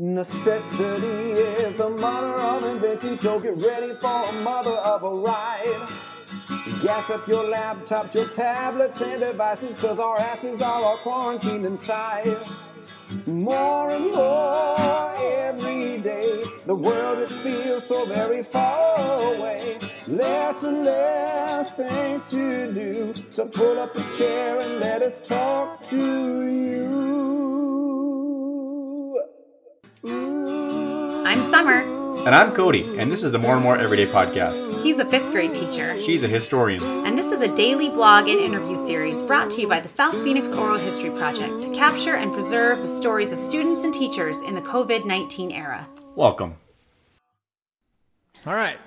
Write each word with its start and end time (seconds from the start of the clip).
Necessity 0.00 1.32
is 1.32 1.76
the 1.76 1.90
mother 1.90 2.34
of 2.34 2.62
invention, 2.62 3.18
so 3.18 3.40
get 3.40 3.56
ready 3.56 3.92
for 3.94 4.28
a 4.28 4.32
mother 4.44 4.70
of 4.70 5.02
a 5.02 5.10
ride. 5.10 5.88
Gas 6.80 7.10
up 7.10 7.26
your 7.26 7.42
laptops, 7.52 8.14
your 8.14 8.28
tablets, 8.28 9.00
and 9.00 9.18
devices, 9.18 9.76
cause 9.80 9.98
our 9.98 10.16
asses 10.20 10.62
are 10.62 10.84
all 10.84 10.98
quarantined 10.98 11.66
inside. 11.66 12.28
More 13.26 13.90
and 13.90 14.12
more 14.12 15.16
every 15.16 16.00
day, 16.00 16.44
the 16.64 16.76
world 16.76 17.18
it 17.18 17.28
feels 17.28 17.84
so 17.88 18.04
very 18.04 18.44
far 18.44 19.34
away. 19.34 19.80
Less 20.06 20.62
and 20.62 20.84
less 20.84 21.72
things 21.72 22.22
to 22.30 22.72
do, 22.72 23.14
so 23.30 23.46
pull 23.46 23.80
up 23.80 23.96
a 23.96 24.16
chair 24.16 24.60
and 24.60 24.78
let 24.78 25.02
us 25.02 25.26
talk 25.26 25.84
to 25.88 25.96
you. 25.96 27.57
Ooh. 30.08 31.24
I'm 31.26 31.40
Summer. 31.50 31.82
And 32.26 32.34
I'm 32.34 32.52
Cody, 32.52 32.98
and 32.98 33.12
this 33.12 33.22
is 33.22 33.30
the 33.32 33.38
More 33.38 33.54
and 33.54 33.62
More 33.62 33.76
Everyday 33.76 34.06
Podcast. 34.06 34.82
He's 34.82 34.98
a 34.98 35.04
fifth 35.04 35.30
grade 35.30 35.54
teacher. 35.54 36.00
She's 36.02 36.24
a 36.24 36.28
historian. 36.28 36.82
And 37.06 37.16
this 37.16 37.30
is 37.30 37.40
a 37.40 37.54
daily 37.54 37.90
blog 37.90 38.26
and 38.28 38.40
interview 38.40 38.76
series 38.86 39.22
brought 39.22 39.50
to 39.52 39.60
you 39.60 39.68
by 39.68 39.80
the 39.80 39.88
South 39.88 40.14
Phoenix 40.22 40.52
Oral 40.52 40.78
History 40.78 41.10
Project 41.10 41.62
to 41.62 41.70
capture 41.70 42.14
and 42.16 42.32
preserve 42.32 42.78
the 42.78 42.88
stories 42.88 43.32
of 43.32 43.38
students 43.38 43.84
and 43.84 43.92
teachers 43.94 44.40
in 44.40 44.54
the 44.54 44.62
COVID 44.62 45.04
19 45.04 45.50
era. 45.52 45.86
Welcome. 46.16 46.56
All 48.46 48.54
right. 48.54 48.78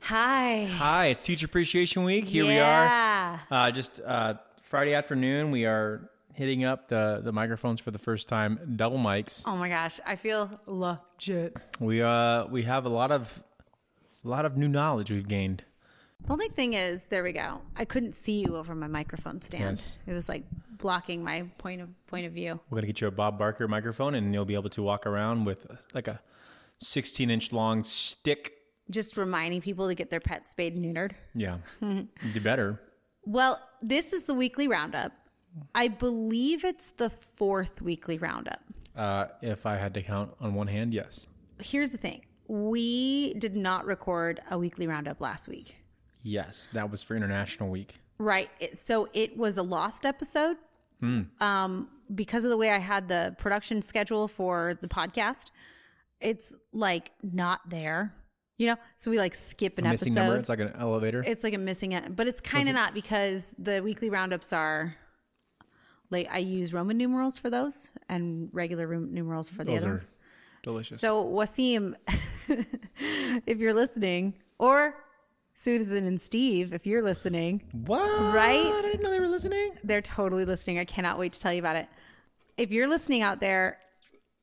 Hi. 0.00 0.64
Hi, 0.64 1.06
it's 1.06 1.22
Teacher 1.22 1.46
Appreciation 1.46 2.04
Week. 2.04 2.24
Here 2.26 2.44
Yeah. 2.44 2.50
we 2.50 2.58
are. 2.58 3.40
Uh, 3.66 3.70
just 3.70 4.00
uh, 4.04 4.34
Friday 4.62 4.94
afternoon, 4.94 5.50
we 5.50 5.64
are 5.64 6.10
hitting 6.36 6.64
up 6.64 6.88
the, 6.88 7.20
the 7.24 7.32
microphones 7.32 7.80
for 7.80 7.90
the 7.90 7.98
first 7.98 8.28
time, 8.28 8.74
double 8.76 8.98
mics. 8.98 9.42
Oh 9.46 9.56
my 9.56 9.70
gosh, 9.70 9.98
I 10.06 10.16
feel 10.16 10.60
legit. 10.66 11.56
We 11.80 12.02
uh 12.02 12.46
we 12.46 12.62
have 12.62 12.84
a 12.84 12.90
lot 12.90 13.10
of 13.10 13.42
a 14.24 14.28
lot 14.28 14.44
of 14.44 14.56
new 14.56 14.68
knowledge 14.68 15.10
we've 15.10 15.26
gained. 15.26 15.64
The 16.26 16.32
only 16.32 16.48
thing 16.48 16.74
is, 16.74 17.06
there 17.06 17.22
we 17.22 17.32
go. 17.32 17.60
I 17.76 17.84
couldn't 17.84 18.12
see 18.12 18.40
you 18.42 18.56
over 18.56 18.74
my 18.74 18.86
microphone 18.86 19.40
stand. 19.40 19.62
Yes. 19.78 19.98
It 20.06 20.12
was 20.12 20.28
like 20.28 20.44
blocking 20.78 21.24
my 21.24 21.46
point 21.58 21.80
of 21.80 21.88
point 22.06 22.26
of 22.26 22.32
view. 22.32 22.60
We're 22.68 22.76
gonna 22.76 22.86
get 22.86 23.00
you 23.00 23.08
a 23.08 23.10
Bob 23.10 23.38
Barker 23.38 23.66
microphone, 23.66 24.14
and 24.14 24.34
you'll 24.34 24.44
be 24.44 24.54
able 24.54 24.70
to 24.70 24.82
walk 24.82 25.06
around 25.06 25.46
with 25.46 25.66
like 25.94 26.06
a 26.06 26.20
16 26.78 27.30
inch 27.30 27.50
long 27.52 27.82
stick. 27.82 28.52
Just 28.90 29.16
reminding 29.16 29.62
people 29.62 29.88
to 29.88 29.94
get 29.94 30.10
their 30.10 30.20
pets 30.20 30.50
spayed 30.50 30.74
and 30.74 30.84
neutered. 30.84 31.12
Yeah, 31.34 31.58
you 31.80 32.08
do 32.34 32.40
better. 32.40 32.78
Well, 33.24 33.60
this 33.82 34.12
is 34.12 34.26
the 34.26 34.34
weekly 34.34 34.68
roundup. 34.68 35.12
I 35.74 35.88
believe 35.88 36.64
it's 36.64 36.90
the 36.90 37.10
fourth 37.10 37.80
weekly 37.82 38.18
roundup. 38.18 38.60
Uh, 38.96 39.26
if 39.42 39.66
I 39.66 39.76
had 39.76 39.94
to 39.94 40.02
count 40.02 40.32
on 40.40 40.54
one 40.54 40.66
hand, 40.66 40.94
yes. 40.94 41.26
Here's 41.60 41.90
the 41.90 41.98
thing 41.98 42.22
we 42.48 43.34
did 43.34 43.56
not 43.56 43.86
record 43.86 44.40
a 44.50 44.58
weekly 44.58 44.86
roundup 44.86 45.20
last 45.20 45.48
week. 45.48 45.76
Yes, 46.22 46.68
that 46.72 46.90
was 46.90 47.02
for 47.02 47.16
International 47.16 47.68
Week. 47.68 47.94
Right. 48.18 48.50
It, 48.60 48.78
so 48.78 49.08
it 49.12 49.36
was 49.36 49.56
a 49.56 49.62
lost 49.62 50.06
episode. 50.06 50.56
Um, 51.40 51.88
because 52.14 52.42
of 52.44 52.50
the 52.50 52.56
way 52.56 52.70
I 52.70 52.78
had 52.78 53.08
the 53.08 53.36
production 53.38 53.82
schedule 53.82 54.26
for 54.28 54.78
the 54.80 54.88
podcast, 54.88 55.50
it's 56.20 56.52
like 56.72 57.12
not 57.22 57.60
there, 57.68 58.14
you 58.56 58.66
know? 58.66 58.76
So 58.96 59.10
we 59.10 59.18
like 59.18 59.34
skip 59.34 59.78
an 59.78 59.84
A 59.84 59.90
episode. 59.90 60.06
missing 60.06 60.14
number. 60.14 60.36
It's 60.38 60.48
like 60.48 60.60
an 60.60 60.72
elevator. 60.78 61.22
It's 61.24 61.44
like 61.44 61.54
a 61.54 61.58
missing 61.58 61.92
it, 61.92 62.16
but 62.16 62.26
it's 62.26 62.40
kind 62.40 62.68
of 62.68 62.74
not 62.74 62.94
because 62.94 63.54
the 63.58 63.82
weekly 63.82 64.08
roundups 64.10 64.52
are 64.52 64.96
like 66.10 66.28
I 66.30 66.38
use 66.38 66.72
Roman 66.72 66.96
numerals 66.96 67.38
for 67.38 67.50
those 67.50 67.90
and 68.08 68.48
regular 68.52 68.86
room 68.86 69.12
numerals 69.12 69.48
for 69.48 69.64
the 69.64 69.72
Those 69.72 69.82
other 69.82 69.90
ones. 69.92 70.02
delicious. 70.62 71.00
So 71.00 71.24
Wasim, 71.24 71.94
if 73.46 73.58
you're 73.58 73.74
listening, 73.74 74.34
or 74.58 74.94
Susan 75.54 76.06
and 76.06 76.20
Steve, 76.20 76.72
if 76.72 76.86
you're 76.86 77.02
listening, 77.02 77.62
what? 77.72 78.00
Right? 78.34 78.64
I 78.66 78.82
didn't 78.82 79.02
know 79.02 79.10
they 79.10 79.20
were 79.20 79.28
listening. 79.28 79.72
they're 79.84 80.02
totally 80.02 80.44
listening. 80.44 80.78
I 80.78 80.84
cannot 80.84 81.18
wait 81.18 81.32
to 81.34 81.40
tell 81.40 81.52
you 81.52 81.60
about 81.60 81.76
it. 81.76 81.88
If 82.56 82.70
you're 82.70 82.88
listening 82.88 83.22
out 83.22 83.40
there, 83.40 83.78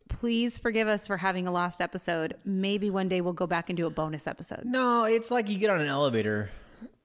please 0.10 0.58
forgive 0.58 0.88
us 0.88 1.08
for 1.08 1.18
having 1.18 1.48
a 1.48 1.52
lost 1.52 1.82
episode. 1.82 2.36
Maybe 2.46 2.90
one 2.90 3.08
day 3.10 3.22
we'll 3.22 3.34
go 3.34 3.48
back 3.48 3.70
and 3.70 3.78
do 3.78 3.88
a 3.88 3.90
bonus 3.90 4.28
episode. 4.28 4.62
No, 4.66 5.04
it's 5.06 5.32
like 5.32 5.50
you 5.50 5.58
get 5.58 5.70
on 5.70 5.82
an 5.82 5.88
elevator. 5.88 6.50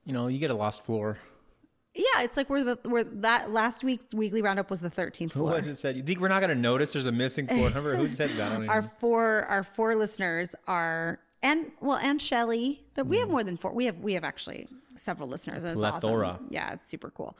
You 0.04 0.12
know, 0.14 0.26
you 0.28 0.38
get 0.38 0.50
a 0.50 0.54
lost 0.54 0.84
floor. 0.84 1.18
Yeah, 1.98 2.22
it's 2.22 2.36
like 2.36 2.48
we're 2.48 2.62
the 2.62 2.78
we're 2.84 3.02
that 3.02 3.50
last 3.50 3.82
week's 3.82 4.14
weekly 4.14 4.40
roundup 4.40 4.70
was 4.70 4.80
the 4.80 4.88
13th 4.88 5.32
Who 5.32 5.42
was 5.42 5.66
it 5.66 5.76
said? 5.76 5.96
You 5.96 6.02
think 6.04 6.20
we're 6.20 6.28
not 6.28 6.38
going 6.40 6.54
to 6.54 6.60
notice 6.60 6.92
there's 6.92 7.06
a 7.06 7.12
missing 7.12 7.48
floor 7.48 7.70
number? 7.74 7.96
Who 7.96 8.08
said 8.08 8.30
that? 8.36 8.68
Our 8.68 8.82
four 8.82 9.44
our 9.46 9.64
four 9.64 9.96
listeners 9.96 10.54
are 10.68 11.18
and 11.42 11.72
well 11.80 11.98
and 11.98 12.22
Shelly. 12.22 12.84
That 12.94 13.08
we 13.08 13.18
have 13.18 13.28
mm. 13.28 13.32
more 13.32 13.42
than 13.44 13.56
four. 13.56 13.74
We 13.74 13.86
have 13.86 13.98
we 13.98 14.12
have 14.14 14.22
actually 14.22 14.68
several 14.94 15.28
listeners. 15.28 15.64
And 15.64 15.72
it's 15.72 15.80
Plethora. 15.80 16.28
awesome. 16.28 16.46
Yeah, 16.50 16.72
it's 16.72 16.88
super 16.88 17.10
cool. 17.10 17.36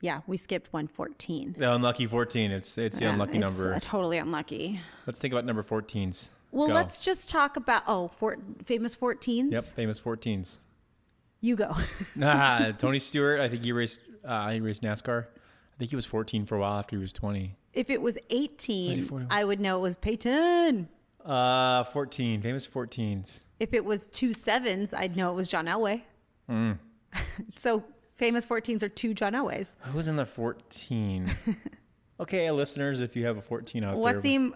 Yeah, 0.00 0.20
we 0.26 0.36
skipped 0.36 0.72
114. 0.72 1.56
the 1.58 1.74
unlucky 1.74 2.06
14. 2.06 2.50
It's 2.52 2.78
it's 2.78 2.96
the 2.98 3.04
Yeah, 3.04 3.12
unlucky 3.12 3.38
it's, 3.38 3.40
number. 3.40 3.78
totally 3.80 4.18
unlucky. 4.18 4.80
Let's 5.06 5.18
think 5.18 5.32
about 5.32 5.44
number 5.44 5.62
14s. 5.62 6.28
Well, 6.52 6.68
Go. 6.68 6.74
let's 6.74 6.98
just 6.98 7.30
talk 7.30 7.56
about 7.56 7.84
oh, 7.86 8.08
four, 8.08 8.36
famous 8.64 8.94
14s. 8.94 9.52
Yep, 9.52 9.64
famous 9.64 9.98
14s. 10.00 10.58
You 11.42 11.56
go. 11.56 11.76
ah, 12.22 12.72
Tony 12.78 13.00
Stewart. 13.00 13.40
I 13.40 13.48
think 13.48 13.64
he 13.64 13.72
raced. 13.72 14.00
Uh, 14.24 14.50
he 14.50 14.60
raced 14.60 14.82
NASCAR. 14.82 15.24
I 15.26 15.76
think 15.78 15.90
he 15.90 15.96
was 15.96 16.06
14 16.06 16.46
for 16.46 16.56
a 16.56 16.60
while 16.60 16.78
after 16.78 16.96
he 16.96 17.02
was 17.02 17.12
20. 17.12 17.56
if 17.74 17.90
it 17.90 18.00
was 18.00 18.16
18, 18.30 19.08
Was 19.08 19.24
I 19.28 19.44
would 19.44 19.58
know 19.60 19.78
it 19.78 19.80
was 19.80 19.96
Peyton. 19.96 20.88
Uh, 21.24 21.82
14. 21.84 22.40
Famous 22.42 22.66
14s. 22.66 23.40
If 23.58 23.74
it 23.74 23.84
was 23.84 24.06
two 24.08 24.32
sevens, 24.32 24.94
I'd 24.94 25.16
know 25.16 25.30
it 25.30 25.34
was 25.34 25.48
John 25.48 25.66
Elway. 25.66 26.02
Mm. 26.48 26.78
so 27.58 27.82
famous 28.16 28.46
14s 28.46 28.82
are 28.82 28.88
two 28.88 29.12
John 29.12 29.32
Elways. 29.32 29.74
Who 29.86 29.96
was 29.96 30.06
in 30.06 30.14
the 30.16 30.26
14? 30.26 31.28
okay, 32.20 32.50
listeners, 32.52 33.00
if 33.00 33.16
you 33.16 33.26
have 33.26 33.36
a 33.36 33.42
14 33.42 33.82
out 33.82 34.00
there. 34.00 34.20
Wasim, 34.20 34.52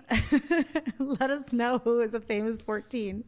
let 0.98 1.30
us 1.30 1.52
know 1.52 1.78
who 1.78 2.00
is 2.00 2.14
a 2.14 2.20
famous 2.20 2.58
14. 2.58 3.24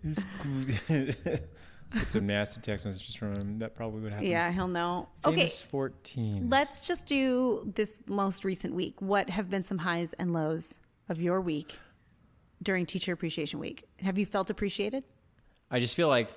Get 1.94 2.10
some 2.10 2.26
nasty 2.26 2.60
text 2.60 2.84
messages 2.84 3.14
from 3.14 3.34
him. 3.34 3.58
That 3.58 3.74
probably 3.74 4.00
would 4.02 4.12
happen. 4.12 4.26
Yeah, 4.26 4.50
he'll 4.52 4.68
know. 4.68 5.08
Okay, 5.24 5.48
14. 5.48 6.48
let's 6.50 6.86
just 6.86 7.06
do 7.06 7.72
this 7.74 8.00
most 8.06 8.44
recent 8.44 8.74
week. 8.74 9.00
What 9.00 9.30
have 9.30 9.48
been 9.48 9.64
some 9.64 9.78
highs 9.78 10.12
and 10.14 10.32
lows 10.32 10.80
of 11.08 11.20
your 11.20 11.40
week 11.40 11.78
during 12.62 12.84
Teacher 12.84 13.12
Appreciation 13.12 13.58
Week? 13.58 13.84
Have 14.00 14.18
you 14.18 14.26
felt 14.26 14.50
appreciated? 14.50 15.04
I 15.70 15.80
just 15.80 15.94
feel 15.94 16.08
like 16.08 16.30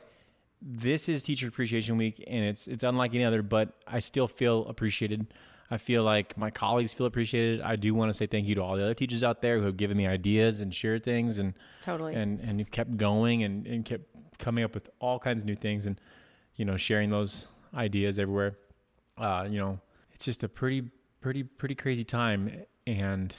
this 0.61 1.09
is 1.09 1.23
Teacher 1.23 1.47
Appreciation 1.47 1.97
Week, 1.97 2.23
and 2.27 2.45
it's 2.45 2.67
it's 2.67 2.83
unlike 2.83 3.13
any 3.13 3.25
other. 3.25 3.41
But 3.41 3.73
I 3.87 3.99
still 3.99 4.27
feel 4.27 4.65
appreciated. 4.67 5.33
I 5.69 5.77
feel 5.77 6.03
like 6.03 6.37
my 6.37 6.49
colleagues 6.51 6.93
feel 6.93 7.07
appreciated. 7.07 7.61
I 7.61 7.77
do 7.77 7.93
want 7.95 8.09
to 8.09 8.13
say 8.13 8.25
thank 8.27 8.47
you 8.47 8.55
to 8.55 8.61
all 8.61 8.75
the 8.75 8.83
other 8.83 8.93
teachers 8.93 9.23
out 9.23 9.41
there 9.41 9.57
who 9.57 9.65
have 9.65 9.77
given 9.77 9.95
me 9.97 10.05
ideas 10.05 10.59
and 10.59 10.73
shared 10.73 11.03
things, 11.03 11.39
and 11.39 11.53
Totally. 11.81 12.13
and 12.13 12.39
and 12.41 12.59
you've 12.59 12.71
kept 12.71 12.95
going 12.97 13.43
and 13.43 13.65
and 13.65 13.85
kept 13.85 14.05
coming 14.41 14.63
up 14.65 14.73
with 14.73 14.89
all 14.99 15.17
kinds 15.19 15.43
of 15.43 15.45
new 15.47 15.55
things, 15.55 15.85
and 15.85 15.99
you 16.57 16.65
know 16.65 16.75
sharing 16.75 17.09
those 17.09 17.47
ideas 17.73 18.19
everywhere. 18.19 18.57
Uh, 19.17 19.47
you 19.49 19.57
know, 19.59 19.79
it's 20.13 20.25
just 20.25 20.43
a 20.43 20.49
pretty 20.49 20.83
pretty 21.21 21.43
pretty 21.43 21.75
crazy 21.75 22.03
time, 22.03 22.51
and 22.85 23.33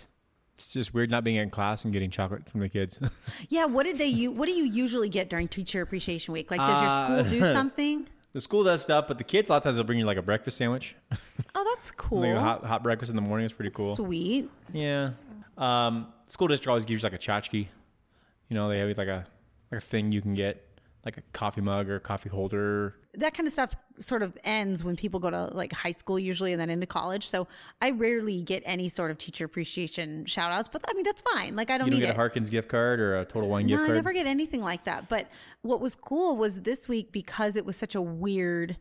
it's 0.55 0.73
just 0.73 0.95
weird 0.95 1.11
not 1.11 1.25
being 1.25 1.37
in 1.37 1.51
class 1.51 1.85
and 1.85 1.93
getting 1.93 2.11
chocolate 2.11 2.49
from 2.49 2.61
the 2.61 2.69
kids. 2.69 2.99
Yeah, 3.49 3.67
what 3.67 3.83
did 3.85 3.99
they 3.99 4.07
you 4.07 4.31
what 4.31 4.47
do 4.47 4.53
you 4.53 4.65
usually 4.65 5.09
get 5.09 5.29
during 5.29 5.49
Teacher 5.49 5.83
Appreciation 5.83 6.33
Week? 6.33 6.51
Like 6.51 6.61
does 6.61 6.81
your 6.81 6.91
Uh, 6.91 7.05
school 7.25 7.31
do 7.41 7.41
something? 7.53 8.07
the 8.33 8.41
school 8.41 8.65
does 8.65 8.81
stuff, 8.81 9.09
but 9.09 9.19
the 9.19 9.25
kids 9.25 9.51
a 9.51 9.53
lot 9.53 9.59
of 9.59 9.63
times 9.65 9.77
they'll 9.77 9.85
bring 9.85 9.99
you 9.99 10.07
like 10.07 10.17
a 10.17 10.23
breakfast 10.23 10.57
sandwich. 10.57 10.95
Oh, 11.55 11.65
that's 11.75 11.91
cool. 11.91 12.21
Like 12.21 12.31
a 12.37 12.41
hot, 12.41 12.65
hot 12.65 12.83
breakfast 12.83 13.11
in 13.11 13.17
the 13.17 13.21
morning 13.23 13.45
is 13.45 13.53
pretty 13.53 13.71
cool. 13.71 13.95
Sweet. 13.95 14.49
Yeah. 14.73 15.11
Um, 15.59 16.07
school 16.29 16.49
district 16.49 16.69
always 16.69 16.87
gives 16.87 17.03
you 17.03 17.07
like 17.11 17.13
a 17.15 17.19
tchotchke. 17.23 17.67
You 18.49 18.55
know, 18.55 18.69
they 18.71 18.79
have 18.79 18.97
like 18.97 19.09
a 19.09 19.27
like 19.71 19.83
a 19.83 19.85
thing 19.85 20.13
you 20.13 20.23
can 20.23 20.35
get, 20.35 20.65
like 21.05 21.17
a 21.17 21.23
coffee 21.33 21.61
mug 21.61 21.89
or 21.91 21.99
coffee 21.99 22.29
holder. 22.29 22.95
That 23.15 23.35
kind 23.35 23.47
of 23.47 23.53
stuff 23.53 23.75
sort 23.99 24.23
of 24.23 24.39
ends 24.45 24.85
when 24.85 24.97
people 24.97 25.19
go 25.21 25.31
to 25.31 25.47
like 25.53 25.73
high 25.73 25.93
school 25.93 26.19
usually 26.19 26.53
and 26.53 26.61
then 26.61 26.71
into 26.71 26.87
college. 26.87 27.27
So 27.27 27.49
I 27.81 27.91
rarely 27.91 28.41
get 28.43 28.63
any 28.65 28.89
sort 28.89 29.11
of 29.11 29.19
teacher 29.19 29.45
appreciation 29.45 30.25
shout 30.27 30.53
outs, 30.53 30.69
but 30.69 30.85
I 30.89 30.95
mean 30.95 31.05
that's 31.05 31.23
fine. 31.23 31.57
Like 31.57 31.71
I 31.71 31.79
don't 31.79 31.89
You 31.89 31.91
don't 31.93 32.01
need 32.01 32.07
get 32.07 32.11
it. 32.11 32.17
a 32.17 32.17
Harkins 32.17 32.51
gift 32.51 32.69
card 32.69 33.01
or 33.01 33.19
a 33.19 33.25
Total 33.25 33.49
Wine 33.49 33.67
no, 33.67 33.71
gift 33.71 33.81
card. 33.81 33.91
I 33.91 33.95
never 33.95 34.13
get 34.13 34.27
anything 34.27 34.63
like 34.63 34.85
that. 34.85 35.09
But 35.09 35.29
what 35.63 35.81
was 35.81 35.97
cool 35.97 36.37
was 36.37 36.63
this 36.63 36.89
week 36.89 37.11
because 37.11 37.57
it 37.57 37.65
was 37.65 37.77
such 37.77 37.95
a 37.95 38.03
weird 38.03 38.77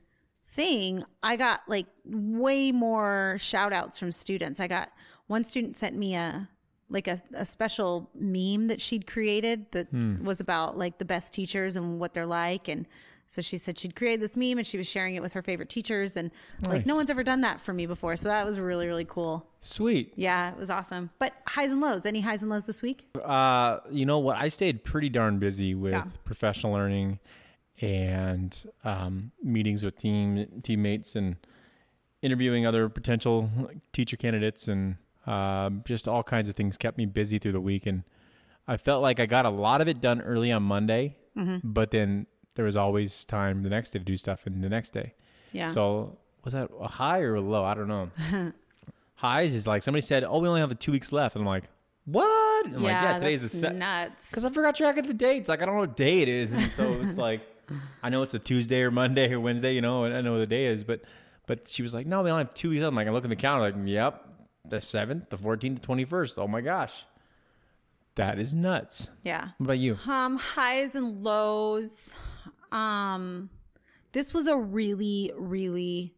thing, 0.45 1.03
I 1.24 1.38
got 1.38 1.62
like 1.67 1.88
way 2.06 2.71
more 2.71 3.38
shout 3.39 3.74
outs 3.74 3.97
from 3.97 4.12
students. 4.12 4.59
I 4.59 4.67
got 4.67 4.91
one 5.27 5.44
student 5.44 5.77
sent 5.77 5.95
me 5.95 6.13
a 6.15 6.50
like 6.91 7.07
a, 7.07 7.21
a 7.33 7.45
special 7.45 8.09
meme 8.13 8.67
that 8.67 8.81
she'd 8.81 9.07
created 9.07 9.65
that 9.71 9.88
Hmm. 9.89 10.23
was 10.23 10.39
about 10.39 10.77
like 10.77 10.97
the 10.99 11.05
best 11.05 11.33
teachers 11.33 11.75
and 11.75 11.99
what 11.99 12.13
they're 12.13 12.25
like 12.25 12.67
and 12.67 12.85
So 13.27 13.41
she 13.41 13.57
said 13.57 13.79
she'd 13.79 13.95
created 13.95 14.19
this 14.19 14.35
meme 14.35 14.57
and 14.57 14.67
she 14.67 14.77
was 14.77 14.88
sharing 14.88 15.15
it 15.15 15.21
with 15.21 15.31
her 15.31 15.41
favorite 15.41 15.69
teachers. 15.69 16.17
And 16.17 16.31
like, 16.67 16.85
no 16.85 16.97
one's 16.97 17.09
ever 17.09 17.23
done 17.23 17.39
that 17.41 17.61
for 17.61 17.71
me 17.71 17.85
before. 17.85 18.17
So 18.17 18.27
that 18.27 18.45
was 18.45 18.59
really, 18.59 18.88
really 18.88 19.05
cool. 19.05 19.47
Sweet. 19.61 20.11
Yeah, 20.17 20.51
it 20.51 20.57
was 20.57 20.69
awesome. 20.69 21.11
But 21.17 21.31
highs 21.47 21.71
and 21.71 21.79
lows. 21.79 22.05
Any 22.05 22.19
highs 22.19 22.41
and 22.41 22.51
lows 22.51 22.65
this 22.65 22.81
week? 22.81 23.07
Uh, 23.23 23.77
you 23.89 24.05
know 24.05 24.19
what? 24.19 24.35
I 24.35 24.49
stayed 24.49 24.83
pretty 24.83 25.07
darn 25.07 25.39
busy 25.39 25.73
with 25.75 25.93
Yeah. 25.93 26.03
professional 26.25 26.73
learning 26.73 27.19
and 27.79 28.65
um, 28.83 29.31
meetings 29.41 29.83
with 29.85 29.97
team 29.97 30.45
teammates 30.61 31.15
and 31.15 31.38
interviewing 32.21 32.65
other 32.65 32.89
potential 32.89 33.49
teacher 33.93 34.17
candidates 34.17 34.67
and 34.67 34.97
um, 35.27 35.83
just 35.85 36.07
all 36.07 36.23
kinds 36.23 36.50
of 36.50 36.56
things 36.56 36.77
kept 36.77 36.97
me 36.97 37.06
busy 37.06 37.38
through 37.39 37.51
the 37.53 37.62
week. 37.62 37.85
And 37.85 38.03
I 38.68 38.77
felt 38.77 39.01
like 39.01 39.19
I 39.19 39.25
got 39.25 39.45
a 39.45 39.50
lot 39.50 39.81
of 39.81 39.88
it 39.88 40.01
done 40.01 40.21
early 40.21 40.51
on 40.51 40.63
Monday, 40.63 41.18
Mm-hmm. 41.38 41.59
but 41.63 41.91
then 41.91 42.27
there 42.56 42.65
was 42.65 42.75
always 42.75 43.23
time 43.23 43.63
the 43.63 43.69
next 43.69 43.91
day 43.91 44.00
to 44.00 44.03
do 44.06 44.18
stuff 44.18 44.41
and 44.45 44.62
the 44.62 44.68
next 44.68 44.91
day. 44.91 45.13
Yeah. 45.53 45.69
So 45.69 46.18
was 46.44 46.51
that 46.53 46.69
a 46.79 46.88
high 46.89 47.21
or 47.21 47.35
a 47.35 47.41
low? 47.41 47.63
I 47.63 47.73
don't 47.73 47.88
know. 47.88 48.09
Highs 49.15 49.53
is 49.53 49.68
like 49.68 49.83
somebody 49.83 50.01
said, 50.01 50.23
"Oh, 50.23 50.39
we 50.39 50.47
only 50.47 50.62
have 50.62 50.77
two 50.79 50.91
weeks 50.91 51.12
left," 51.12 51.35
and 51.35 51.44
I'm 51.44 51.47
like, 51.47 51.69
"What?" 52.06 52.65
I'm 52.65 52.74
like, 52.81 52.91
"Yeah, 52.91 53.17
today's 53.17 53.41
the 53.41 53.47
that's 53.47 53.59
set." 53.59 53.75
nuts. 53.75 54.27
Because 54.29 54.44
I 54.45 54.50
forgot 54.50 54.75
track 54.75 54.97
of 54.97 55.06
the 55.07 55.13
dates. 55.13 55.47
Like 55.47 55.62
I 55.62 55.65
don't 55.65 55.75
know 55.75 55.81
what 55.81 55.95
day 55.95 56.21
it 56.21 56.27
is, 56.27 56.51
and 56.51 56.71
so 56.71 56.91
it's 57.01 57.17
like 57.17 57.41
I 58.01 58.09
know 58.09 58.24
it's 58.24 58.33
a 58.33 58.39
Tuesday 58.39 58.81
or 58.81 58.89
Monday 58.91 59.31
or 59.31 59.39
Wednesday, 59.39 59.74
you 59.75 59.81
know, 59.81 60.06
and 60.06 60.13
I 60.15 60.21
know 60.21 60.33
what 60.33 60.39
the 60.39 60.47
day 60.47 60.65
is, 60.65 60.83
but 60.83 61.01
but 61.45 61.67
she 61.67 61.83
was 61.83 61.94
like, 61.94 62.07
"No, 62.07 62.24
we 62.24 62.31
only 62.31 62.44
have 62.44 62.53
two 62.56 62.71
weeks." 62.71 62.81
left." 62.81 62.89
I'm 62.89 62.95
like, 62.95 63.07
I 63.07 63.12
look 63.12 63.24
at 63.24 63.29
the 63.29 63.35
calendar, 63.35 63.77
like, 63.77 63.88
"Yep, 63.88 64.30
the 64.71 64.81
seventh, 64.81 65.29
the 65.29 65.38
fourteenth, 65.38 65.79
the 65.81 65.85
twenty 65.85 66.03
first. 66.06 66.39
Oh 66.39 66.47
my 66.47 66.62
gosh, 66.62 67.06
that 68.15 68.39
is 68.39 68.53
nuts." 68.56 69.09
Yeah. 69.23 69.50
What 69.59 69.65
about 69.65 69.77
you? 69.77 69.97
Um, 70.07 70.38
highs 70.38 70.95
and 70.95 71.23
lows. 71.23 72.13
Um, 72.71 73.50
this 74.13 74.33
was 74.33 74.47
a 74.47 74.57
really, 74.57 75.31
really 75.38 76.13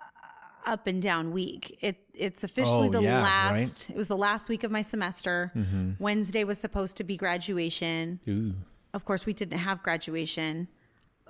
uh, 0.00 0.70
up 0.72 0.86
and 0.86 1.02
down 1.02 1.32
week. 1.32 1.76
It 1.80 1.96
it's 2.14 2.44
officially 2.44 2.88
Oh, 2.88 2.92
the 2.92 3.02
yeah, 3.02 3.22
last. 3.22 3.52
right? 3.52 3.66
Mm-hmm. 3.66 3.92
It 3.92 3.96
was 3.96 4.08
the 4.08 4.16
last 4.16 4.48
week 4.48 4.64
of 4.64 4.70
my 4.70 4.82
semester. 4.82 5.52
Wednesday 5.98 6.44
was 6.44 6.58
supposed 6.58 6.96
to 6.98 7.04
be 7.04 7.16
graduation. 7.16 8.20
Ooh, 8.28 8.54
Of 8.94 9.04
course, 9.04 9.26
we 9.26 9.32
didn't 9.32 9.58
have 9.58 9.82
graduation. 9.82 10.68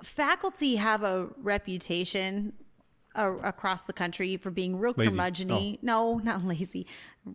Faculty 0.03 0.77
have 0.77 1.03
a 1.03 1.27
reputation 1.41 2.53
uh, 3.15 3.33
across 3.43 3.83
the 3.83 3.93
country 3.93 4.37
for 4.37 4.51
being 4.51 4.77
real 4.77 4.93
Lazy. 4.95 5.15
curmudgeony. 5.15 5.79
No, 5.81 6.17
not 6.19 6.43
lazy. 6.45 6.85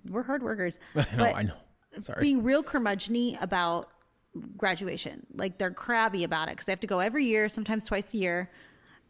We're 0.08 0.22
hard 0.22 0.42
workers. 0.42 0.78
Know, 0.94 1.04
But 1.16 1.34
I 1.34 1.42
know. 1.42 1.56
Sorry. 2.00 2.20
being 2.20 2.42
real 2.42 2.62
curmudgeony 2.62 3.40
about 3.42 3.88
graduation. 4.56 5.26
Like 5.34 5.58
they're 5.58 5.70
crabby 5.70 6.24
about 6.24 6.48
it 6.48 6.52
because 6.52 6.66
they 6.66 6.72
have 6.72 6.80
to 6.80 6.86
go 6.86 6.98
every 7.00 7.24
year, 7.26 7.48
sometimes 7.48 7.84
twice 7.86 8.12
a 8.14 8.16
year. 8.16 8.50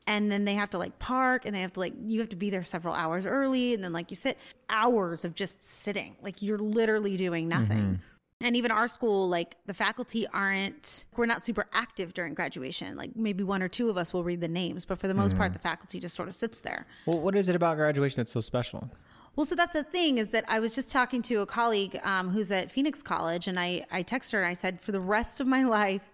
And 0.06 0.30
then 0.30 0.44
they 0.44 0.54
have 0.54 0.68
to 0.70 0.78
like 0.78 0.98
park 0.98 1.46
and 1.46 1.54
they 1.54 1.62
have 1.62 1.72
to 1.74 1.80
like, 1.80 1.94
you 2.06 2.20
have 2.20 2.28
to 2.30 2.36
be 2.36 2.50
there 2.50 2.62
several 2.64 2.92
hours 2.94 3.24
early. 3.24 3.72
And 3.72 3.82
then 3.82 3.92
like 3.92 4.10
you 4.10 4.16
sit 4.16 4.36
hours 4.68 5.24
of 5.24 5.34
just 5.34 5.62
sitting, 5.62 6.16
like 6.22 6.42
you're 6.42 6.58
literally 6.58 7.16
doing 7.16 7.48
nothing. 7.48 8.00
And 8.44 8.54
even 8.56 8.70
our 8.70 8.86
school, 8.88 9.26
like 9.26 9.56
the 9.64 9.72
faculty 9.72 10.26
aren't, 10.26 11.06
we're 11.16 11.24
not 11.24 11.42
super 11.42 11.66
active 11.72 12.12
during 12.12 12.34
graduation. 12.34 12.94
Like 12.94 13.16
maybe 13.16 13.42
one 13.42 13.62
or 13.62 13.68
two 13.68 13.88
of 13.88 13.96
us 13.96 14.12
will 14.12 14.22
read 14.22 14.42
the 14.42 14.48
names, 14.48 14.84
but 14.84 14.98
for 14.98 15.08
the 15.08 15.14
most 15.14 15.34
part, 15.34 15.54
the 15.54 15.58
faculty 15.58 15.98
just 15.98 16.14
sort 16.14 16.28
of 16.28 16.34
sits 16.34 16.60
there. 16.60 16.86
well, 17.06 17.18
what 17.20 17.34
is 17.34 17.48
it 17.48 17.56
about 17.56 17.78
graduation 17.78 18.16
that's 18.18 18.32
so 18.32 18.42
special? 18.42 18.90
Well, 19.34 19.46
so 19.46 19.54
that's 19.54 19.72
the 19.72 19.82
thing 19.82 20.18
is 20.18 20.28
that 20.30 20.44
I 20.46 20.60
was 20.60 20.74
just 20.74 20.92
talking 20.92 21.22
to 21.22 21.40
a 21.40 21.46
colleague 21.46 21.98
um, 22.04 22.28
who's 22.28 22.50
at 22.50 22.70
Phoenix 22.70 23.02
College, 23.02 23.48
and 23.48 23.58
I 23.58 23.86
I 23.90 24.02
texted 24.02 24.32
her 24.32 24.42
and 24.42 24.48
I 24.48 24.54
said, 24.54 24.78
for 24.78 24.92
the 24.92 25.00
rest 25.00 25.40
of 25.40 25.46
my 25.46 25.64
life, 25.80 26.12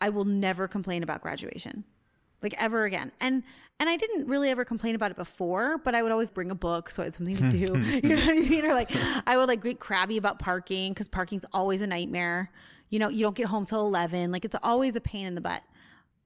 I 0.00 0.08
will 0.08 0.24
never 0.24 0.66
complain 0.66 1.02
about 1.02 1.20
graduation, 1.20 1.84
like 2.42 2.54
ever 2.58 2.86
again. 2.86 3.12
And 3.20 3.42
and 3.78 3.88
I 3.88 3.96
didn't 3.96 4.26
really 4.26 4.48
ever 4.50 4.64
complain 4.64 4.94
about 4.94 5.10
it 5.10 5.16
before, 5.16 5.78
but 5.78 5.94
I 5.94 6.02
would 6.02 6.12
always 6.12 6.30
bring 6.30 6.50
a 6.50 6.54
book 6.54 6.90
so 6.90 7.02
I 7.02 7.06
had 7.06 7.14
something 7.14 7.36
to 7.36 7.50
do. 7.50 7.78
you 8.02 8.16
know 8.16 8.26
what 8.26 8.30
I 8.30 8.40
mean? 8.40 8.64
Or 8.64 8.74
like 8.74 8.90
I 9.26 9.36
would 9.36 9.48
like 9.48 9.62
get 9.62 9.80
crabby 9.80 10.16
about 10.16 10.38
parking 10.38 10.92
because 10.92 11.08
parking's 11.08 11.44
always 11.52 11.82
a 11.82 11.86
nightmare. 11.86 12.50
You 12.90 12.98
know, 12.98 13.08
you 13.08 13.22
don't 13.22 13.36
get 13.36 13.46
home 13.46 13.64
till 13.64 13.80
eleven. 13.80 14.32
Like 14.32 14.44
it's 14.44 14.56
always 14.62 14.96
a 14.96 15.00
pain 15.00 15.26
in 15.26 15.34
the 15.34 15.40
butt. 15.40 15.62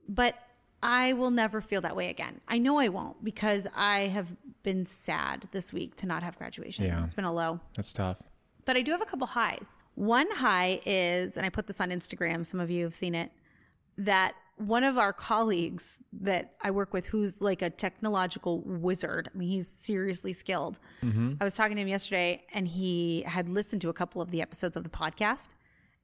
But 0.08 0.37
I 0.82 1.12
will 1.12 1.31
never 1.31 1.61
feel 1.61 1.81
that 1.82 1.94
way 1.94 2.08
again. 2.08 2.41
I 2.49 2.58
know 2.58 2.79
I 2.79 2.88
won't 2.88 3.23
because 3.23 3.67
I 3.75 4.00
have 4.08 4.29
been 4.62 4.87
sad 4.87 5.49
this 5.52 5.73
week 5.73 5.97
to 5.97 6.06
not 6.06 6.23
have 6.23 6.38
graduation. 6.38 6.85
Yeah. 6.85 7.05
It's 7.05 7.14
been 7.14 7.25
a 7.25 7.32
low. 7.32 7.61
That's 7.76 7.93
tough. 7.93 8.17
But 8.64 8.76
I 8.76 8.82
do 8.82 8.91
have 8.93 9.02
a 9.02 9.06
couple 9.06 9.26
highs. 9.26 9.76
One 9.94 10.31
high 10.31 10.81
is, 10.87 11.37
and 11.37 11.44
I 11.44 11.50
put 11.50 11.67
this 11.67 11.81
on 11.81 11.91
Instagram, 11.91 12.47
some 12.47 12.61
of 12.61 12.70
you 12.70 12.85
have 12.85 12.94
seen 12.94 13.14
it, 13.14 13.31
that 13.99 14.35
one 14.60 14.84
of 14.84 14.98
our 14.98 15.12
colleagues 15.12 16.00
that 16.20 16.54
I 16.60 16.70
work 16.70 16.92
with, 16.92 17.06
who's 17.06 17.40
like 17.40 17.62
a 17.62 17.70
technological 17.70 18.60
wizard, 18.60 19.30
I 19.34 19.38
mean, 19.38 19.48
he's 19.48 19.68
seriously 19.68 20.32
skilled. 20.32 20.78
Mm-hmm. 21.02 21.34
I 21.40 21.44
was 21.44 21.54
talking 21.54 21.76
to 21.76 21.82
him 21.82 21.88
yesterday 21.88 22.44
and 22.52 22.68
he 22.68 23.22
had 23.26 23.48
listened 23.48 23.80
to 23.82 23.88
a 23.88 23.92
couple 23.94 24.20
of 24.20 24.30
the 24.30 24.42
episodes 24.42 24.76
of 24.76 24.84
the 24.84 24.90
podcast. 24.90 25.48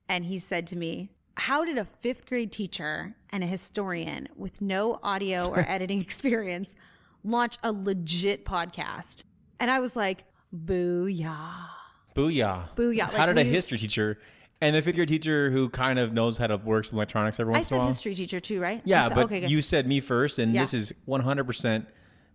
And 0.08 0.24
he 0.24 0.38
said 0.38 0.66
to 0.68 0.76
me, 0.76 1.10
How 1.36 1.64
did 1.64 1.76
a 1.76 1.84
fifth 1.84 2.26
grade 2.26 2.50
teacher 2.50 3.16
and 3.30 3.44
a 3.44 3.46
historian 3.46 4.28
with 4.36 4.62
no 4.62 5.00
audio 5.02 5.48
or 5.48 5.58
editing 5.68 6.00
experience 6.00 6.74
launch 7.22 7.58
a 7.62 7.72
legit 7.72 8.44
podcast? 8.44 9.24
And 9.60 9.70
I 9.70 9.80
was 9.80 9.96
like, 9.96 10.24
Booyah. 10.54 11.68
Booyah. 12.14 12.74
Booyah. 12.74 13.10
How 13.10 13.26
Like, 13.26 13.36
did 13.36 13.38
a 13.38 13.44
history 13.44 13.78
teacher 13.78 14.18
and 14.60 14.74
the 14.76 14.82
fifth 14.82 14.94
grade 14.96 15.08
teacher 15.08 15.50
who 15.50 15.68
kind 15.68 15.98
of 15.98 16.12
knows 16.12 16.36
how 16.38 16.46
to 16.46 16.56
work 16.56 16.84
with 16.84 16.92
electronics 16.94 17.38
every 17.40 17.54
I 17.54 17.58
once 17.58 17.70
in 17.70 17.74
a 17.76 17.78
said 17.78 17.78
while? 17.78 17.86
history 17.88 18.14
teacher 18.14 18.40
too, 18.40 18.60
right? 18.60 18.78
I 18.78 18.82
Yeah, 18.84 19.08
said- 19.08 19.14
but 19.14 19.24
okay, 19.26 19.40
good. 19.40 19.50
you 19.50 19.62
said 19.62 19.86
me 19.86 20.00
first, 20.00 20.38
and 20.38 20.54
Yeah. 20.54 20.62
this 20.62 20.74
is 20.74 20.92
100% 21.06 21.86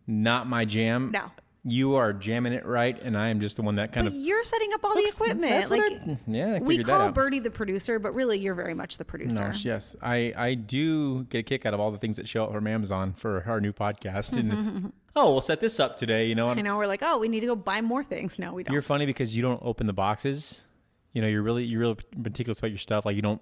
not 0.08 0.48
my 0.48 0.66
jam. 0.66 1.12
No. 1.12 1.32
You 1.64 1.94
are 1.94 2.12
jamming 2.12 2.54
it 2.54 2.66
right, 2.66 3.00
and 3.04 3.16
I 3.16 3.28
am 3.30 3.40
just 3.40 3.56
the 3.56 3.62
one 3.62 3.76
that 3.76 3.92
kind 3.92 4.08
But 4.08 4.14
of. 4.16 4.20
you're 4.20 4.44
setting 4.44 4.72
up 4.74 4.84
all 4.84 4.96
the 4.96 5.04
equipment. 5.08 5.42
that's 5.52 5.70
what 5.70 5.80
like 5.80 5.92
I- 5.92 6.06
mm, 6.06 6.18
yeah, 6.26 6.46
I 6.56 6.60
we 6.60 6.70
figured 6.70 6.88
that 6.88 6.92
call 6.92 7.02
out. 7.10 7.14
Birdie 7.14 7.38
the 7.38 7.52
producer, 7.52 8.00
but 8.00 8.16
really 8.16 8.40
you're 8.40 8.56
very 8.56 8.74
much 8.74 8.98
the 8.98 9.06
producer. 9.06 9.50
No, 9.50 9.54
yes, 9.56 9.96
I 10.02 10.34
I 10.36 10.56
do 10.56 11.26
get 11.26 11.38
a 11.38 11.44
kick 11.44 11.68
out 11.68 11.76
of 11.76 11.80
all 11.80 11.92
the 11.92 12.00
things 12.00 12.18
that 12.18 12.28
show 12.28 12.46
up 12.46 12.52
from 12.52 12.66
Amazon 12.66 13.14
for 13.16 13.44
our 13.48 13.62
new 13.62 13.74
podcast. 13.74 14.36
And 14.36 14.92
oh, 15.16 15.34
we'll 15.34 15.42
set 15.42 15.62
this 15.62 15.80
up 15.80 15.98
today. 15.98 16.26
You 16.26 16.34
know, 16.34 16.50
I 16.50 16.54
and 16.54 16.64
know 16.64 16.78
we're 16.78 16.88
like, 16.88 17.04
oh, 17.04 17.20
we 17.20 17.28
need 17.28 17.42
to 17.42 17.46
go 17.46 17.56
buy 17.56 17.82
more 17.82 18.04
things. 18.04 18.40
No, 18.40 18.54
we 18.54 18.64
don't. 18.64 18.74
you're 18.74 18.82
funny 18.82 19.06
because 19.06 19.36
you 19.38 19.44
don't 19.44 19.62
open 19.64 19.86
the 19.86 19.94
boxes. 19.94 20.66
You 21.14 21.22
know, 21.22 21.28
you're 21.28 21.42
really 21.42 21.64
you're 21.66 21.80
really 21.82 21.98
meticulous 22.16 22.60
about 22.60 22.72
your 22.72 22.78
stuff. 22.80 23.06
Like 23.06 23.16
you 23.16 23.22
don't 23.22 23.42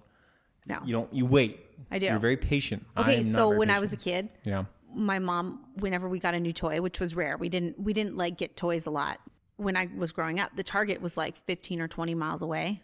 no. 0.66 0.78
you 0.84 0.92
don't 0.92 1.12
you 1.12 1.26
wait. 1.26 1.60
I 1.90 1.98
do. 1.98 2.06
You're 2.06 2.18
very 2.18 2.36
patient. 2.36 2.84
I 2.96 3.00
okay, 3.02 3.32
so 3.32 3.48
when 3.50 3.70
I 3.70 3.80
was 3.80 3.92
a 3.92 3.96
kid, 3.96 4.28
yeah. 4.44 4.64
my 4.94 5.18
mom, 5.18 5.64
whenever 5.76 6.08
we 6.08 6.18
got 6.18 6.34
a 6.34 6.40
new 6.40 6.52
toy, 6.52 6.80
which 6.80 7.00
was 7.00 7.14
rare, 7.14 7.36
we 7.38 7.48
didn't 7.48 7.78
we 7.78 7.92
didn't 7.92 8.16
like 8.16 8.36
get 8.36 8.56
toys 8.56 8.86
a 8.86 8.90
lot. 8.90 9.18
When 9.56 9.76
I 9.76 9.88
was 9.96 10.12
growing 10.12 10.40
up, 10.40 10.56
the 10.56 10.62
Target 10.62 11.00
was 11.02 11.16
like 11.16 11.36
15 11.36 11.80
or 11.80 11.88
20 11.88 12.14
miles 12.14 12.40
away 12.42 12.82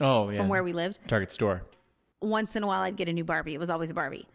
Oh 0.00 0.30
yeah. 0.30 0.36
from 0.36 0.48
where 0.48 0.62
we 0.64 0.72
lived. 0.72 0.98
Target 1.06 1.32
store. 1.32 1.62
once 2.20 2.56
in 2.56 2.62
a 2.64 2.66
while 2.66 2.82
I'd 2.82 2.96
get 2.96 3.08
a 3.08 3.12
new 3.12 3.24
Barbie. 3.24 3.54
It 3.54 3.58
was 3.60 3.70
always 3.70 3.90
a 3.90 3.94
Barbie. 3.94 4.26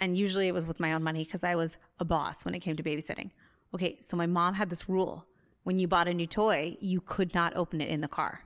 And 0.00 0.16
usually 0.16 0.48
it 0.48 0.54
was 0.54 0.66
with 0.66 0.78
my 0.80 0.92
own 0.92 1.02
money 1.02 1.24
because 1.24 1.42
I 1.44 1.54
was 1.56 1.76
a 1.98 2.04
boss 2.04 2.44
when 2.44 2.54
it 2.54 2.60
came 2.60 2.76
to 2.76 2.82
babysitting. 2.82 3.30
Okay, 3.74 3.98
so 4.00 4.16
my 4.16 4.26
mom 4.26 4.54
had 4.54 4.70
this 4.70 4.88
rule. 4.88 5.24
When 5.64 5.78
you 5.78 5.88
bought 5.88 6.06
a 6.08 6.14
new 6.14 6.26
toy, 6.26 6.76
you 6.80 7.00
could 7.00 7.34
not 7.34 7.56
open 7.56 7.80
it 7.80 7.88
in 7.88 8.00
the 8.00 8.08
car. 8.08 8.40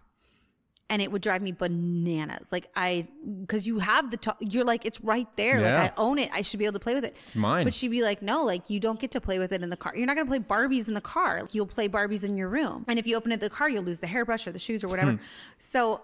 And 0.91 1.03
it 1.03 1.13
would 1.13 1.21
drive 1.21 1.43
me 1.43 1.53
bananas. 1.53 2.51
Like 2.51 2.69
I 2.75 3.07
because 3.43 3.67
you 3.67 3.79
have 3.79 4.11
the 4.11 4.17
to- 4.19 4.37
you're 4.41 4.65
like 4.65 4.87
it's 4.87 5.01
right 5.03 5.29
there. 5.37 5.61
Yeah. 5.61 5.83
Like 5.83 5.93
I 5.93 5.95
own 6.01 6.19
it. 6.19 6.31
I 6.33 6.41
should 6.43 6.59
be 6.59 6.65
able 6.65 6.73
to 6.75 6.79
play 6.79 6.95
with 6.95 7.05
it. 7.05 7.15
It's 7.27 7.35
mine. 7.35 7.65
But 7.65 7.75
she'd 7.75 7.89
be 7.89 8.03
like, 8.03 8.23
"No, 8.23 8.43
like 8.45 8.71
you 8.71 8.81
don't 8.81 8.99
get 8.99 9.11
to 9.11 9.21
play 9.21 9.39
with 9.39 9.53
it 9.53 9.63
in 9.63 9.69
the 9.69 9.77
car. 9.77 9.95
You're 9.97 10.07
not 10.07 10.17
going 10.17 10.27
to 10.27 10.31
play 10.31 10.39
Barbies 10.41 10.89
in 10.89 10.95
the 10.95 11.01
car. 11.03 11.47
You'll 11.53 11.67
play 11.67 11.89
Barbies 11.91 12.25
in 12.25 12.37
your 12.39 12.49
room. 12.49 12.87
And 12.89 12.99
if 12.99 13.07
you 13.07 13.17
open 13.17 13.33
it 13.33 13.35
in 13.35 13.41
the 13.41 13.51
car, 13.51 13.69
you'll 13.69 13.83
lose 13.85 13.99
the 13.99 14.07
hairbrush 14.07 14.47
or 14.47 14.53
the 14.53 14.59
shoes 14.59 14.83
or 14.83 14.89
whatever." 14.89 15.13
Hmm. 15.13 15.23
So 15.59 16.01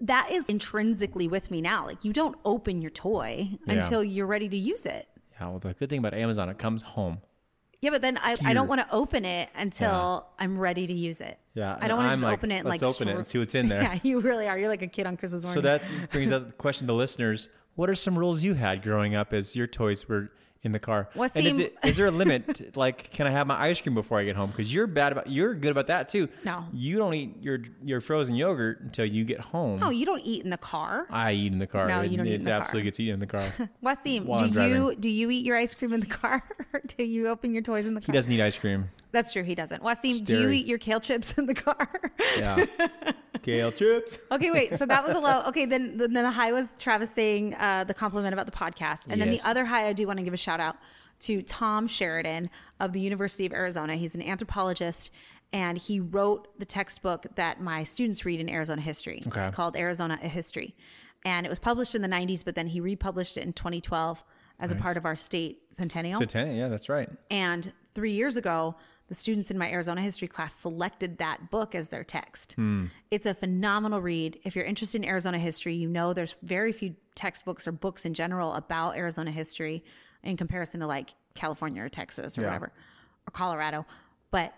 that 0.00 0.30
is 0.32 0.46
intrinsically 0.46 1.28
with 1.28 1.50
me 1.50 1.60
now. 1.60 1.86
Like 1.86 2.04
you 2.04 2.12
don't 2.12 2.36
open 2.44 2.82
your 2.82 2.90
toy 2.90 3.48
Yeah. 3.66 3.74
until 3.74 4.02
you're 4.02 4.26
ready 4.26 4.48
to 4.48 4.56
use 4.56 4.84
it. 4.86 5.08
Yeah. 5.40 5.48
Well, 5.50 5.58
the 5.60 5.72
good 5.74 5.88
thing 5.88 6.00
about 6.00 6.14
Amazon, 6.14 6.48
it 6.48 6.58
comes 6.58 6.82
home. 6.82 7.18
Yeah, 7.80 7.90
but 7.90 8.02
then 8.02 8.18
I, 8.18 8.36
I 8.44 8.54
don't 8.54 8.68
want 8.68 8.80
to 8.80 8.94
open 8.94 9.24
it 9.24 9.48
until 9.54 10.26
I'm 10.38 10.58
ready 10.58 10.86
to 10.86 10.92
use 10.92 11.20
it. 11.20 11.38
Yeah, 11.54 11.76
I 11.80 11.88
don't 11.88 11.98
want 11.98 12.10
to 12.10 12.14
just 12.14 12.22
like, 12.22 12.38
open 12.38 12.50
it 12.50 12.60
and 12.60 12.68
let's 12.68 12.82
like 12.82 12.90
open 12.94 13.08
it 13.08 13.16
and 13.16 13.26
see 13.26 13.38
what's 13.38 13.54
in 13.54 13.68
there. 13.70 13.82
Yeah, 13.82 13.98
you 14.02 14.20
really 14.20 14.48
are. 14.48 14.58
You're 14.58 14.68
like 14.68 14.82
a 14.82 14.86
kid 14.86 15.06
on 15.06 15.16
Christmas 15.16 15.42
morning. 15.42 15.54
So 15.54 15.60
that 15.62 15.82
brings 16.10 16.30
up 16.32 16.46
the 16.46 16.52
question 16.52 16.86
to 16.86 16.92
listeners: 16.92 17.48
What 17.74 17.90
are 17.90 17.94
some 17.94 18.18
rules 18.18 18.42
you 18.42 18.54
had 18.54 18.82
growing 18.82 19.14
up 19.14 19.32
as 19.32 19.54
your 19.54 19.66
toys 19.66 20.08
were 20.08 20.30
in 20.66 20.72
the 20.72 20.78
car? 20.78 21.08
Well, 21.14 21.30
and 21.34 21.46
is 21.46 21.58
it 21.58 21.76
is 21.84 21.96
there 21.96 22.06
a 22.06 22.10
limit? 22.10 22.76
like, 22.76 23.10
can 23.12 23.26
I 23.26 23.30
have 23.30 23.46
my 23.46 23.58
ice 23.58 23.80
cream 23.80 23.94
before 23.94 24.18
I 24.18 24.24
get 24.24 24.36
home? 24.36 24.50
Because 24.50 24.72
you're 24.72 24.86
bad 24.86 25.12
about 25.12 25.30
you're 25.30 25.54
good 25.54 25.70
about 25.70 25.86
that 25.86 26.08
too. 26.08 26.28
No. 26.44 26.64
you 26.72 26.98
don't 26.98 27.14
eat 27.14 27.42
your 27.42 27.60
your 27.82 28.00
frozen 28.00 28.34
yogurt 28.34 28.80
until 28.80 29.06
you 29.06 29.24
get 29.24 29.40
home. 29.40 29.80
no, 29.80 29.88
you 29.90 30.04
don't 30.04 30.22
eat 30.22 30.44
in 30.44 30.50
the 30.50 30.58
car. 30.58 31.06
I 31.08 31.32
eat 31.32 31.52
in 31.52 31.58
the 31.58 31.66
car. 31.66 31.88
No, 31.88 32.00
it, 32.00 32.10
you 32.10 32.18
don't 32.18 32.26
eat 32.26 32.32
it 32.32 32.34
in 32.36 32.44
the 32.44 32.50
car. 32.50 32.60
absolutely 32.60 32.84
gets 32.90 33.00
eaten 33.00 33.14
in 33.14 33.20
the 33.20 33.26
car. 33.26 33.52
Wasim, 33.84 34.26
do 34.26 34.32
I'm 34.32 34.46
you 34.48 34.52
driving. 34.52 35.00
do 35.00 35.08
you 35.08 35.30
eat 35.30 35.46
your 35.46 35.56
ice 35.56 35.74
cream 35.74 35.92
in 35.92 36.00
the 36.00 36.06
car 36.06 36.42
or 36.72 36.82
do 36.96 37.04
you 37.04 37.28
open 37.28 37.54
your 37.54 37.62
toys 37.62 37.86
in 37.86 37.94
the 37.94 38.00
car? 38.00 38.06
he 38.06 38.12
doesn't 38.12 38.30
eat 38.30 38.40
ice 38.40 38.58
cream. 38.58 38.90
That's 39.12 39.32
true. 39.32 39.44
He 39.44 39.54
doesn't. 39.54 39.82
Wasim, 39.82 40.22
do 40.24 40.40
you 40.40 40.50
eat 40.50 40.66
your 40.66 40.78
kale 40.78 41.00
chips 41.00 41.38
in 41.38 41.46
the 41.46 41.54
car? 41.54 41.88
Yeah, 42.36 42.66
Kale 43.42 43.72
chips. 43.72 44.18
Okay, 44.30 44.50
wait. 44.50 44.78
So 44.78 44.86
that 44.86 45.04
was 45.06 45.14
a 45.14 45.18
low. 45.18 45.42
Okay, 45.48 45.66
then 45.66 45.96
then 45.96 46.12
the 46.12 46.30
high 46.30 46.52
was 46.52 46.76
Travis 46.78 47.10
saying 47.10 47.54
uh, 47.54 47.84
the 47.84 47.94
compliment 47.94 48.32
about 48.32 48.46
the 48.46 48.52
podcast, 48.52 49.06
and 49.08 49.20
then 49.20 49.30
the 49.30 49.40
other 49.42 49.64
high 49.64 49.86
I 49.88 49.92
do 49.92 50.06
want 50.06 50.18
to 50.18 50.24
give 50.24 50.34
a 50.34 50.38
shout 50.38 50.60
out 50.60 50.76
to 51.20 51.42
Tom 51.42 51.86
Sheridan 51.86 52.50
of 52.80 52.92
the 52.92 53.00
University 53.00 53.46
of 53.46 53.52
Arizona. 53.52 53.96
He's 53.96 54.14
an 54.14 54.22
anthropologist, 54.22 55.10
and 55.52 55.78
he 55.78 56.00
wrote 56.00 56.48
the 56.58 56.64
textbook 56.66 57.26
that 57.36 57.60
my 57.60 57.82
students 57.84 58.24
read 58.24 58.40
in 58.40 58.48
Arizona 58.50 58.80
history. 58.82 59.22
Okay. 59.26 59.40
It's 59.44 59.54
called 59.54 59.76
Arizona 59.76 60.18
a 60.22 60.28
History, 60.28 60.74
and 61.24 61.46
it 61.46 61.48
was 61.48 61.58
published 61.58 61.94
in 61.94 62.02
the 62.02 62.08
'90s, 62.08 62.44
but 62.44 62.54
then 62.54 62.66
he 62.68 62.80
republished 62.80 63.36
it 63.36 63.44
in 63.44 63.52
2012 63.52 64.22
as 64.58 64.72
a 64.72 64.74
part 64.74 64.96
of 64.96 65.04
our 65.04 65.16
state 65.16 65.62
centennial. 65.70 66.18
Satanic, 66.18 66.56
yeah, 66.56 66.68
that's 66.68 66.88
right. 66.88 67.10
And 67.30 67.72
three 67.94 68.12
years 68.12 68.36
ago, 68.38 68.74
the 69.08 69.14
students 69.14 69.50
in 69.50 69.58
my 69.58 69.70
Arizona 69.70 70.00
history 70.00 70.28
class 70.28 70.54
selected 70.54 71.18
that 71.18 71.50
book 71.50 71.74
as 71.74 71.88
their 71.90 72.02
text. 72.04 72.54
Hmm. 72.54 72.86
It's 73.10 73.26
a 73.26 73.34
phenomenal 73.34 74.00
read. 74.00 74.40
If 74.44 74.56
you're 74.56 74.64
interested 74.64 75.02
in 75.02 75.08
Arizona 75.08 75.38
history, 75.38 75.74
you 75.74 75.88
know 75.88 76.12
there's 76.12 76.34
very 76.42 76.72
few 76.72 76.96
textbooks 77.14 77.66
or 77.68 77.72
books 77.72 78.04
in 78.04 78.14
general 78.14 78.52
about 78.54 78.96
Arizona 78.96 79.30
history 79.30 79.84
in 80.22 80.36
comparison 80.36 80.80
to 80.80 80.86
like 80.86 81.10
California 81.34 81.82
or 81.82 81.88
Texas 81.88 82.36
or 82.36 82.40
Yeah. 82.42 82.46
whatever, 82.48 82.72
or 83.26 83.30
Colorado. 83.32 83.86
But 84.30 84.54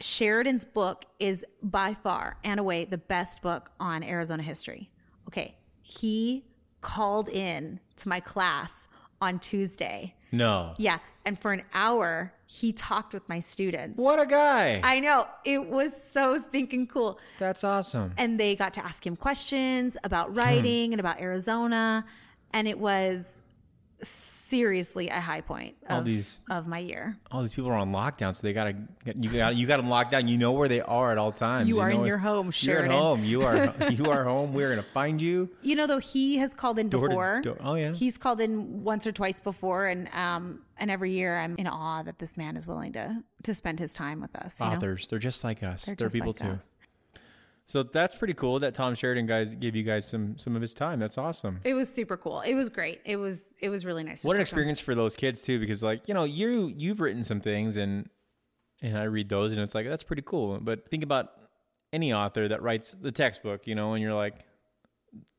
Sheridan's 0.00 0.64
book 0.64 1.04
is 1.20 1.44
by 1.62 1.94
far 1.94 2.36
and 2.42 2.58
away 2.58 2.84
the 2.84 2.98
best 2.98 3.42
book 3.42 3.70
on 3.78 4.02
Arizona 4.02 4.42
history. 4.42 4.90
Okay. 5.28 5.56
He 5.82 6.44
called 6.80 7.28
in 7.28 7.78
to 7.96 8.08
my 8.08 8.18
class 8.20 8.88
on 9.20 9.38
Tuesday. 9.38 10.14
No. 10.32 10.74
Yeah. 10.78 10.98
And 11.24 11.38
for 11.38 11.52
an 11.52 11.62
hour, 11.72 12.32
he 12.60 12.72
talked 12.72 13.12
with 13.12 13.28
my 13.28 13.40
students. 13.40 13.98
What 14.00 14.20
a 14.20 14.26
guy. 14.26 14.80
I 14.84 15.00
know. 15.00 15.26
It 15.44 15.66
was 15.66 15.90
so 16.12 16.38
stinking 16.38 16.86
cool. 16.86 17.18
that's 17.38 17.64
awesome. 17.64 18.12
And 18.16 18.38
they 18.38 18.54
got 18.54 18.74
to 18.74 18.84
ask 18.84 19.04
him 19.04 19.16
questions 19.16 19.96
about 20.04 20.34
writing 20.36 20.92
and 20.92 21.00
about 21.00 21.20
Arizona. 21.20 22.04
And 22.52 22.68
it 22.68 22.78
was 22.78 23.26
seriously 24.02 25.08
a 25.08 25.20
high 25.20 25.40
point 25.40 25.74
All 25.88 25.98
of, 26.00 26.04
these- 26.04 26.38
of 26.50 26.66
my 26.66 26.78
year. 26.78 27.16
All 27.30 27.42
these 27.42 27.54
people 27.54 27.70
are 27.70 27.76
on 27.76 27.90
lockdown, 27.90 28.36
so 28.36 28.42
they 28.42 28.52
gotta 28.52 28.74
you 29.16 29.30
got 29.30 29.56
you 29.56 29.66
got 29.66 29.78
them 29.78 29.88
locked 29.88 30.10
down. 30.12 30.28
You 30.28 30.38
know 30.38 30.52
where 30.52 30.68
they 30.68 30.80
are 30.80 31.10
at 31.10 31.18
all 31.18 31.32
times. 31.32 31.68
You 31.68 31.80
are 31.80 31.90
know 31.92 32.00
in 32.00 32.06
your 32.06 32.18
home, 32.18 32.50
sure. 32.50 32.74
You're 32.74 32.84
at 32.84 32.90
home. 32.90 33.24
You 33.24 33.42
are 33.42 33.74
you 33.90 34.10
are 34.10 34.24
home. 34.24 34.52
We're 34.52 34.70
gonna 34.70 34.86
find 34.94 35.20
you. 35.20 35.48
You 35.62 35.74
know, 35.76 35.86
though 35.86 35.98
he 35.98 36.36
has 36.38 36.54
called 36.54 36.78
in 36.78 36.88
Door 36.88 37.00
to 37.00 37.08
before. 37.08 37.40
door. 37.42 37.56
Oh, 37.60 37.74
yeah. 37.74 37.92
He's 37.92 38.16
called 38.18 38.40
in 38.40 38.84
once 38.84 39.06
or 39.06 39.12
twice 39.12 39.40
before, 39.40 39.86
and 39.86 40.08
um, 40.12 40.60
and 40.78 40.90
every 40.90 41.12
year 41.12 41.38
I'm 41.38 41.56
in 41.56 41.66
awe 41.66 42.02
that 42.02 42.18
this 42.18 42.36
man 42.36 42.56
is 42.56 42.66
willing 42.66 42.92
to 42.92 43.22
to 43.44 43.54
spend 43.54 43.78
his 43.78 43.92
time 43.92 44.20
with 44.20 44.34
us. 44.36 44.58
You 44.60 44.66
know? 44.66 44.72
Authors, 44.72 45.08
they're 45.08 45.18
just 45.18 45.44
like 45.44 45.62
us. 45.62 45.86
They're, 45.86 45.94
just 45.94 46.12
people 46.12 46.28
like 46.28 46.36
too. 46.36 46.56
us. 46.56 46.74
So 47.66 47.82
that's 47.82 48.14
pretty 48.14 48.34
cool 48.34 48.58
that 48.58 48.74
Tom 48.74 48.94
Sheridan 48.94 49.26
guys 49.26 49.54
gave 49.54 49.74
you 49.74 49.82
guys 49.82 50.06
some 50.06 50.36
some 50.36 50.54
of 50.54 50.60
his 50.60 50.74
time. 50.74 50.98
That's 50.98 51.16
awesome. 51.16 51.60
It 51.64 51.74
was 51.74 51.88
super 51.88 52.16
cool. 52.16 52.40
It 52.40 52.54
was 52.54 52.68
great. 52.68 53.00
It 53.04 53.16
was 53.16 53.54
it 53.60 53.70
was 53.70 53.86
really 53.86 54.04
nice. 54.04 54.22
What 54.22 54.36
an 54.36 54.40
talk 54.40 54.48
to 54.48 54.54
experience 54.54 54.80
for 54.80 54.94
those 54.94 55.16
kids 55.16 55.40
too, 55.40 55.58
because 55.58 55.82
like 55.82 56.06
you 56.06 56.14
know 56.14 56.24
you 56.24 56.72
you've 56.76 57.00
written 57.00 57.22
some 57.22 57.40
things 57.40 57.76
and 57.76 58.08
and 58.82 58.98
I 58.98 59.04
read 59.04 59.30
those 59.30 59.52
and 59.52 59.60
it's 59.60 59.74
like 59.74 59.86
that's 59.86 60.02
pretty 60.02 60.22
cool. 60.22 60.58
But 60.60 60.88
think 60.90 61.02
about 61.02 61.30
any 61.92 62.12
author 62.12 62.48
that 62.48 62.60
writes 62.60 62.94
the 63.00 63.12
textbook, 63.12 63.66
you 63.66 63.74
know, 63.74 63.94
and 63.94 64.02
you're 64.02 64.14
like, 64.14 64.34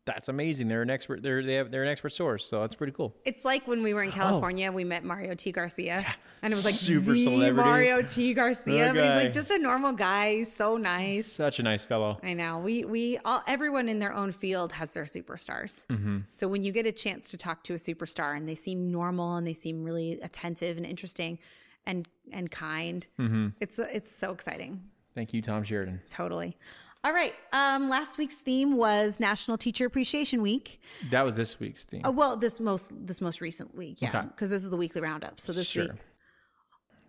that's 0.06 0.30
amazing. 0.30 0.68
They're 0.68 0.84
an 0.84 0.90
expert. 0.90 1.24
They're 1.24 1.42
they 1.44 1.56
have 1.56 1.72
they're 1.72 1.82
an 1.84 1.90
expert 1.90 2.10
source. 2.10 2.46
So 2.46 2.62
that's 2.62 2.76
pretty 2.76 2.94
cool. 2.94 3.16
It's 3.26 3.44
like 3.44 3.68
when 3.68 3.82
we 3.82 3.94
were 3.94 4.04
in 4.04 4.12
California, 4.12 4.72
we 4.72 4.84
met 4.84 5.04
Mario 5.04 5.34
T. 5.34 5.52
Garcia, 5.52 6.06
and 6.44 6.54
it 6.54 6.56
was 6.56 6.64
like 6.66 6.76
Oh. 6.76 6.78
Super 6.78 7.14
the 7.14 7.24
celebrity. 7.24 7.70
Mario 7.70 8.02
T. 8.04 8.34
Garcia, 8.36 8.94
but 8.94 9.04
he's 9.04 9.24
like 9.24 9.32
just 9.34 9.50
a 9.52 9.58
normal 9.58 9.94
guy. 9.94 10.36
He's 10.38 10.54
so 10.54 10.78
nice. 10.78 11.26
Such 11.32 11.60
a 11.60 11.64
nice 11.64 11.84
fellow. 11.84 12.20
I 12.22 12.34
know. 12.34 12.60
We 12.60 12.86
we 12.86 13.18
all 13.26 13.42
everyone 13.48 13.90
in 13.90 13.98
their 14.00 14.14
own 14.14 14.32
field 14.32 14.72
has 14.74 14.92
their 14.92 15.06
superstars. 15.06 15.86
Mm-hmm. 15.88 16.20
So 16.30 16.48
when 16.48 16.64
you 16.64 16.72
get 16.72 16.86
a 16.86 16.92
chance 16.92 17.32
to 17.32 17.38
talk 17.38 17.64
to 17.64 17.74
a 17.74 17.78
superstar 17.78 18.38
and 18.38 18.48
they 18.48 18.56
seem 18.56 18.92
normal 18.92 19.36
and 19.38 19.48
they 19.48 19.54
seem 19.56 19.84
really 19.84 20.20
attentive 20.22 20.78
and 20.78 20.86
interesting 20.86 21.40
and 21.88 22.08
and 22.32 22.52
kind, 22.52 23.08
Mm-hmm. 23.20 23.48
it's 23.60 23.80
it's 23.80 24.16
so 24.16 24.32
exciting. 24.32 24.82
Thank 25.16 25.34
you, 25.34 25.42
Tom 25.42 25.64
Sheridan. 25.64 26.02
Totally. 26.10 26.58
All 27.06 27.14
right. 27.14 27.36
Um, 27.54 27.88
last 27.88 28.18
week's 28.18 28.40
theme 28.40 28.78
was 28.78 29.20
National 29.20 29.60
Teacher 29.60 29.86
Appreciation 29.86 30.42
Week. 30.42 30.82
That 31.12 31.24
was 31.24 31.36
this 31.36 31.60
week's 31.60 31.84
theme. 31.84 32.02
Oh, 32.04 32.10
well, 32.10 32.36
this 32.36 32.60
most 32.60 32.92
this 33.06 33.22
most 33.22 33.42
recent 33.42 33.76
week, 33.76 34.02
yeah, 34.02 34.10
Okay. 34.10 34.28
because 34.28 34.50
this 34.50 34.64
is 34.64 34.72
the 34.72 34.76
weekly 34.76 35.02
roundup. 35.02 35.40
So 35.40 35.52
this 35.54 35.68
sure. 35.68 35.84
week, 35.84 35.92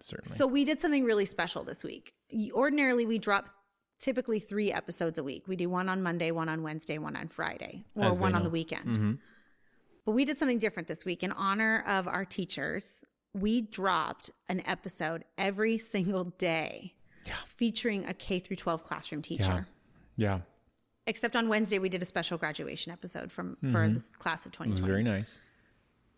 Certainly. 0.01 0.37
so 0.37 0.47
we 0.47 0.67
did 0.67 0.83
something 0.83 1.03
really 1.03 1.25
special 1.25 1.65
this 1.65 1.83
week. 1.83 2.13
Ordinarily, 2.53 3.07
we 3.07 3.19
drop 3.19 3.49
typically 3.99 4.39
three 4.39 4.71
episodes 4.71 5.17
a 5.17 5.25
week. 5.25 5.49
We 5.49 5.57
do 5.57 5.71
one 5.71 5.89
on 5.89 6.03
Monday, 6.03 6.31
one 6.31 6.51
on 6.51 6.63
Wednesday, 6.63 6.99
one 6.99 7.17
on 7.17 7.29
Friday, 7.29 7.83
or 7.95 8.05
As 8.05 8.21
one 8.21 8.35
on 8.35 8.45
the 8.45 8.51
weekend. 8.51 8.85
Mm-hmm. 8.87 9.13
But 10.05 10.13
we 10.13 10.27
did 10.27 10.37
something 10.39 10.59
different 10.59 10.89
this 10.89 11.07
week 11.07 11.23
in 11.23 11.33
honor 11.33 11.83
of 11.87 12.07
our 12.07 12.27
teachers. 12.27 13.03
We 13.33 13.63
dropped 13.63 14.31
an 14.51 14.63
episode 14.67 15.25
every 15.39 15.79
single 15.79 16.25
day, 16.25 16.93
featuring 17.47 18.05
a 18.05 18.13
K 18.13 18.41
through 18.41 18.57
12 18.57 18.85
classroom 18.85 19.23
teacher. 19.23 19.43
yeah. 19.43 19.76
Except 21.09 21.37
on 21.37 21.49
Wednesday, 21.49 21.79
we 21.79 21.89
did 21.89 22.03
a 22.03 22.07
special 22.07 22.37
graduation 22.37 22.93
episode 22.93 23.31
from 23.31 23.57
for 23.71 23.89
this 23.89 24.09
class 24.09 24.45
of 24.45 24.53
2020. 24.53 24.71
It 24.71 24.83
was 24.83 24.85
very 24.85 25.05
nice. 25.05 25.39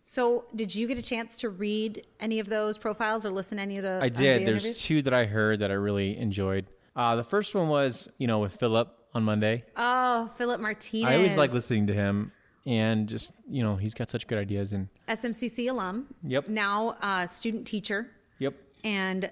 So, 0.06 0.46
did 0.54 0.74
you 0.74 0.86
get 0.86 0.96
a 0.96 1.02
chance 1.02 1.36
to 1.40 1.50
read 1.50 2.06
any 2.18 2.38
of 2.38 2.48
those 2.48 2.78
profiles 2.78 3.26
or 3.26 3.30
listen 3.30 3.58
to 3.58 3.62
any 3.62 3.76
of 3.76 3.82
the? 3.82 4.00
I 4.00 4.06
of 4.06 4.14
the 4.14 4.22
did. 4.22 4.46
There's 4.46 4.64
interviews? 4.64 4.82
two 4.82 5.02
that 5.02 5.12
I 5.12 5.26
heard 5.26 5.58
that 5.58 5.70
I 5.70 5.74
really 5.74 6.16
enjoyed. 6.16 6.64
Uh, 6.96 7.16
the 7.16 7.24
first 7.24 7.54
one 7.54 7.68
was, 7.68 8.08
you 8.16 8.26
know, 8.26 8.38
with 8.38 8.56
Phillip 8.56 8.88
on 9.12 9.22
Monday. 9.24 9.64
Oh, 9.76 10.30
Phillip 10.38 10.62
Martinez. 10.62 11.10
I 11.10 11.16
always 11.16 11.36
like 11.36 11.52
listening 11.52 11.88
to 11.88 11.92
him, 11.92 12.32
and 12.64 13.06
just 13.06 13.32
you 13.50 13.62
know, 13.62 13.76
he's 13.76 13.92
got 13.92 14.08
such 14.08 14.26
good 14.26 14.38
ideas. 14.38 14.72
And 14.72 14.88
SMCC 15.08 15.68
alum. 15.68 16.06
Yep. 16.24 16.48
Now, 16.48 16.96
uh, 17.02 17.26
student 17.26 17.66
teacher 17.66 18.08
yep, 18.38 18.54
and 18.84 19.30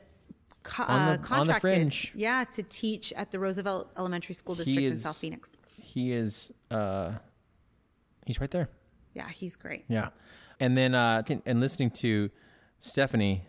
co- 0.66 0.84
On 0.84 0.88
the- 0.88 1.02
on 1.02 1.08
uh, 1.08 1.16
the 1.16 1.22
contracted. 1.58 1.94
Yeah, 2.14 2.44
to 2.52 2.62
teach 2.62 3.12
at 3.14 3.30
the 3.30 3.38
Roosevelt 3.38 3.90
Elementary 3.96 4.34
School 4.34 4.54
District 4.54 4.92
in 4.92 4.98
South 4.98 5.16
Phoenix. 5.18 5.56
he 5.80 6.12
is. 6.12 6.52
Uh, 6.70 7.12
he's 8.26 8.40
right 8.40 8.50
there. 8.50 8.68
Yeah, 9.14 9.28
he's 9.28 9.56
great. 9.56 9.84
Yeah, 9.88 10.08
and 10.60 10.76
then 10.76 10.94
uh, 10.94 11.22
and 11.46 11.60
listening 11.60 11.90
to 11.92 12.30
Stephanie, 12.80 13.46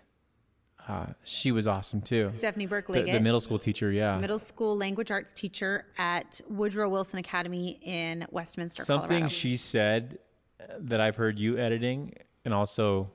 uh, 0.88 1.08
she 1.24 1.52
was 1.52 1.68
awesome 1.68 2.02
too. 2.02 2.30
Stephanie 2.30 2.66
Burke 2.68 2.88
The, 2.88 3.04
the 3.04 3.20
middle 3.20 3.42
school 3.42 3.60
teacher, 3.60 3.92
yeah. 3.92 4.18
middle 4.18 4.40
school 4.40 4.78
language 4.78 5.12
arts 5.12 5.32
teacher 5.34 5.86
at 5.98 6.40
Woodrow 6.48 6.88
Wilson 6.90 7.20
Academy 7.20 7.80
in 7.82 8.26
Westminster, 8.32 8.86
Something 8.86 9.08
Colorado. 9.10 9.28
she 9.28 9.58
said 9.58 10.20
uh, 10.62 10.66
that 10.80 11.02
I've 11.02 11.18
heard 11.18 11.38
you 11.38 11.58
editing 11.58 12.14
and 12.46 12.54
also 12.54 13.12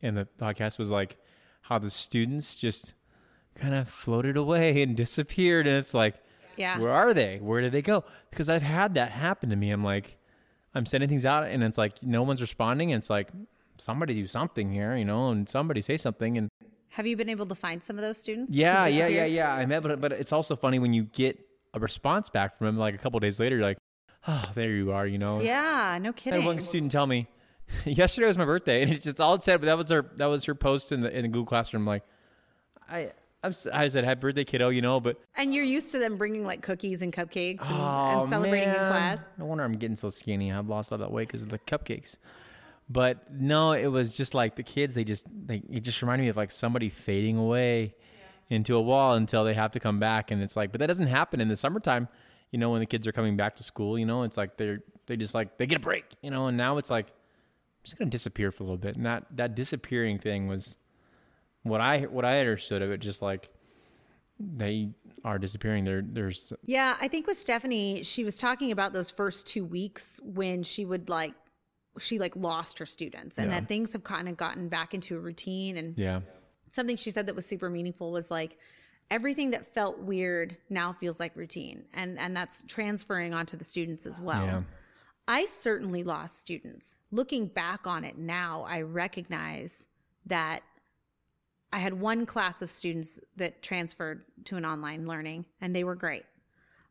in 0.00 0.14
the 0.14 0.26
podcast 0.40 0.78
was 0.78 0.90
like 0.90 1.16
how 1.60 1.78
the 1.78 1.90
students 1.90 2.56
just 2.56 2.94
kind 3.54 3.74
of 3.74 3.88
floated 3.88 4.36
away 4.36 4.82
and 4.82 4.96
disappeared. 4.96 5.66
And 5.66 5.76
it's 5.76 5.94
like, 5.94 6.14
Yeah. 6.56 6.78
where 6.78 6.92
are 6.92 7.14
they? 7.14 7.38
Where 7.38 7.60
did 7.60 7.72
they 7.72 7.82
go? 7.82 8.04
Because 8.30 8.48
I've 8.48 8.62
had 8.62 8.94
that 8.94 9.10
happen 9.12 9.50
to 9.50 9.56
me. 9.56 9.70
I'm 9.70 9.84
like, 9.84 10.18
I'm 10.74 10.86
sending 10.86 11.08
things 11.08 11.26
out 11.26 11.44
and 11.44 11.62
it's 11.62 11.76
like 11.78 12.02
no 12.02 12.22
one's 12.22 12.40
responding. 12.40 12.92
And 12.92 13.00
it's 13.00 13.10
like, 13.10 13.28
somebody 13.78 14.14
do 14.14 14.26
something 14.26 14.70
here, 14.72 14.96
you 14.96 15.04
know, 15.04 15.30
and 15.30 15.48
somebody 15.48 15.80
say 15.80 15.96
something. 15.96 16.38
And 16.38 16.48
Have 16.90 17.06
you 17.06 17.16
been 17.16 17.28
able 17.28 17.46
to 17.46 17.54
find 17.54 17.82
some 17.82 17.96
of 17.96 18.02
those 18.02 18.18
students? 18.18 18.54
yeah, 18.54 18.86
yeah, 18.86 19.06
yeah, 19.08 19.24
yeah. 19.24 19.52
I 19.52 19.66
met, 19.66 19.82
but, 19.82 20.00
but 20.00 20.12
it's 20.12 20.32
also 20.32 20.54
funny 20.56 20.78
when 20.78 20.92
you 20.92 21.04
get 21.04 21.38
a 21.74 21.80
response 21.80 22.28
back 22.28 22.56
from 22.56 22.66
them 22.66 22.76
like 22.78 22.94
a 22.94 22.98
couple 22.98 23.18
days 23.20 23.40
later, 23.40 23.56
you're 23.56 23.64
like, 23.66 23.78
oh, 24.28 24.44
there 24.54 24.70
you 24.70 24.92
are, 24.92 25.06
you 25.06 25.18
know. 25.18 25.40
Yeah, 25.40 25.98
no 26.00 26.10
I 26.10 26.12
kidding. 26.12 26.40
had 26.42 26.46
one 26.46 26.60
student 26.60 26.92
tell 26.92 27.06
me 27.06 27.26
yesterday 27.84 28.26
was 28.28 28.38
my 28.38 28.44
birthday, 28.44 28.82
and 28.84 28.92
it's 28.92 29.04
just 29.04 29.20
all 29.20 29.34
it 29.34 29.42
said. 29.42 29.60
But 29.60 29.66
that 29.66 29.78
was 29.78 29.88
her 29.88 30.06
that 30.16 30.26
was 30.26 30.44
her 30.44 30.54
post 30.54 30.92
in 30.92 31.00
the 31.00 31.10
in 31.16 31.22
the 31.22 31.28
Google 31.28 31.46
Classroom. 31.46 31.86
Like, 31.86 32.04
I 32.88 33.10
I'm, 33.42 33.54
I 33.72 33.88
said 33.88 34.04
happy 34.04 34.20
birthday, 34.20 34.44
kiddo. 34.44 34.68
You 34.68 34.82
know, 34.82 35.00
but 35.00 35.20
And 35.36 35.54
you're 35.54 35.64
used 35.64 35.92
to 35.92 35.98
them 35.98 36.16
bringing 36.16 36.44
like 36.44 36.62
cookies 36.62 37.02
and 37.02 37.12
cupcakes 37.12 37.62
and, 37.62 37.76
oh, 37.80 38.20
and 38.20 38.28
celebrating 38.28 38.68
in 38.68 38.74
class. 38.74 39.18
No 39.38 39.46
wonder 39.46 39.64
I'm 39.64 39.72
getting 39.72 39.96
so 39.96 40.10
skinny. 40.10 40.52
I've 40.52 40.68
lost 40.68 40.92
all 40.92 40.98
that 40.98 41.10
weight 41.10 41.28
because 41.28 41.42
of 41.42 41.48
the 41.48 41.58
cupcakes. 41.58 42.16
But 42.88 43.32
no, 43.32 43.72
it 43.72 43.86
was 43.86 44.16
just 44.16 44.34
like 44.34 44.56
the 44.56 44.62
kids. 44.62 44.94
They 44.94 45.04
just 45.04 45.26
they 45.46 45.62
it 45.70 45.80
just 45.80 46.00
reminded 46.02 46.24
me 46.24 46.28
of 46.28 46.36
like 46.36 46.50
somebody 46.50 46.88
fading 46.88 47.38
away 47.38 47.94
into 48.50 48.76
a 48.76 48.82
wall 48.82 49.14
until 49.14 49.44
they 49.44 49.54
have 49.54 49.70
to 49.72 49.80
come 49.80 49.98
back, 49.98 50.30
and 50.30 50.42
it's 50.42 50.56
like, 50.56 50.72
but 50.72 50.80
that 50.80 50.88
doesn't 50.88 51.06
happen 51.06 51.40
in 51.40 51.48
the 51.48 51.56
summertime. 51.56 52.08
You 52.50 52.58
know, 52.58 52.70
when 52.70 52.80
the 52.80 52.86
kids 52.86 53.06
are 53.06 53.12
coming 53.12 53.36
back 53.36 53.56
to 53.56 53.62
school, 53.62 53.98
you 53.98 54.04
know, 54.04 54.24
it's 54.24 54.36
like 54.36 54.58
they're 54.58 54.80
they 55.06 55.16
just 55.16 55.34
like 55.34 55.56
they 55.56 55.66
get 55.66 55.76
a 55.78 55.80
break, 55.80 56.04
you 56.22 56.30
know, 56.30 56.48
and 56.48 56.56
now 56.56 56.76
it's 56.76 56.90
like 56.90 57.06
I'm 57.06 57.84
just 57.84 57.96
gonna 57.96 58.10
disappear 58.10 58.52
for 58.52 58.62
a 58.62 58.66
little 58.66 58.76
bit, 58.76 58.96
and 58.96 59.06
that 59.06 59.24
that 59.36 59.54
disappearing 59.54 60.18
thing 60.18 60.48
was 60.48 60.76
what 61.62 61.80
I 61.80 62.02
what 62.02 62.24
I 62.24 62.40
understood 62.40 62.82
of 62.82 62.90
it. 62.90 62.98
Just 63.00 63.22
like 63.22 63.48
they 64.38 64.90
are 65.24 65.38
disappearing. 65.38 65.84
There 65.84 66.02
there's 66.04 66.52
Yeah, 66.66 66.96
I 67.00 67.08
think 67.08 67.26
with 67.26 67.38
Stephanie, 67.38 68.02
she 68.02 68.24
was 68.24 68.36
talking 68.36 68.72
about 68.72 68.92
those 68.92 69.10
first 69.10 69.46
two 69.46 69.64
weeks 69.64 70.18
when 70.22 70.62
she 70.62 70.84
would 70.84 71.08
like 71.08 71.34
she 71.98 72.18
like 72.18 72.34
lost 72.36 72.78
her 72.78 72.86
students 72.86 73.36
and 73.36 73.50
Yeah. 73.50 73.60
that 73.60 73.68
things 73.68 73.92
have 73.92 74.02
kind 74.02 74.28
of 74.28 74.36
gotten 74.36 74.68
back 74.68 74.94
into 74.94 75.14
a 75.16 75.20
routine 75.20 75.76
and 75.76 75.98
yeah 75.98 76.20
something 76.70 76.96
she 76.96 77.10
said 77.10 77.26
that 77.26 77.34
was 77.36 77.44
super 77.44 77.68
meaningful 77.68 78.10
was 78.10 78.30
like 78.30 78.56
everything 79.10 79.50
that 79.50 79.66
felt 79.74 79.98
weird 79.98 80.56
now 80.70 80.90
feels 80.94 81.20
like 81.20 81.36
routine. 81.36 81.84
And 81.92 82.18
and 82.18 82.34
that's 82.34 82.62
transferring 82.66 83.34
onto 83.34 83.58
the 83.58 83.64
students 83.64 84.06
as 84.06 84.18
well. 84.18 84.46
Yeah. 84.46 84.62
I 85.28 85.44
certainly 85.44 86.02
lost 86.02 86.40
students. 86.40 86.94
Looking 87.10 87.46
back 87.46 87.86
on 87.86 88.04
it 88.04 88.16
now, 88.16 88.64
I 88.66 88.80
recognize 88.82 89.86
that 90.26 90.62
I 91.72 91.78
had 91.78 91.94
one 91.94 92.26
class 92.26 92.60
of 92.62 92.70
students 92.70 93.18
that 93.36 93.62
transferred 93.62 94.24
to 94.44 94.56
an 94.56 94.64
online 94.64 95.06
learning 95.06 95.46
and 95.60 95.74
they 95.74 95.84
were 95.84 95.94
great. 95.94 96.24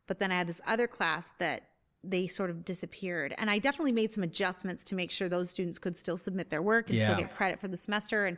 But 0.06 0.18
then 0.18 0.32
I 0.32 0.36
had 0.36 0.46
this 0.46 0.60
other 0.66 0.86
class 0.86 1.32
that 1.38 1.62
they 2.04 2.26
sort 2.26 2.50
of 2.50 2.64
disappeared. 2.64 3.34
And 3.38 3.48
I 3.48 3.58
definitely 3.58 3.92
made 3.92 4.10
some 4.10 4.24
adjustments 4.24 4.82
to 4.84 4.94
make 4.94 5.10
sure 5.10 5.28
those 5.28 5.50
students 5.50 5.78
could 5.78 5.96
still 5.96 6.16
submit 6.16 6.50
their 6.50 6.62
work 6.62 6.90
and 6.90 7.00
still 7.00 7.16
get 7.16 7.34
credit 7.34 7.60
for 7.60 7.68
the 7.68 7.76
semester. 7.76 8.26
And, 8.26 8.36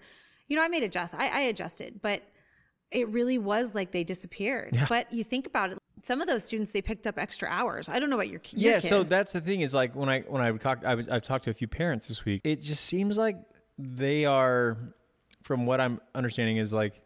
you 0.48 0.56
know, 0.56 0.62
I 0.62 0.68
made 0.68 0.82
adjust. 0.82 1.14
I, 1.14 1.28
I 1.28 1.40
adjusted, 1.42 2.00
but 2.02 2.22
it 2.90 3.08
really 3.08 3.38
was 3.38 3.74
like 3.74 3.90
they 3.90 4.04
disappeared. 4.04 4.78
But 4.88 5.10
you 5.12 5.24
think 5.24 5.46
about 5.46 5.72
it, 5.72 5.78
some 6.02 6.20
of 6.20 6.28
those 6.28 6.44
students, 6.44 6.72
they 6.72 6.82
picked 6.82 7.06
up 7.06 7.18
extra 7.18 7.48
hours. 7.48 7.88
I 7.88 7.98
don't 7.98 8.10
know 8.10 8.16
about 8.16 8.28
your, 8.28 8.42
your 8.50 8.74
yeah 8.74 8.78
so 8.78 9.02
that's 9.02 9.32
the 9.32 9.40
thing 9.40 9.62
is 9.62 9.72
like 9.72 9.96
when 9.96 10.10
i 10.10 10.20
when 10.20 10.42
i 10.42 10.52
talked 10.52 10.84
I, 10.84 10.92
i've 11.10 11.22
talked 11.22 11.44
to 11.44 11.50
a 11.50 11.54
few 11.54 11.66
parents 11.66 12.08
this 12.08 12.24
week 12.26 12.42
it 12.44 12.60
just 12.60 12.84
seems 12.84 13.16
like 13.16 13.38
they 13.78 14.26
are 14.26 14.76
from 15.44 15.64
what 15.66 15.80
i'm 15.80 16.00
understanding 16.14 16.56
is 16.56 16.72
like 16.72 17.00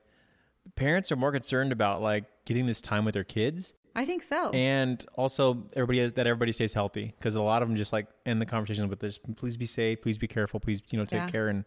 parents 0.75 1.13
are 1.13 1.17
more 1.17 1.33
concerned 1.33 1.73
about 1.73 2.01
like 2.03 2.25
getting 2.47 2.67
this 2.67 2.81
time 2.81 3.05
with 3.05 3.13
their 3.15 3.25
kids 3.25 3.75
I 3.97 4.05
think 4.05 4.23
so. 4.23 4.51
and 4.51 5.05
also 5.17 5.65
everybody 5.75 5.99
is 5.99 6.13
that 6.13 6.27
everybody 6.27 6.53
stays 6.53 6.73
healthy 6.73 7.13
because 7.19 7.35
a 7.35 7.43
lot 7.43 7.63
of 7.63 7.69
them 7.69 7.77
just 7.77 7.93
like 7.93 8.07
end 8.27 8.41
the 8.41 8.47
conversation 8.47 8.89
with 8.89 9.01
this 9.01 9.19
please 9.37 9.57
be 9.57 9.67
safe 9.67 10.01
please 10.03 10.17
be 10.19 10.29
careful 10.29 10.61
please 10.61 10.81
you 10.91 10.99
know 10.99 11.05
take 11.05 11.19
Yeah. 11.21 11.29
care 11.31 11.49
and 11.49 11.65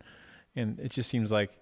and 0.56 0.80
it 0.80 0.92
just 0.92 1.10
seems 1.10 1.30
like 1.32 1.60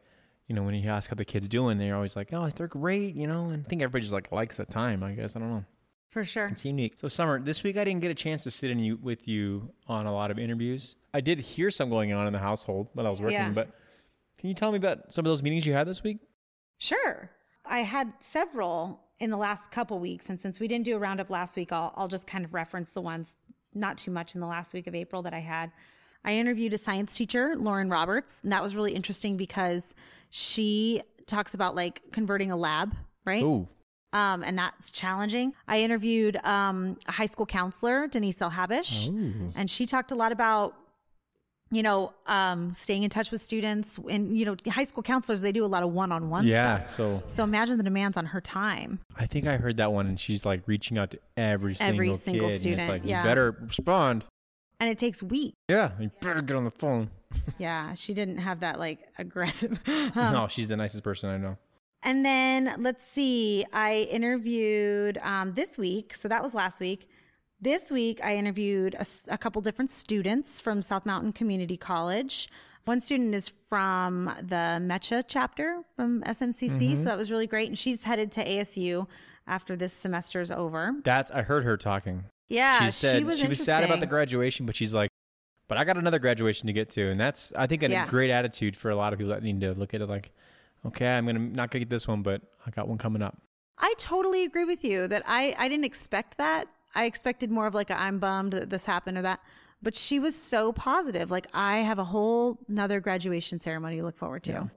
you 0.47 0.53
know 0.55 0.61
when 0.63 0.75
you 0.75 0.87
ask 0.89 1.09
how 1.09 1.15
the 1.15 1.25
kids 1.25 1.47
doing 1.47 1.77
they're 1.79 1.95
always 1.95 2.15
like 2.15 2.33
oh 2.33 2.49
they're 2.55 2.67
great 2.67 3.15
you 3.15 3.25
know 3.25 3.45
and 3.45 3.65
i 3.65 3.69
think 3.69 3.81
everybody 3.81 4.01
just 4.03 4.13
like 4.13 4.31
likes 4.31 4.57
the 4.57 4.65
time 4.65 5.01
i 5.03 5.13
guess 5.13 5.35
i 5.35 5.39
don't 5.39 5.49
know 5.49 5.65
for 6.11 6.25
sure. 6.25 6.47
it's 6.47 6.65
unique. 6.65 6.95
So, 6.99 7.07
Summer, 7.07 7.39
this 7.39 7.61
week 7.61 7.77
I 7.77 7.83
didn't 7.83 8.01
get 8.01 8.09
a 8.09 8.15
chance 8.15 8.41
to 8.45 8.49
sit 8.49 8.71
in 8.71 8.79
you 8.79 8.97
with 8.97 9.27
you 9.27 9.69
on 9.85 10.07
a 10.07 10.11
lot 10.11 10.31
of 10.31 10.39
interviews. 10.39 10.95
I 11.13 11.21
did 11.21 11.39
hear 11.39 11.69
some 11.69 11.87
going 11.91 12.11
on 12.13 12.25
in 12.25 12.33
the 12.33 12.39
household 12.39 12.87
when 12.93 13.05
I 13.05 13.11
was 13.11 13.19
working, 13.19 13.33
Yeah. 13.37 13.49
but 13.51 13.69
can 14.39 14.49
you 14.49 14.55
tell 14.55 14.71
me 14.71 14.77
about 14.77 15.13
some 15.13 15.25
of 15.25 15.29
those 15.29 15.43
meetings 15.43 15.65
you 15.65 15.73
had 15.73 15.87
this 15.87 16.01
week? 16.01 16.17
Sure. 16.77 17.29
I 17.65 17.79
had 17.81 18.13
several 18.21 19.01
in 19.19 19.29
the 19.29 19.37
last 19.37 19.69
couple 19.69 19.99
weeks. 19.99 20.29
And 20.29 20.39
since 20.39 20.59
we 20.59 20.67
didn't 20.67 20.85
do 20.85 20.95
a 20.95 20.99
roundup 20.99 21.29
last 21.29 21.57
week, 21.57 21.71
I'll, 21.71 21.93
I'll 21.95 22.07
just 22.07 22.25
kind 22.25 22.45
of 22.45 22.53
reference 22.53 22.91
the 22.91 23.01
ones 23.01 23.35
not 23.73 23.97
too 23.97 24.11
much 24.11 24.33
in 24.33 24.41
the 24.41 24.47
last 24.47 24.73
week 24.73 24.87
of 24.87 24.95
April 24.95 25.21
that 25.23 25.33
I 25.33 25.39
had. 25.39 25.71
I 26.23 26.33
interviewed 26.33 26.73
a 26.73 26.77
science 26.77 27.13
teacher, 27.15 27.53
Lauren 27.55 27.89
Roberts, 27.89 28.39
and 28.43 28.51
that 28.51 28.63
was 28.63 28.75
really 28.75 28.93
interesting 28.93 29.37
because 29.37 29.93
she 30.29 31.01
talks 31.27 31.53
about 31.53 31.75
like 31.75 32.01
converting 32.11 32.51
a 32.51 32.55
lab, 32.55 32.95
right? 33.25 33.43
Ooh, 33.43 33.67
Um, 34.13 34.43
and 34.43 34.57
that's 34.57 34.91
challenging. 34.91 35.53
I 35.67 35.81
interviewed 35.81 36.37
um, 36.45 36.97
a 37.07 37.11
high 37.11 37.25
school 37.27 37.45
counselor, 37.45 38.07
Denise 38.07 38.41
El 38.41 38.51
Habish, 38.51 39.07
Ooh. 39.09 39.51
and 39.55 39.69
she 39.69 39.85
talked 39.85 40.11
a 40.11 40.15
lot 40.15 40.31
about, 40.31 40.75
you 41.71 41.83
know, 41.83 42.13
um, 42.25 42.73
staying 42.73 43.03
in 43.03 43.09
touch 43.09 43.31
with 43.31 43.41
students. 43.41 43.99
And, 44.09 44.35
you 44.35 44.45
know, 44.45 44.55
high 44.69 44.83
school 44.83 45.03
counselors, 45.03 45.41
they 45.41 45.51
do 45.51 45.63
a 45.63 45.67
lot 45.67 45.83
of 45.83 45.91
one 45.91 46.11
on 46.11 46.29
one 46.29 46.47
yeah. 46.47 46.83
stuff. 46.83 46.95
So 46.95 47.23
So 47.27 47.43
imagine 47.43 47.77
the 47.77 47.83
demands 47.83 48.17
on 48.17 48.25
her 48.27 48.41
time. 48.41 48.99
I 49.15 49.25
think 49.25 49.47
I 49.47 49.57
heard 49.57 49.77
that 49.77 49.91
one, 49.91 50.07
and 50.07 50.19
she's 50.19 50.45
like 50.45 50.63
reaching 50.65 50.97
out 50.97 51.11
to 51.11 51.19
every 51.37 51.75
single 51.75 51.93
Every 51.93 52.13
single 52.15 52.47
kid, 52.47 52.53
and 52.53 52.59
student, 52.61 52.81
it's 52.81 52.89
like 52.89 53.01
yeah. 53.05 53.21
you 53.21 53.29
better 53.29 53.55
respond. 53.61 54.25
And 54.79 54.89
it 54.89 54.97
takes 54.97 55.21
weeks. 55.21 55.55
Yeah, 55.67 55.91
you 55.99 56.09
better 56.21 56.41
get 56.41 56.55
on 56.55 56.65
the 56.65 56.71
phone. 56.71 57.09
Yeah, 57.59 57.93
she 57.93 58.15
didn't 58.15 58.39
have 58.39 58.61
that 58.61 58.79
like 58.79 58.99
aggressive. 59.19 59.79
Um, 59.87 60.13
no, 60.15 60.47
she's 60.49 60.67
the 60.67 60.77
nicest 60.77 61.03
person 61.03 61.29
I 61.29 61.37
know. 61.37 61.57
And 62.01 62.25
then 62.25 62.73
let's 62.79 63.05
see, 63.05 63.65
I 63.73 64.07
interviewed 64.09 65.19
um, 65.21 65.53
this 65.53 65.77
week. 65.77 66.15
So 66.15 66.27
that 66.27 66.41
was 66.41 66.53
last 66.53 66.79
week. 66.79 67.07
This 67.61 67.91
week, 67.91 68.23
I 68.23 68.35
interviewed 68.37 68.95
a 69.27 69.37
couple 69.37 69.61
different 69.61 69.91
students 69.91 70.61
from 70.61 70.81
South 70.81 71.05
Mountain 71.05 71.33
Community 71.33 71.75
College. 71.75 72.47
One 72.85 73.01
student 73.01 73.35
is 73.35 73.49
from 73.49 74.33
the 74.41 74.79
MEChA 74.81 75.23
chapter 75.27 75.83
from 75.95 76.21
SMCC. 76.23 76.69
So 76.69 76.75
mm-hmm. 76.77 77.03
that 77.03 77.17
was 77.17 77.29
really 77.29 77.47
great. 77.47 77.67
And 77.67 77.77
she's 77.77 78.03
headed 78.03 78.31
to 78.33 78.45
ASU 78.45 79.07
after 79.45 79.75
this 79.75 79.91
semester 79.91 80.39
is 80.39 80.51
over. 80.51 80.93
That's 81.03 81.31
I 81.31 81.41
heard 81.41 81.65
her 81.65 81.75
talking. 81.75 82.23
Yeah, 82.47 82.85
she 82.85 82.91
said 82.91 83.17
she 83.17 83.23
was 83.23 83.39
she 83.39 83.47
was 83.47 83.63
sad 83.63 83.83
about 83.83 83.99
the 83.99 84.07
graduation, 84.07 84.65
but 84.65 84.75
she's 84.75 84.93
like, 84.93 85.09
but 85.67 85.77
I 85.77 85.83
got 85.83 85.97
another 85.97 86.17
graduation 86.17 86.67
to 86.67 86.73
get 86.73 86.89
to, 86.91 87.11
and 87.11 87.19
that's 87.19 87.53
I 87.55 87.67
think 87.67 87.83
a 87.83 87.89
Yeah. 87.89 88.07
great 88.07 88.31
attitude 88.31 88.75
for 88.75 88.89
a 88.89 88.95
lot 88.95 89.13
of 89.13 89.19
people 89.19 89.33
that 89.33 89.43
need 89.43 89.59
to 89.61 89.73
look 89.73 89.93
at 89.93 90.01
it 90.01 90.07
like, 90.07 90.31
okay, 90.85 91.07
I'm 91.07 91.25
gonna 91.25 91.39
not 91.39 91.69
gonna 91.69 91.81
get 91.81 91.89
this 91.89 92.07
one, 92.07 92.23
but 92.23 92.41
I 92.65 92.71
got 92.71 92.87
one 92.87 92.97
coming 92.97 93.21
up. 93.21 93.37
I 93.77 93.93
totally 93.97 94.45
agree 94.45 94.65
with 94.65 94.83
you 94.83 95.07
that 95.07 95.23
I, 95.25 95.55
I 95.57 95.69
didn't 95.69 95.85
expect 95.85 96.37
that. 96.37 96.67
I 96.95 97.05
expected 97.05 97.51
more 97.51 97.67
of 97.67 97.73
like 97.73 97.89
a 97.89 97.99
I'm 97.99 98.19
bummed 98.19 98.53
that 98.53 98.69
this 98.69 98.85
happened 98.85 99.17
or 99.17 99.21
that. 99.23 99.39
But 99.81 99.95
she 99.95 100.19
was 100.19 100.35
so 100.35 100.73
positive. 100.73 101.31
Like 101.31 101.47
I 101.53 101.77
have 101.77 101.99
a 101.99 102.03
whole 102.03 102.59
another 102.67 102.99
graduation 102.99 103.59
ceremony 103.59 103.97
to 103.97 104.03
look 104.03 104.17
forward 104.17 104.43
to. 104.43 104.69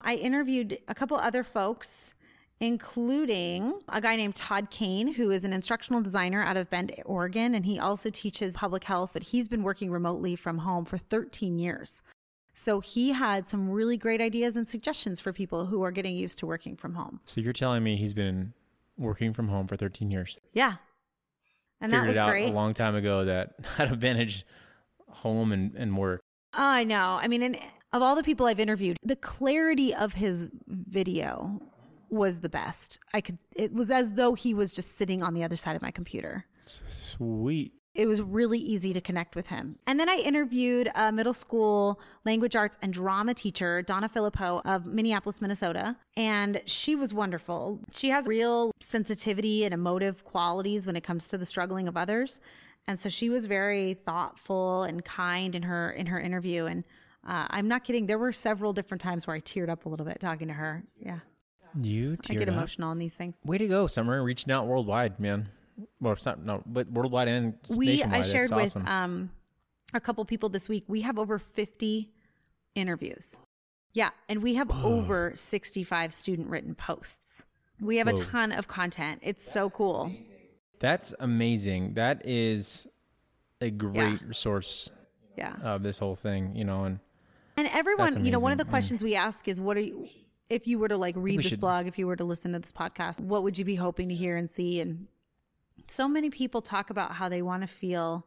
I 0.00 0.14
interviewed 0.16 0.78
a 0.88 0.94
couple 0.94 1.16
other 1.16 1.42
folks, 1.42 2.12
including 2.60 3.80
a 3.88 4.00
guy 4.00 4.16
named 4.16 4.34
Todd 4.34 4.70
Kane, 4.70 5.14
who 5.14 5.30
is 5.30 5.44
an 5.44 5.52
instructional 5.52 6.02
designer 6.02 6.42
out 6.42 6.56
of 6.56 6.68
Bend, 6.68 6.92
Oregon, 7.06 7.54
and 7.54 7.64
he 7.64 7.78
also 7.78 8.10
teaches 8.10 8.54
public 8.54 8.84
health, 8.84 9.10
but 9.14 9.22
he's 9.22 9.48
been 9.48 9.62
working 9.62 9.90
remotely 9.90 10.36
from 10.36 10.58
home 10.58 10.84
for 10.84 10.98
13 10.98 11.58
years. 11.58 12.02
So 12.52 12.80
he 12.80 13.12
had 13.12 13.46
some 13.46 13.70
really 13.70 13.96
great 13.96 14.20
ideas 14.20 14.56
and 14.56 14.66
suggestions 14.66 15.20
for 15.20 15.32
people 15.32 15.66
who 15.66 15.82
are 15.82 15.90
getting 15.90 16.16
used 16.16 16.38
to 16.38 16.46
working 16.46 16.76
from 16.76 16.94
home. 16.94 17.20
So 17.26 17.40
you're 17.40 17.52
telling 17.52 17.82
me 17.82 17.96
he's 17.96 18.14
been 18.14 18.54
working 18.96 19.34
from 19.34 19.48
home 19.48 19.66
for 19.66 19.76
13 19.76 20.10
years? 20.10 20.38
Yeah. 20.52 20.76
And 21.80 21.92
that 21.92 21.96
Figured 21.98 22.08
was 22.08 22.16
it 22.16 22.20
out 22.20 22.30
great. 22.30 22.48
a 22.48 22.52
long 22.52 22.74
time 22.74 22.94
ago 22.94 23.24
that 23.24 23.54
how 23.64 23.84
to 23.86 23.96
manage 23.96 24.46
home 25.08 25.52
and, 25.52 25.74
and 25.74 25.96
work. 25.96 26.20
I 26.52 26.84
know. 26.84 27.18
I 27.20 27.28
mean, 27.28 27.42
and 27.42 27.58
of 27.92 28.02
all 28.02 28.14
the 28.16 28.22
people 28.22 28.46
I've 28.46 28.60
interviewed, 28.60 28.96
the 29.02 29.16
clarity 29.16 29.94
of 29.94 30.14
his 30.14 30.48
video 30.66 31.60
was 32.08 32.40
the 32.40 32.48
best. 32.48 32.98
I 33.12 33.20
could, 33.20 33.38
it 33.54 33.72
was 33.72 33.90
as 33.90 34.12
though 34.12 34.34
he 34.34 34.54
was 34.54 34.72
just 34.72 34.96
sitting 34.96 35.22
on 35.22 35.34
the 35.34 35.44
other 35.44 35.56
side 35.56 35.76
of 35.76 35.82
my 35.82 35.90
computer. 35.90 36.46
Sweet. 36.64 37.72
It 37.96 38.06
was 38.06 38.20
really 38.20 38.58
easy 38.58 38.92
to 38.92 39.00
connect 39.00 39.34
with 39.34 39.46
him. 39.46 39.78
And 39.86 39.98
then 39.98 40.08
I 40.08 40.16
interviewed 40.16 40.90
a 40.94 41.10
middle 41.10 41.32
school 41.32 41.98
language 42.26 42.54
arts 42.54 42.76
and 42.82 42.92
drama 42.92 43.32
teacher, 43.32 43.80
Donna 43.82 44.08
Filippo 44.08 44.60
of 44.64 44.84
Minneapolis, 44.84 45.40
Minnesota. 45.40 45.96
And 46.16 46.60
she 46.66 46.94
was 46.94 47.14
wonderful. 47.14 47.80
She 47.92 48.10
has 48.10 48.26
real 48.26 48.72
sensitivity 48.80 49.64
and 49.64 49.72
emotive 49.72 50.24
qualities 50.24 50.86
when 50.86 50.94
it 50.96 51.02
comes 51.04 51.26
to 51.28 51.38
the 51.38 51.46
struggling 51.46 51.88
of 51.88 51.96
others. 51.96 52.38
And 52.86 52.98
so 53.00 53.08
she 53.08 53.30
was 53.30 53.46
very 53.46 53.94
thoughtful 53.94 54.82
and 54.84 55.04
kind 55.04 55.54
in 55.54 55.62
her 55.62 55.90
in 55.90 56.06
her 56.06 56.20
interview. 56.20 56.66
And 56.66 56.84
uh, 57.26 57.46
I'm 57.50 57.66
not 57.66 57.82
kidding. 57.82 58.06
There 58.06 58.18
were 58.18 58.32
several 58.32 58.72
different 58.72 59.00
times 59.00 59.26
where 59.26 59.34
I 59.34 59.40
teared 59.40 59.70
up 59.70 59.86
a 59.86 59.88
little 59.88 60.06
bit 60.06 60.20
talking 60.20 60.48
to 60.48 60.54
her. 60.54 60.84
Yeah, 61.00 61.20
You 61.82 62.16
I 62.30 62.34
get 62.34 62.42
up. 62.48 62.54
emotional 62.54 62.90
on 62.90 62.98
these 62.98 63.14
things. 63.14 63.34
Way 63.44 63.58
to 63.58 63.66
go, 63.66 63.86
Summer. 63.88 64.22
Reaching 64.22 64.52
out 64.52 64.66
worldwide, 64.66 65.18
man. 65.18 65.48
Well, 66.00 66.12
it's 66.14 66.24
not 66.26 66.44
no, 66.44 66.62
but 66.66 66.90
worldwide 66.90 67.28
and 67.28 67.54
we. 67.76 68.02
I 68.02 68.22
shared 68.22 68.50
That's 68.50 68.74
with 68.74 68.84
awesome. 68.84 68.88
um 68.88 69.30
a 69.94 70.00
couple 70.00 70.24
people 70.24 70.48
this 70.48 70.68
week. 70.68 70.84
We 70.88 71.02
have 71.02 71.18
over 71.18 71.38
50 71.38 72.10
interviews. 72.74 73.36
Yeah, 73.92 74.10
and 74.28 74.42
we 74.42 74.54
have 74.56 74.70
over 74.70 75.32
65 75.34 76.12
student 76.12 76.48
written 76.50 76.74
posts. 76.74 77.44
We 77.80 77.96
have 77.96 78.08
a 78.08 78.12
ton 78.12 78.52
of 78.52 78.68
content. 78.68 79.20
It's 79.22 79.50
so 79.50 79.70
cool. 79.70 80.12
That's 80.80 81.14
amazing. 81.20 81.94
That 81.94 82.26
is 82.26 82.86
a 83.60 83.70
great 83.70 84.20
resource 84.22 84.90
Yeah. 85.36 85.56
of 85.62 85.82
this 85.82 85.98
whole 85.98 86.16
thing, 86.16 86.54
you 86.56 86.64
know, 86.64 86.84
and 86.84 87.00
And 87.56 87.68
everyone, 87.68 88.22
you 88.24 88.30
know, 88.30 88.38
one 88.38 88.52
of 88.52 88.58
the 88.58 88.64
amazing. 88.64 88.68
Mm. 88.68 88.70
questions 88.70 89.04
we 89.04 89.14
ask 89.14 89.48
is 89.48 89.60
what 89.60 89.76
are 89.78 89.80
you 89.80 90.08
if 90.50 90.66
you 90.66 90.78
were 90.78 90.88
to 90.88 90.96
like 90.96 91.14
read 91.16 91.38
we 91.38 91.42
this 91.42 91.46
should- 91.52 91.60
blog, 91.60 91.86
if 91.86 91.98
you 91.98 92.06
were 92.06 92.16
to 92.16 92.24
listen 92.24 92.52
to 92.52 92.58
this 92.58 92.72
podcast, 92.72 93.18
what 93.20 93.42
would 93.42 93.56
you 93.58 93.64
be 93.64 93.74
hoping 93.76 94.08
to 94.10 94.14
hear 94.14 94.36
and 94.36 94.48
see? 94.50 94.80
And 94.80 95.06
so 95.88 96.08
many 96.08 96.30
people 96.30 96.62
talk 96.62 96.90
about 96.90 97.12
how 97.12 97.28
they 97.28 97.42
want 97.42 97.62
to 97.62 97.68
feel 97.68 98.26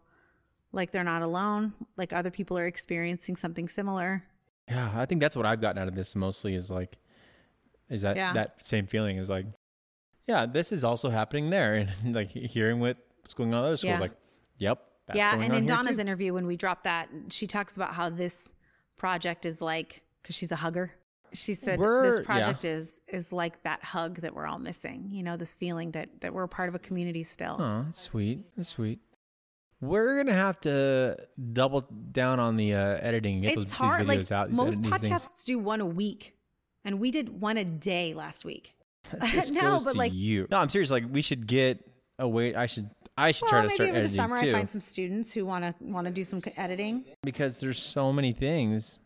like 0.71 0.91
they're 0.91 1.03
not 1.03 1.21
alone, 1.21 1.73
like 1.97 2.13
other 2.13 2.31
people 2.31 2.57
are 2.57 2.67
experiencing 2.67 3.35
something 3.35 3.67
similar. 3.67 4.23
yeah, 4.67 4.91
I 4.95 5.05
think 5.07 5.19
that's 5.19 5.35
what 5.35 5.45
I've 5.47 5.61
gotten 5.61 5.81
out 5.81 5.87
of 5.87 5.95
this 5.95 6.15
mostly 6.15 6.53
is 6.53 6.69
like, 6.69 6.97
is 7.89 8.01
that 8.03 8.15
Yeah. 8.15 8.33
that 8.33 8.63
same 8.63 8.85
feeling 8.85 9.17
is 9.17 9.27
like, 9.29 9.47
yeah, 10.27 10.45
this 10.45 10.71
is 10.71 10.83
also 10.83 11.09
happening 11.09 11.49
there, 11.49 11.73
and 12.03 12.13
like 12.13 12.29
hearing 12.29 12.79
what's 12.79 13.33
going 13.33 13.51
on 13.53 13.63
other 13.65 13.77
schools, 13.77 13.93
Yeah. 13.93 13.99
like, 13.99 14.11
yep, 14.59 14.85
that's 15.07 15.17
yeah, 15.17 15.35
and 15.41 15.55
in 15.55 15.65
Donna's 15.65 15.95
too. 15.95 16.01
interview 16.01 16.33
when 16.35 16.45
we 16.45 16.55
dropped 16.55 16.83
that, 16.83 17.09
she 17.29 17.47
talks 17.47 17.75
about 17.75 17.95
how 17.95 18.09
this 18.09 18.47
project 18.95 19.43
is 19.45 19.59
like 19.59 20.03
because 20.21 20.35
she's 20.35 20.51
a 20.51 20.57
hugger. 20.57 20.91
She 21.33 21.53
said 21.53 21.79
We're- 21.79 22.09
this 22.09 22.19
yeah. 22.19 22.25
project 22.25 22.65
is 22.65 23.01
is 23.07 23.31
like 23.31 23.61
that 23.63 23.83
hug 23.83 24.21
that 24.21 24.33
we're 24.33 24.45
all 24.47 24.59
missing. 24.59 25.07
You 25.11 25.23
know, 25.23 25.37
this 25.37 25.53
feeling 25.55 25.91
that 25.91 26.21
that 26.21 26.33
we're 26.33 26.47
part 26.47 26.69
of 26.69 26.75
a 26.75 26.79
community 26.79 27.23
still. 27.23 27.57
Oh, 27.59 27.83
that's 27.85 27.99
sweet. 28.01 28.45
That's 28.55 28.69
sweet. 28.69 28.99
We're 29.81 30.17
gonna 30.17 30.33
have 30.35 30.59
to 30.61 31.15
double 31.53 31.81
down 32.11 32.39
on 32.39 32.57
the 32.57 32.73
uh, 32.73 32.97
editing 33.01 33.41
get 33.41 33.51
it's 33.51 33.55
those, 33.57 33.71
hard. 33.71 34.01
these 34.01 34.07
Like 34.07 34.19
videos 34.19 34.31
out. 34.31 34.51
most 34.51 34.81
podcasts 34.81 35.43
do 35.45 35.57
one 35.57 35.79
a 35.79 35.85
week, 35.85 36.35
and 36.83 36.99
we 36.99 37.11
did 37.11 37.39
one 37.41 37.57
a 37.57 37.63
day 37.63 38.13
last 38.13 38.43
week. 38.43 38.75
No, 39.51 39.79
but, 39.83 39.95
like- 39.95 40.13
you. 40.13 40.47
No, 40.51 40.57
I'm 40.57 40.69
serious. 40.69 40.91
Like 40.91 41.05
we 41.09 41.21
should 41.21 41.47
get 41.47 41.79
a 42.17 42.27
way. 42.27 42.55
I 42.55 42.65
should. 42.65 42.89
I 43.17 43.31
should 43.33 43.43
Well, 43.43 43.51
try 43.51 43.61
to 43.61 43.67
maybe 43.67 43.75
start 43.75 43.89
over 43.89 43.93
the 43.93 43.99
editing 43.99 44.15
summer 44.15 44.41
too, 44.41 44.49
I 44.49 44.51
find 44.53 44.69
some 44.69 44.79
students 44.81 45.31
who 45.33 45.45
want 45.45 45.63
to 45.65 45.73
want 45.83 46.07
to 46.07 46.13
do 46.13 46.23
some 46.23 46.41
editing. 46.55 47.03
because 47.21 47.59
there's 47.59 47.77
so 47.79 48.13
many 48.13 48.31
things, 48.31 48.99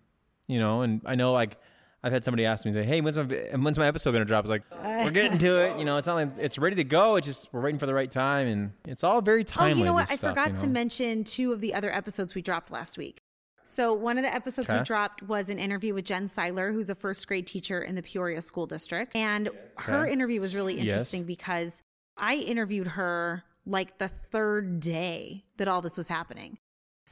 you 0.48 0.60
know. 0.60 0.82
And 0.82 1.02
I 1.06 1.16
know 1.16 1.34
like 1.34 1.58
I've 2.04 2.12
had 2.12 2.26
somebody 2.26 2.46
ask 2.46 2.66
me, 2.66 2.74
say, 2.74 2.84
"Hey, 2.84 3.00
when's 3.02 3.18
my 3.18 3.24
when's 3.24 3.78
my 3.78 3.88
episode 3.88 4.12
gonna 4.12 4.26
drop?" 4.26 4.44
It's 4.46 4.50
like 4.50 4.64
we're 5.04 5.12
getting 5.12 5.38
to 5.40 5.58
it. 5.62 5.80
You 5.80 5.86
know, 5.86 5.96
it's 5.98 6.08
not 6.08 6.16
like 6.16 6.30
it's 6.38 6.58
ready 6.58 6.76
to 6.76 6.84
go. 6.84 7.16
It's 7.16 7.26
just 7.28 7.48
we're 7.54 7.62
waiting 7.62 7.80
for 7.80 7.86
the 7.86 7.94
right 7.94 8.12
time, 8.12 8.48
and 8.48 8.72
it's 8.86 9.04
all 9.04 9.22
very 9.22 9.44
timely. 9.44 9.74
oh, 9.74 9.78
you 9.78 9.86
know 9.86 9.94
what? 9.94 10.12
I 10.12 10.16
stuff, 10.16 10.32
forgot 10.32 10.52
you 10.52 10.58
to 10.58 10.68
mention 10.68 11.24
two 11.24 11.54
of 11.54 11.62
the 11.62 11.74
other 11.74 11.94
episodes 11.94 12.36
we 12.36 12.42
dropped 12.42 12.72
last 12.72 12.98
week. 12.98 13.20
So 13.66 13.94
one 13.94 14.18
of 14.18 14.26
the 14.26 14.34
episodes 14.36 14.70
we 14.70 14.82
dropped 14.82 15.24
was 15.24 15.48
an 15.48 15.58
interview 15.58 15.94
with 15.94 16.04
Jen 16.04 16.28
Syler, 16.28 16.74
who's 16.74 16.90
a 16.90 16.96
first 16.96 17.26
grade 17.28 17.48
teacher 17.48 17.82
in 17.82 17.96
the 17.96 18.04
Peoria 18.04 18.42
School 18.42 18.68
District, 18.68 19.16
and 19.16 19.50
her 19.78 20.04
Okay. 20.04 20.12
interview 20.12 20.42
was 20.42 20.54
really 20.54 20.74
Yes. 20.76 20.82
interesting 20.84 21.24
because 21.24 21.82
I 22.18 22.36
interviewed 22.36 22.88
her 22.88 23.46
like 23.66 23.98
the 23.98 24.10
third 24.10 24.82
day 24.82 25.46
that 25.56 25.70
all 25.70 25.82
this 25.82 25.96
was 25.96 26.10
happening. 26.10 26.58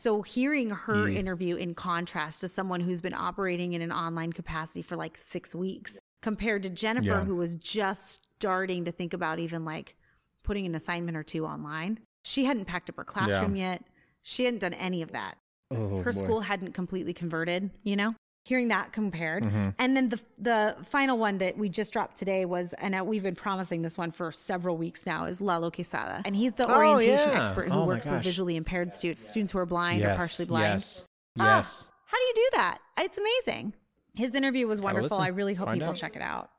So 0.01 0.23
hearing 0.23 0.71
her 0.71 1.07
Yeah. 1.07 1.19
interview 1.19 1.57
in 1.57 1.75
contrast 1.75 2.41
to 2.41 2.47
someone 2.47 2.79
who's 2.81 3.01
been 3.01 3.13
operating 3.13 3.73
in 3.73 3.83
an 3.83 3.91
online 3.91 4.33
capacity 4.33 4.81
for 4.81 4.95
like 4.95 5.19
6 5.21 5.53
weeks 5.53 5.99
compared 6.23 6.63
to 6.63 6.71
Jennifer 6.71 7.05
Yeah. 7.07 7.23
who 7.23 7.35
was 7.35 7.55
just 7.55 8.25
starting 8.39 8.83
to 8.85 8.91
think 8.91 9.13
about 9.13 9.37
even 9.37 9.63
like 9.63 9.95
putting 10.41 10.65
an 10.65 10.73
assignment 10.73 11.15
or 11.15 11.21
two 11.21 11.45
online. 11.45 11.99
She 12.23 12.45
hadn't 12.45 12.65
packed 12.65 12.89
up 12.89 12.97
her 12.97 13.03
classroom 13.03 13.55
yet. 13.55 13.83
She 14.23 14.45
hadn't 14.45 14.61
done 14.61 14.73
any 14.73 15.03
of 15.03 15.11
that. 15.11 15.37
Oh, 15.69 15.99
her 16.01 16.11
boy. 16.13 16.19
school 16.19 16.41
hadn't 16.41 16.73
completely 16.73 17.13
converted, 17.13 17.69
you 17.83 17.95
know? 17.95 18.15
Hearing 18.43 18.69
that 18.69 18.91
compared. 18.91 19.43
Mm-hmm. 19.43 19.69
And 19.77 19.95
then 19.95 20.09
the 20.09 20.19
the 20.39 20.75
final 20.83 21.17
one 21.19 21.37
that 21.37 21.57
we 21.57 21.69
just 21.69 21.93
dropped 21.93 22.17
today 22.17 22.45
was, 22.45 22.73
and 22.73 22.95
uh, 22.99 23.03
we've 23.03 23.21
been 23.21 23.35
promising 23.35 23.83
this 23.83 23.97
one 23.99 24.11
for 24.11 24.31
several 24.31 24.77
weeks 24.77 25.05
now, 25.05 25.25
is 25.25 25.39
Lalo 25.41 25.69
Quezada. 25.69 26.21
And 26.25 26.35
he's 26.35 26.53
the 26.53 26.67
Oh, 26.67 26.75
orientation 26.77 27.29
yeah. 27.31 27.41
expert 27.43 27.69
who 27.69 27.81
Oh, 27.81 27.85
works 27.85 28.09
with 28.09 28.23
visually 28.23 28.55
impaired 28.55 28.91
students, 28.91 29.21
students 29.29 29.51
who 29.51 29.59
are 29.59 29.65
blind 29.67 30.01
or 30.03 30.15
partially 30.15 30.45
blind. 30.45 30.73
Yes. 30.79 31.05
Ah, 31.39 31.57
Yes. 31.57 31.89
how 32.05 32.17
do 32.17 32.23
you 32.23 32.33
do 32.35 32.49
that? 32.57 32.79
It's 32.99 33.17
amazing. 33.19 33.73
His 34.15 34.33
interview 34.33 34.67
was 34.67 34.81
wonderful. 34.81 35.19
I 35.19 35.27
really 35.27 35.53
hope 35.53 35.67
Find 35.67 35.79
people 35.79 35.91
out. 35.91 35.95
check 35.97 36.15
it 36.15 36.21
out. 36.23 36.49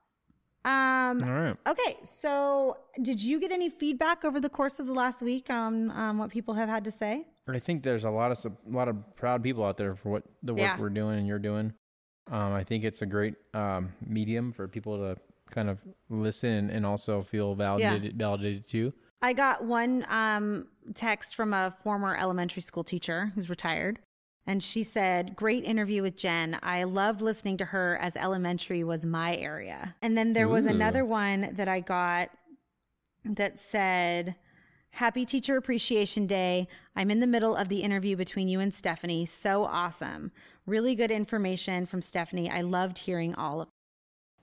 Um, 0.64 1.23
All 1.25 1.33
right. 1.33 1.57
Okay, 1.66 1.97
so 2.05 2.77
did 3.03 3.21
you 3.21 3.40
get 3.40 3.51
any 3.51 3.68
feedback 3.68 4.25
over 4.25 4.38
the 4.38 4.49
course 4.49 4.79
of 4.79 4.87
the 4.87 4.92
last 4.95 5.21
week 5.21 5.51
on 5.51 5.90
um, 5.90 6.18
what 6.18 6.31
people 6.31 6.55
have 6.55 6.68
had 6.68 6.85
to 6.85 6.92
say? 6.92 7.27
I 7.48 7.59
think 7.59 7.83
there's 7.83 8.05
a 8.05 8.11
lot 8.11 8.31
of 8.31 8.44
a 8.44 8.70
lot 8.70 8.88
of 8.88 9.16
proud 9.16 9.42
people 9.42 9.64
out 9.64 9.76
there 9.76 9.96
for 9.96 10.11
what 10.11 10.24
the 10.42 10.52
work 10.55 10.61
Yeah. 10.61 10.78
we're 10.78 10.90
doing 10.90 11.18
and 11.18 11.26
you're 11.26 11.38
doing. 11.38 11.72
Um, 12.31 12.52
I 12.52 12.62
think 12.62 12.85
it's 12.85 13.02
a 13.02 13.07
great 13.07 13.35
um, 13.52 13.92
medium 14.07 14.52
for 14.52 14.68
people 14.68 14.96
to 14.98 15.20
kind 15.50 15.68
of 15.68 15.78
listen 16.09 16.70
and 16.70 16.87
also 16.87 17.20
feel 17.20 17.55
validated, 17.55 18.16
validated 18.16 18.66
too. 18.68 18.92
I 19.20 19.33
got 19.33 19.64
one 19.64 20.07
um, 20.09 20.68
text 20.94 21.35
from 21.35 21.52
a 21.52 21.74
former 21.83 22.16
elementary 22.16 22.62
school 22.62 22.85
teacher 22.85 23.33
who's 23.35 23.50
retired. 23.50 23.98
And 24.46 24.62
she 24.62 24.83
said, 24.83 25.37
Great 25.37 25.64
interview 25.64 26.02
with 26.02 26.16
Jen. 26.16 26.59
I 26.62 26.85
loved 26.85 27.20
listening 27.20 27.57
to 27.59 27.66
her 27.66 27.96
as 28.00 28.16
elementary 28.16 28.83
was 28.83 29.05
my 29.05 29.37
area. 29.37 29.94
And 30.02 30.16
then 30.18 30.33
there 30.33 30.48
was 30.48 30.66
another 30.66 31.05
one 31.05 31.55
that 31.55 31.68
I 31.68 31.78
got 31.81 32.31
that 33.24 33.61
said, 33.61 34.35
Happy 34.92 35.24
Teacher 35.24 35.57
Appreciation 35.57 36.26
Day. 36.26 36.68
I'm 36.94 37.11
in 37.11 37.20
the 37.20 37.26
middle 37.26 37.57
of 37.57 37.68
the 37.68 37.83
interview 37.83 38.14
between 38.14 38.48
you 38.48 38.61
and 38.61 38.72
Stephanie. 38.74 39.24
So 39.24 39.64
awesome. 39.64 40.33
Really 40.66 40.94
good 40.94 41.11
information 41.11 41.87
from 41.87 42.02
Stephanie. 42.02 42.50
I 42.50 42.61
loved 42.61 42.98
hearing 42.98 43.35
all 43.35 43.62
of 43.62 43.68
it. 43.68 43.72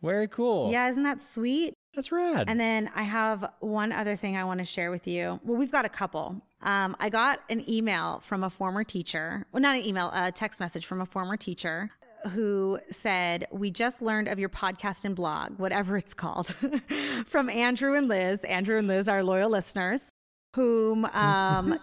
Very 0.05 0.27
cool. 0.27 0.71
Yeah, 0.71 0.89
isn't 0.89 1.03
that 1.03 1.21
sweet? 1.21 1.73
that's 1.93 2.12
rad. 2.12 2.45
And 2.47 2.59
then 2.59 2.89
I 2.95 3.03
have 3.03 3.51
one 3.59 3.91
other 3.91 4.15
thing 4.15 4.38
I 4.38 4.43
want 4.43 4.59
to 4.59 4.65
share 4.65 4.89
with 4.89 5.07
you. 5.07 5.39
Well, 5.43 5.57
we've 5.57 5.71
got 5.71 5.85
a 5.85 5.89
couple. 5.89 6.41
Um, 6.62 6.95
I 6.99 7.09
got 7.09 7.41
an 7.49 7.69
email 7.69 8.19
from 8.19 8.43
a 8.43 8.49
former 8.49 8.83
teacher. 8.83 9.45
Well, 9.51 9.62
not 9.62 9.75
an 9.75 9.85
email, 9.85 10.12
a 10.13 10.31
text 10.31 10.59
message 10.59 10.85
from 10.85 11.01
a 11.01 11.05
former 11.05 11.38
teacher 11.38 11.91
who 12.31 12.79
said, 12.89 13.47
We 13.51 13.71
just 13.71 14.01
learned 14.01 14.27
of 14.27 14.39
your 14.39 14.49
podcast 14.49 15.05
and 15.05 15.15
blog, 15.15 15.59
whatever 15.59 15.97
it's 15.97 16.13
called, 16.13 16.55
from 17.25 17.49
Andrew 17.49 17.95
and 17.95 18.07
Liz. 18.07 18.43
Andrew 18.43 18.77
and 18.77 18.88
Liz 18.88 19.07
are 19.07 19.23
loyal 19.23 19.49
listeners, 19.49 20.09
whom, 20.55 21.05
um, 21.13 21.79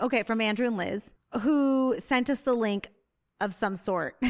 okay, 0.00 0.22
from 0.22 0.40
Andrew 0.40 0.66
and 0.66 0.76
Liz, 0.76 1.10
who 1.40 1.96
sent 1.98 2.28
us 2.30 2.40
the 2.40 2.54
link 2.54 2.88
of 3.40 3.54
some 3.54 3.74
sort. 3.74 4.16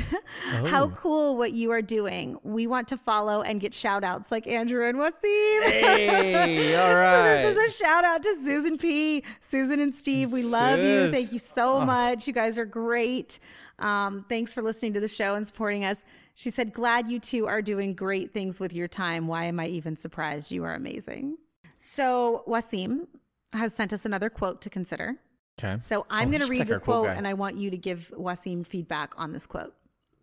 How 0.67 0.85
Oh. 0.85 0.89
cool 0.97 1.37
what 1.37 1.51
you 1.53 1.73
are 1.73 1.83
doing. 1.83 2.39
We 2.45 2.69
want 2.69 2.87
to 2.89 2.97
follow 2.97 3.43
and 3.43 3.61
get 3.61 3.75
shout 3.75 4.05
outs 4.05 4.31
like 4.31 4.47
Andrew 4.47 4.87
and 4.89 4.97
Wasim. 4.97 5.63
hey, 5.65 6.77
all 6.77 7.17
So 7.17 7.23
this 7.25 7.57
is 7.57 7.75
a 7.75 7.85
shout 7.85 8.05
out 8.05 8.23
to 8.23 8.37
Susan 8.45 8.79
P, 8.79 9.25
Susan 9.41 9.81
and 9.81 9.93
Steve. 9.93 10.31
We 10.33 10.45
love 10.45 10.79
you. 10.79 11.11
Thank 11.11 11.33
you 11.33 11.41
so 11.41 11.79
Oh. 11.79 11.85
much. 11.85 12.29
You 12.29 12.33
guys 12.33 12.57
are 12.57 12.65
great. 12.65 13.41
Um, 13.81 14.25
thanks 14.29 14.55
for 14.55 14.63
listening 14.63 14.93
to 14.93 15.01
the 15.01 15.09
show 15.09 15.35
and 15.35 15.45
supporting 15.45 15.85
us. 15.85 16.05
She 16.35 16.51
said, 16.51 16.73
"Glad 16.73 17.11
you 17.11 17.19
two 17.19 17.49
are 17.49 17.63
doing 17.63 17.95
great 17.95 18.33
things 18.33 18.61
with 18.61 18.73
your 18.73 18.87
time. 18.89 19.27
Why 19.27 19.45
am 19.47 19.59
I 19.59 19.67
even 19.67 19.97
surprised? 19.97 20.53
You 20.53 20.63
are 20.65 20.75
amazing." 20.75 21.37
So 21.79 22.45
Wasim 22.47 23.09
has 23.53 23.75
sent 23.75 23.93
us 23.93 24.05
another 24.05 24.31
quote 24.31 24.61
to 24.63 24.71
consider. 24.71 25.17
okay. 25.63 25.79
So 25.81 26.07
I'm 26.11 26.29
Oh, 26.29 26.31
going 26.31 26.43
to 26.43 26.49
read 26.49 26.67
the 26.69 26.79
quote 26.81 27.07
quote, 27.07 27.17
and 27.17 27.27
I 27.27 27.35
want 27.35 27.57
you 27.57 27.71
to 27.71 27.77
give 27.77 28.13
Wasim 28.17 28.65
feedback 28.67 29.13
on 29.17 29.33
this 29.33 29.47
quote. 29.47 29.75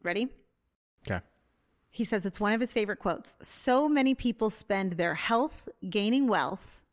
Ready? 0.03 0.29
Okay. 1.09 1.21
He 1.91 2.03
says 2.03 2.25
it's 2.25 2.39
one 2.39 2.53
of 2.53 2.61
his 2.61 2.73
favorite 2.73 2.99
quotes. 2.99 3.35
So 3.41 3.89
many 3.89 4.13
people 4.13 4.49
spend 4.49 4.93
their 4.93 5.15
health 5.15 5.67
gaining 5.89 6.27
wealth 6.27 6.83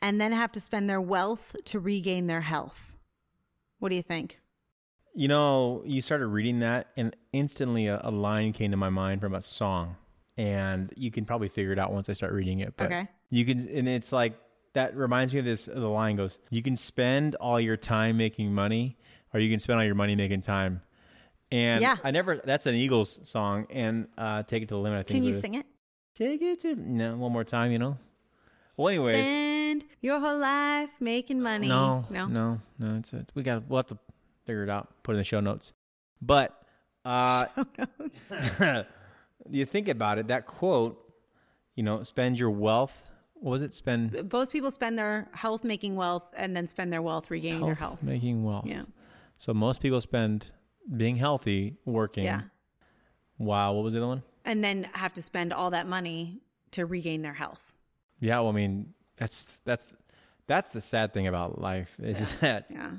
and 0.00 0.20
then 0.20 0.32
have 0.32 0.52
to 0.52 0.60
spend 0.60 0.88
their 0.88 1.00
wealth 1.00 1.56
to 1.66 1.80
regain 1.80 2.26
their 2.26 2.42
health. 2.42 2.96
What 3.78 3.88
do 3.88 3.96
you 3.96 4.02
think? 4.02 4.38
You 5.14 5.28
know, 5.28 5.82
you 5.86 6.02
started 6.02 6.26
reading 6.28 6.60
that, 6.60 6.88
and 6.96 7.14
instantly 7.32 7.86
a, 7.86 8.00
a 8.02 8.10
line 8.10 8.52
came 8.52 8.70
to 8.72 8.76
my 8.76 8.90
mind 8.90 9.20
from 9.20 9.34
a 9.34 9.42
song, 9.42 9.96
and 10.36 10.92
you 10.96 11.10
can 11.10 11.24
probably 11.24 11.48
figure 11.48 11.72
it 11.72 11.78
out 11.78 11.92
once 11.92 12.08
I 12.08 12.12
start 12.14 12.32
reading 12.32 12.60
it. 12.60 12.74
But 12.76 12.86
Okay. 12.86 13.08
You 13.30 13.44
can, 13.44 13.66
and 13.68 13.88
it's 13.88 14.12
like 14.12 14.34
that 14.74 14.96
reminds 14.96 15.32
me 15.32 15.38
of 15.40 15.44
this. 15.44 15.64
The 15.64 15.80
line 15.88 16.16
goes, 16.16 16.38
"You 16.50 16.62
can 16.62 16.76
spend 16.76 17.34
all 17.36 17.58
your 17.60 17.76
time 17.76 18.16
making 18.16 18.52
money, 18.54 18.96
or 19.32 19.40
you 19.40 19.50
can 19.50 19.58
spend 19.58 19.78
all 19.78 19.84
your 19.84 19.94
money 19.94 20.14
making 20.16 20.42
time." 20.42 20.82
And 21.50 21.82
Yeah. 21.82 21.96
I 22.04 22.10
never. 22.10 22.36
That's 22.36 22.66
an 22.66 22.74
Eagles 22.74 23.20
song, 23.22 23.66
and 23.70 24.08
uh, 24.18 24.42
"Take 24.44 24.62
It 24.62 24.68
to 24.68 24.74
the 24.74 24.80
Limit." 24.80 24.98
I 25.00 25.02
think. 25.02 25.22
Can 25.22 25.24
you 25.24 25.40
sing 25.40 25.54
it? 25.54 25.66
Take 26.14 26.42
it 26.42 26.60
to 26.60 26.74
no 26.76 27.16
one 27.16 27.32
more 27.32 27.44
time. 27.44 27.72
You 27.72 27.78
know. 27.78 27.98
Well, 28.76 28.88
anyways, 28.88 29.24
Spend 29.24 29.84
your 30.00 30.18
whole 30.18 30.38
life 30.38 30.90
making 30.98 31.40
money. 31.40 31.68
no, 31.68 32.04
no. 32.10 32.26
no, 32.26 32.60
no. 32.78 32.96
It's 32.96 33.12
a, 33.12 33.24
we 33.34 33.42
got. 33.44 33.68
We'll 33.68 33.78
have 33.78 33.86
to 33.88 33.98
figure 34.46 34.64
it 34.64 34.70
out. 34.70 34.88
Put 35.04 35.12
it 35.12 35.14
in 35.14 35.18
the 35.20 35.24
show 35.24 35.38
notes. 35.40 35.72
But 36.20 36.60
uh, 37.04 37.46
you 39.50 39.64
think 39.64 39.88
about 39.88 40.18
it. 40.18 40.28
That 40.28 40.46
quote, 40.46 41.00
you 41.76 41.82
know, 41.82 42.02
spend 42.02 42.38
your 42.38 42.50
wealth. 42.50 43.00
What 43.44 43.50
was 43.50 43.62
it? 43.62 43.74
Spend 43.74 44.32
Most 44.32 44.52
people 44.52 44.70
spend 44.70 44.98
their 44.98 45.28
health 45.32 45.64
making 45.64 45.96
wealth 45.96 46.22
and 46.34 46.56
then 46.56 46.66
spend 46.66 46.90
their 46.90 47.02
wealth 47.02 47.30
regaining 47.30 47.60
their 47.66 47.74
health. 47.74 48.02
making 48.02 48.42
wealth. 48.42 48.64
Yeah. 48.66 48.84
So 49.36 49.52
most 49.52 49.82
people 49.82 50.00
spend 50.00 50.50
being 50.96 51.16
healthy, 51.16 51.76
working. 51.84 52.24
Yeah. 52.24 52.40
Wow. 53.36 53.74
What 53.74 53.84
was 53.84 53.92
the 53.92 53.98
other 53.98 54.06
one? 54.08 54.22
And 54.46 54.64
then 54.64 54.84
have 54.94 55.12
to 55.14 55.22
spend 55.22 55.52
all 55.52 55.70
that 55.72 55.86
money 55.86 56.40
to 56.70 56.86
regain 56.86 57.20
their 57.20 57.34
health. 57.34 57.74
Yeah. 58.18 58.38
Well, 58.40 58.48
I 58.48 58.52
mean, 58.52 58.94
that's 59.18 59.46
that's 59.66 59.86
that's 60.46 60.70
the 60.72 60.80
sad 60.80 61.12
thing 61.12 61.26
about 61.26 61.60
life 61.60 61.94
is 62.02 62.34
that 62.40 62.64
Yeah. 62.70 62.92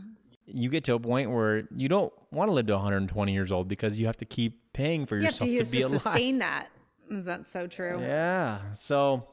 you 0.45 0.69
get 0.69 0.83
to 0.83 0.93
a 0.93 0.99
point 0.99 1.31
where 1.31 1.67
you 1.75 1.89
don't 1.89 2.13
want 2.31 2.49
to 2.49 2.53
live 2.53 2.67
to 2.67 2.73
120 2.73 3.33
years 3.33 3.51
old 3.51 3.67
because 3.67 3.99
you 3.99 4.05
have 4.05 4.17
to 4.17 4.25
keep 4.25 4.73
paying 4.73 5.07
for 5.07 5.15
You 5.17 5.23
yourself 5.25 5.49
to, 5.49 5.63
to, 5.63 5.71
be 5.71 5.77
to 5.79 5.83
alive. 5.85 6.01
sustain 6.03 6.37
that. 6.37 6.67
Is 7.09 7.25
that 7.25 7.47
so 7.47 7.65
true? 7.65 7.99
Yeah. 7.99 8.73
So, 8.73 9.27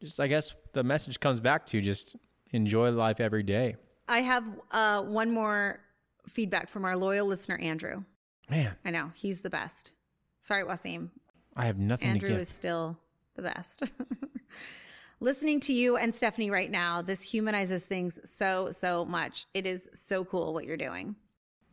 just 0.00 0.20
I 0.20 0.26
guess 0.26 0.52
the 0.72 0.82
message 0.82 1.20
comes 1.20 1.40
back 1.40 1.66
to 1.66 1.80
just 1.80 2.16
enjoy 2.52 2.90
life 2.90 3.20
every 3.20 3.42
day. 3.42 3.76
I 4.08 4.20
have 4.20 4.44
uh, 4.72 5.02
one 5.02 5.30
more 5.30 5.80
feedback 6.28 6.68
from 6.68 6.84
our 6.84 6.96
loyal 6.96 7.26
listener, 7.26 7.58
Andrew. 7.58 8.04
Man, 8.48 8.74
I 8.84 8.90
know 8.90 9.12
he's 9.14 9.42
the 9.42 9.50
best. 9.50 9.92
Sorry, 10.40 10.64
Wasim. 10.64 11.10
I 11.56 11.66
have 11.66 11.78
nothing 11.78 12.08
Andrew 12.08 12.30
to 12.30 12.34
give. 12.34 12.42
is 12.42 12.48
still 12.48 12.98
the 13.36 13.42
best. 13.42 13.82
Listening 15.20 15.60
to 15.60 15.72
you 15.72 15.96
and 15.96 16.14
Stephanie 16.14 16.50
right 16.50 16.70
now, 16.70 17.02
this 17.02 17.20
humanizes 17.20 17.84
things 17.84 18.18
so, 18.24 18.70
so 18.70 19.04
much. 19.04 19.46
It 19.52 19.66
is 19.66 19.88
so 19.92 20.24
cool 20.24 20.54
what 20.54 20.64
you're 20.64 20.78
doing. 20.78 21.14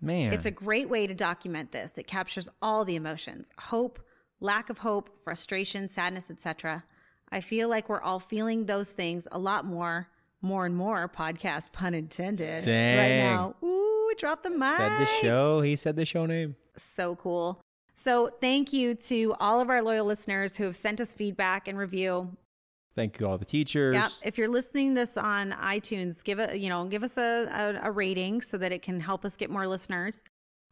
Man, 0.02 0.34
It's 0.34 0.46
a 0.46 0.52
great 0.52 0.90
way 0.90 1.08
to 1.08 1.16
document 1.16 1.72
this. 1.72 1.98
It 1.98 2.06
captures 2.06 2.50
all 2.62 2.86
the 2.86 2.96
emotions 2.96 3.50
hope, 3.58 4.00
lack 4.40 4.70
of 4.70 4.80
hope, 4.80 5.10
frustration, 5.24 5.88
sadness, 5.88 6.30
etc. 6.30 6.84
I 7.32 7.42
feel 7.42 7.68
like 7.70 7.90
we're 7.90 8.02
all 8.02 8.20
feeling 8.20 8.66
those 8.66 8.92
things 8.92 9.28
a 9.32 9.40
lot 9.40 9.66
more, 9.66 10.08
more 10.42 10.66
and 10.66 10.76
more, 10.76 11.10
podcast 11.10 11.72
pun 11.74 11.94
intended, 11.94 12.66
right 12.68 13.18
now. 13.18 13.56
Ooh, 13.63 14.12
drop 14.18 14.44
the 14.44 14.50
mic 14.50 14.78
said 14.78 15.02
the 15.02 15.06
show. 15.22 15.62
He 15.62 15.76
said 15.76 15.96
the 15.96 16.06
show 16.06 16.26
name. 16.26 16.56
so 16.78 17.16
cool. 17.16 17.62
So, 17.94 18.30
thank 18.42 18.72
you 18.74 18.94
to 18.94 19.36
all 19.40 19.60
of 19.60 19.70
our 19.70 19.82
loyal 19.82 20.06
listeners 20.06 20.56
who 20.56 20.63
have 20.66 20.76
sent 20.76 21.02
us 21.02 21.16
feedback 21.16 21.68
and 21.68 21.78
review. 21.78 22.32
Thank 22.96 23.20
you 23.20 23.28
all 23.28 23.38
the 23.38 23.46
teachers. 23.46 23.96
Yeah. 23.96 24.10
If 24.24 24.38
you're 24.38 24.48
listening 24.48 24.94
this 24.94 25.18
on 25.18 25.52
iTunes, 25.52 26.24
give 26.24 26.40
it, 26.40 26.58
you 26.58 26.70
know, 26.70 26.86
give 26.86 27.04
us 27.04 27.18
a, 27.18 27.80
a, 27.84 27.90
a 27.90 27.92
rating 27.92 28.42
so 28.42 28.58
that 28.58 28.72
it 28.72 28.82
can 28.82 29.00
help 29.00 29.24
us 29.26 29.36
get 29.36 29.50
more 29.52 29.68
listeners 29.68 30.24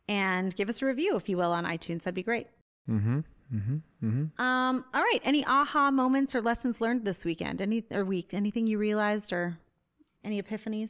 and 0.08 0.56
give 0.56 0.70
us 0.70 0.82
a 0.82 0.86
review, 0.86 1.16
if 1.16 1.28
you 1.30 1.38
will, 1.38 1.52
on 1.52 1.66
iTunes. 1.66 2.00
That'd 2.00 2.16
be 2.16 2.24
great. 2.24 2.48
Mm-hmm. 2.90 3.20
Mm-hmm. 3.54 3.76
Mm-hmm. 4.04 4.42
Um, 4.42 4.86
all 4.94 5.02
right. 5.02 5.20
Any 5.24 5.46
aha 5.46 5.92
moments 5.92 6.36
or 6.36 6.42
lessons 6.42 6.82
learned 6.82 7.06
this 7.06 7.24
weekend? 7.24 7.62
Any 7.62 7.84
or 7.92 8.04
week? 8.04 8.34
Anything 8.34 8.68
you 8.68 8.78
realized 8.78 9.32
or 9.32 9.58
any 10.24 10.42
epiphanies? 10.42 10.90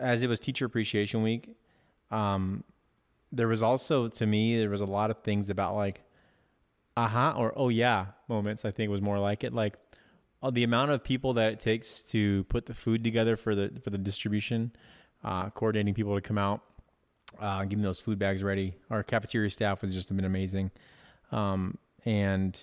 As 0.00 0.22
it 0.22 0.28
was 0.28 0.40
Teacher 0.40 0.66
Appreciation 0.66 1.22
Week, 1.22 1.56
um, 2.10 2.64
there 3.32 3.48
was 3.48 3.62
also 3.62 4.08
to 4.08 4.26
me 4.26 4.58
there 4.58 4.70
was 4.70 4.80
a 4.80 4.86
lot 4.86 5.10
of 5.10 5.22
things 5.22 5.48
about 5.48 5.74
like, 5.74 6.02
aha 6.96 7.34
or 7.36 7.52
oh 7.56 7.68
yeah 7.68 8.06
moments. 8.28 8.64
I 8.64 8.70
think 8.70 8.90
was 8.90 9.02
more 9.02 9.18
like 9.18 9.44
it. 9.44 9.52
Like 9.52 9.74
uh, 10.42 10.50
the 10.50 10.64
amount 10.64 10.90
of 10.90 11.02
people 11.02 11.34
that 11.34 11.52
it 11.52 11.60
takes 11.60 12.02
to 12.04 12.44
put 12.44 12.66
the 12.66 12.74
food 12.74 13.04
together 13.04 13.36
for 13.36 13.54
the 13.54 13.72
for 13.82 13.90
the 13.90 13.98
distribution, 13.98 14.72
uh, 15.24 15.50
coordinating 15.50 15.94
people 15.94 16.14
to 16.14 16.20
come 16.20 16.38
out, 16.38 16.62
uh, 17.40 17.62
getting 17.64 17.82
those 17.82 18.00
food 18.00 18.18
bags 18.18 18.42
ready. 18.42 18.74
Our 18.90 19.02
cafeteria 19.02 19.50
staff 19.50 19.82
was 19.82 19.92
just 19.92 20.14
been 20.14 20.24
amazing, 20.24 20.70
um, 21.32 21.78
and 22.04 22.58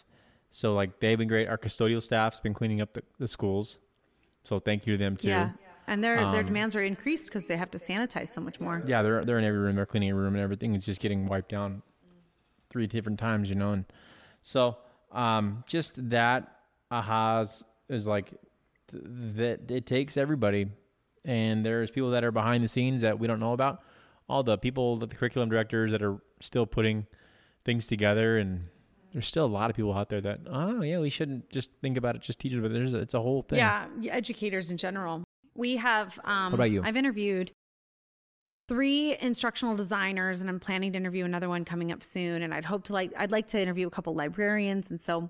so 0.52 0.74
like 0.74 1.00
they've 1.00 1.18
been 1.18 1.28
great. 1.28 1.48
Our 1.48 1.58
custodial 1.58 2.02
staff's 2.02 2.40
been 2.40 2.54
cleaning 2.54 2.82
up 2.82 2.94
the, 2.94 3.04
the 3.20 3.28
schools, 3.28 3.78
so 4.44 4.60
thank 4.60 4.86
you 4.88 4.98
to 4.98 5.04
them 5.04 5.18
too. 5.18 5.30
Yeah. 5.30 5.52
And 5.86 6.02
their 6.02 6.16
their 6.32 6.42
Um, 6.42 6.46
demands 6.46 6.76
are 6.76 6.82
increased 6.82 7.26
because 7.26 7.46
they 7.46 7.58
have 7.58 7.70
to 7.72 7.78
sanitize 7.78 8.32
so 8.32 8.40
much 8.40 8.62
more. 8.62 8.82
Yeah, 8.86 9.02
they're 9.02 9.24
they're 9.26 9.38
in 9.38 9.44
every 9.44 9.60
room. 9.60 9.76
They're 9.76 9.86
cleaning 9.86 10.12
every 10.12 10.24
room 10.24 10.36
and 10.36 10.44
everything. 10.44 10.76
It's 10.76 10.86
just 10.86 11.02
getting 11.02 11.28
wiped 11.28 11.50
down 11.50 11.82
three 12.70 12.88
different 12.88 13.20
times, 13.20 13.50
you 13.50 13.56
know. 13.56 13.74
And 13.74 13.86
so, 14.42 14.78
um, 15.12 15.64
just 15.68 16.10
that 16.10 16.60
ahas 16.90 17.64
is 17.90 18.08
like 18.08 18.32
th- 18.92 19.04
that. 19.36 19.70
It 19.70 19.86
takes 19.86 20.16
everybody, 20.16 20.68
and 21.26 21.66
there's 21.66 21.92
people 21.92 22.12
that 22.12 22.24
are 22.24 22.32
behind 22.32 22.64
the 22.64 22.70
scenes 22.70 23.02
that 23.02 23.20
we 23.20 23.28
don't 23.28 23.42
know 23.42 23.52
about. 23.54 23.82
All 24.30 24.42
the 24.42 24.58
people, 24.58 24.96
the 24.96 25.08
curriculum 25.08 25.50
directors 25.50 25.92
that 25.92 26.02
are 26.02 26.22
still 26.40 26.66
putting 26.66 27.08
things 27.66 27.88
together, 27.88 28.38
and 28.38 28.68
there's 29.12 29.28
still 29.28 29.46
a 29.46 29.48
lot 29.48 29.70
of 29.70 29.76
people 29.76 29.94
out 29.94 30.10
there 30.10 30.22
that 30.22 30.42
oh 30.50 30.82
yeah, 30.82 31.00
we 31.00 31.10
shouldn't 31.10 31.50
just 31.50 31.72
think 31.82 31.98
about 31.98 32.16
it 32.16 32.22
just 32.22 32.40
teachers, 32.40 32.62
but 32.62 32.72
there's 32.74 32.94
a, 32.94 32.98
it's 32.98 33.14
a 33.14 33.22
whole 33.22 33.42
thing. 33.44 33.60
Yeah, 33.60 33.86
yeah, 34.00 34.14
educators 34.14 34.72
in 34.72 34.78
general. 34.78 35.24
We 35.56 35.78
have. 35.78 36.20
Um, 36.24 36.52
What 36.52 36.56
about 36.56 36.72
you? 36.72 36.82
I've 36.84 36.98
interviewed 36.98 37.52
three 38.68 39.18
instructional 39.20 39.76
designers, 39.76 40.42
and 40.42 40.50
I'm 40.50 40.60
planning 40.60 40.94
to 40.94 40.98
interview 40.98 41.26
another 41.26 41.50
one 41.50 41.66
coming 41.66 41.92
up 41.92 42.04
soon. 42.04 42.42
And 42.42 42.54
I'd 42.54 42.66
hope 42.66 42.84
to 42.86 42.94
like. 42.94 43.12
I'd 43.18 43.32
like 43.32 43.48
to 43.50 43.62
interview 43.62 43.88
a 43.88 43.92
couple 43.92 44.16
librarians, 44.16 44.90
and 44.90 45.00
so 45.00 45.30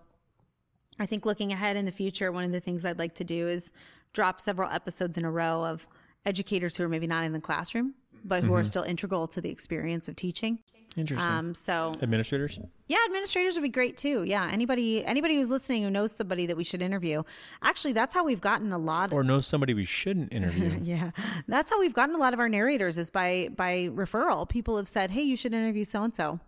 I 1.00 1.06
think 1.06 1.26
looking 1.26 1.52
ahead 1.52 1.76
in 1.76 1.86
the 1.86 1.92
future, 1.92 2.32
one 2.32 2.44
of 2.44 2.52
the 2.52 2.60
things 2.60 2.86
I'd 2.86 3.00
like 3.00 3.16
to 3.16 3.24
do 3.24 3.48
is 3.48 3.72
drop 4.14 4.40
several 4.40 4.70
episodes 4.70 5.18
in 5.18 5.26
a 5.26 5.32
row 5.32 5.64
of 5.66 5.88
educators 6.26 6.78
who 6.78 6.84
are 6.84 6.90
maybe 6.90 7.08
not 7.08 7.26
in 7.26 7.34
the 7.34 7.42
classroom, 7.42 7.96
but 8.24 8.44
who 8.44 8.54
are 8.54 8.64
still 8.64 8.84
integral 8.84 9.28
to 9.30 9.42
the 9.42 9.50
experience 9.50 10.08
of 10.08 10.16
teaching. 10.16 10.60
interesting. 10.96 11.28
Um, 11.28 11.56
so 11.56 11.94
Administrators. 12.02 12.60
yeah, 12.88 12.98
administrators 13.06 13.56
would 13.56 13.64
be 13.64 13.70
great 13.70 13.98
too. 13.98 14.24
Yeah, 14.24 14.48
anybody 14.52 15.04
anybody 15.06 15.36
who's 15.36 15.50
listening 15.50 15.84
who 15.84 15.90
knows 15.90 16.12
somebody 16.12 16.46
that 16.46 16.56
we 16.58 16.64
should 16.64 16.82
interview. 16.82 17.24
Actually, 17.62 17.94
that's 17.94 18.14
how 18.14 18.24
we've 18.24 18.42
gotten 18.42 18.72
a 18.72 18.78
lot. 18.78 19.12
Or 19.12 19.24
know 19.24 19.40
somebody 19.40 19.74
we 19.74 19.86
shouldn't 19.86 20.32
interview. 20.32 20.80
yeah, 20.84 21.12
that's 21.48 21.70
how 21.70 21.80
we've 21.80 21.94
gotten 21.94 22.16
a 22.16 22.20
lot 22.20 22.34
of 22.34 22.40
our 22.40 22.50
narrators 22.50 22.98
is 22.98 23.10
by 23.10 23.50
by 23.56 23.90
referral. 23.94 24.48
People 24.48 24.78
have 24.78 24.88
said, 24.88 25.12
"Hey, 25.12 25.24
you 25.24 25.36
should 25.36 25.54
interview 25.54 25.84
so 25.84 26.04
and 26.04 26.16
so." 26.16 26.40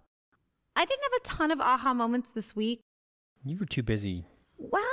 I 0.76 0.84
didn't 0.86 1.04
have 1.04 1.22
a 1.24 1.28
ton 1.38 1.52
of 1.52 1.60
aha 1.62 1.94
moments 1.94 2.32
this 2.32 2.56
week. 2.56 2.82
you 3.46 3.58
were 3.58 3.66
too 3.66 3.82
busy 3.84 4.26
Well, 4.58 4.84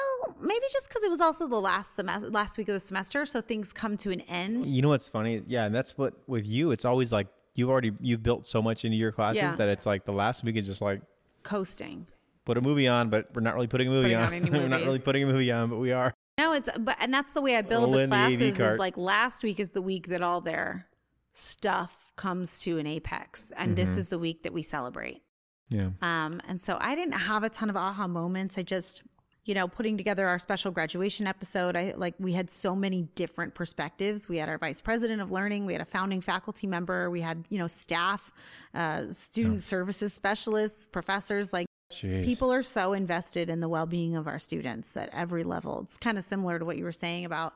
maybe 0.43 0.65
just 0.73 0.89
because 0.89 1.03
it 1.05 1.11
was 1.11 1.21
also 1.21 1.47
the 1.49 1.61
last 1.61 1.95
semester, 1.95 2.29
last 2.31 2.59
week 2.59 2.69
of 2.69 2.75
the 2.75 2.81
semester, 2.81 3.25
so 3.27 3.41
things 3.41 3.73
come 3.73 3.97
to 3.99 4.11
an 4.11 4.21
end. 4.23 4.67
You 4.67 4.83
know 4.83 4.89
what's 4.89 5.09
funny? 5.09 5.43
Yeah, 5.47 5.65
and 5.65 5.75
that's 5.75 5.97
what 5.97 6.15
with 6.27 6.47
you. 6.47 6.71
It's 6.73 6.85
always 6.85 7.13
like 7.13 7.29
you've 7.55 7.71
already 7.71 7.93
you've 8.01 8.23
built 8.23 8.47
so 8.47 8.61
much 8.63 8.85
into 8.85 8.97
your 8.97 9.13
classes 9.13 9.43
Yeah. 9.43 9.57
that 9.57 9.69
it's 9.69 9.87
like 9.87 10.05
the 10.05 10.13
last 10.13 10.43
week 10.45 10.57
is 10.57 10.67
just 10.67 10.81
like 10.83 11.01
Coasting. 11.43 12.07
put 12.45 12.57
a 12.57 12.61
movie 12.61 12.89
on, 12.89 13.09
but 13.11 13.29
we're 13.35 13.41
not 13.43 13.55
really 13.55 13.67
putting 13.67 13.89
a 13.89 13.91
movie 13.91 14.15
Putting 14.15 14.43
on. 14.45 14.55
on 14.55 14.63
we're 14.63 14.69
not 14.69 14.81
really 14.83 14.99
putting 14.99 15.23
a 15.25 15.27
movie 15.27 15.51
on, 15.53 15.69
but 15.71 15.77
we 15.79 15.93
are. 15.93 16.13
No, 16.39 16.53
it's 16.55 16.69
but 16.81 16.97
and 17.01 17.13
that's 17.13 17.33
the 17.35 17.43
way 17.43 17.57
I 17.57 17.63
build 17.63 17.93
the 17.93 17.99
in 18.01 18.11
the 18.11 18.17
classes. 18.17 18.57
cart. 18.57 18.73
is 18.75 18.79
like 18.79 18.97
last 18.97 19.43
week 19.43 19.61
is 19.61 19.71
the 19.71 19.83
week 19.83 20.09
that 20.09 20.23
all 20.23 20.41
their 20.41 20.87
stuff 21.33 22.13
comes 22.17 22.59
to 22.61 22.79
an 22.79 22.87
apex, 22.87 23.53
and 23.57 23.77
this 23.77 23.97
is 23.97 24.09
the 24.09 24.19
week 24.19 24.43
that 24.43 24.53
we 24.53 24.63
celebrate. 24.63 25.23
Yeah. 25.71 25.91
Um, 26.03 26.41
and 26.49 26.61
so 26.61 26.77
I 26.81 26.95
didn't 26.95 27.13
have 27.19 27.43
a 27.45 27.49
ton 27.49 27.71
of 27.71 27.77
aha 27.77 28.07
moments. 28.07 28.59
I 28.59 28.63
just, 28.63 29.03
you 29.45 29.55
know, 29.55 29.67
putting 29.67 29.97
together 29.97 30.29
our 30.29 30.39
special 30.39 30.71
graduation 30.71 31.27
episode, 31.27 31.75
I 31.77 31.95
like 31.97 32.15
we 32.19 32.33
had 32.33 32.51
so 32.51 32.77
many 32.77 33.03
different 33.17 33.55
perspectives. 33.55 34.29
We 34.29 34.37
had 34.37 34.49
our 34.49 34.59
vice 34.59 34.81
president 34.81 35.21
of 35.21 35.31
learning, 35.33 35.67
we 35.67 35.73
had 35.73 35.83
a 35.83 35.87
founding 35.87 36.21
faculty 36.21 36.67
member, 36.67 37.11
we 37.11 37.21
had, 37.21 37.45
you 37.49 37.59
know, 37.59 37.67
staff, 37.67 38.31
uh, 38.75 39.11
student 39.11 39.63
services 39.63 40.13
specialists, 40.15 40.87
professors, 40.87 41.53
like 41.53 41.67
Jeez. 41.93 42.25
people 42.25 42.53
are 42.53 42.63
so 42.63 42.93
invested 42.93 43.51
in 43.51 43.61
the 43.61 43.69
well-being 43.69 44.15
of 44.17 44.29
our 44.29 44.39
students 44.39 44.97
at 44.97 45.09
every 45.13 45.43
level. 45.45 45.81
It's 45.83 45.97
kind 45.97 46.17
of 46.19 46.25
similar 46.25 46.59
to 46.61 46.65
what 46.65 46.77
you 46.77 46.85
were 46.85 46.93
saying 46.93 47.25
about, 47.25 47.53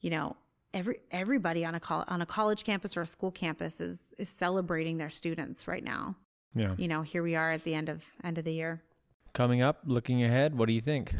you 0.00 0.10
know, 0.10 0.36
every 0.74 0.98
everybody 1.12 1.64
on 1.64 1.76
a 1.76 1.80
col- 1.80 2.04
on 2.08 2.22
a 2.22 2.26
college 2.26 2.64
campus 2.64 2.96
or 2.96 3.02
a 3.02 3.06
school 3.06 3.30
campus 3.30 3.80
is 3.80 4.12
is 4.18 4.28
celebrating 4.28 4.98
their 4.98 5.10
students 5.10 5.68
right 5.68 5.84
now 5.84 6.16
Yeah. 6.56 6.74
you 6.76 6.88
know, 6.88 7.02
here 7.02 7.22
we 7.22 7.36
are 7.36 7.52
at 7.52 7.62
the 7.62 7.74
end 7.74 7.88
of 7.88 8.02
end 8.24 8.36
of 8.38 8.44
the 8.44 8.52
year. 8.52 8.82
Coming 9.34 9.62
up, 9.62 9.80
looking 9.84 10.22
ahead, 10.22 10.56
what 10.56 10.66
do 10.66 10.72
you 10.72 10.80
think? 10.80 11.12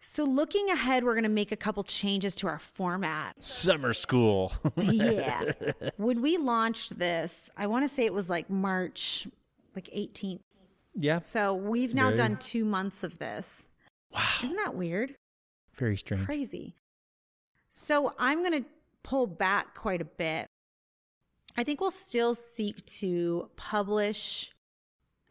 So 0.00 0.24
looking 0.24 0.68
ahead, 0.70 1.04
we're 1.04 1.14
going 1.14 1.22
to 1.22 1.28
make 1.30 1.52
a 1.52 1.56
couple 1.56 1.84
changes 1.84 2.34
to 2.36 2.48
our 2.48 2.58
format. 2.58 3.36
Summer 3.40 3.92
school. 3.92 4.52
yeah. 4.76 5.52
when 5.96 6.20
we 6.20 6.36
launched 6.36 6.98
this, 6.98 7.48
I 7.56 7.68
want 7.68 7.88
to 7.88 7.94
say 7.94 8.04
it 8.04 8.12
was 8.12 8.28
like 8.28 8.50
March 8.50 9.28
like 9.76 9.86
18th. 9.86 10.40
yeah. 10.94 11.20
So 11.20 11.54
we've 11.54 11.94
now 11.94 12.06
Very- 12.06 12.16
done 12.16 12.36
2 12.38 12.64
months 12.64 13.04
of 13.04 13.18
this. 13.18 13.66
Wow. 14.12 14.20
Isn't 14.42 14.56
that 14.56 14.74
weird? 14.74 15.14
Very 15.76 15.96
strange. 15.96 16.24
Crazy. 16.26 16.74
So 17.70 18.14
I'm 18.18 18.40
going 18.44 18.64
to 18.64 18.68
pull 19.04 19.26
back 19.28 19.74
quite 19.74 20.00
a 20.00 20.04
bit. 20.04 20.46
I 21.56 21.62
think 21.62 21.80
we'll 21.80 21.90
still 21.92 22.34
seek 22.34 22.84
to 22.86 23.48
publish 23.56 24.52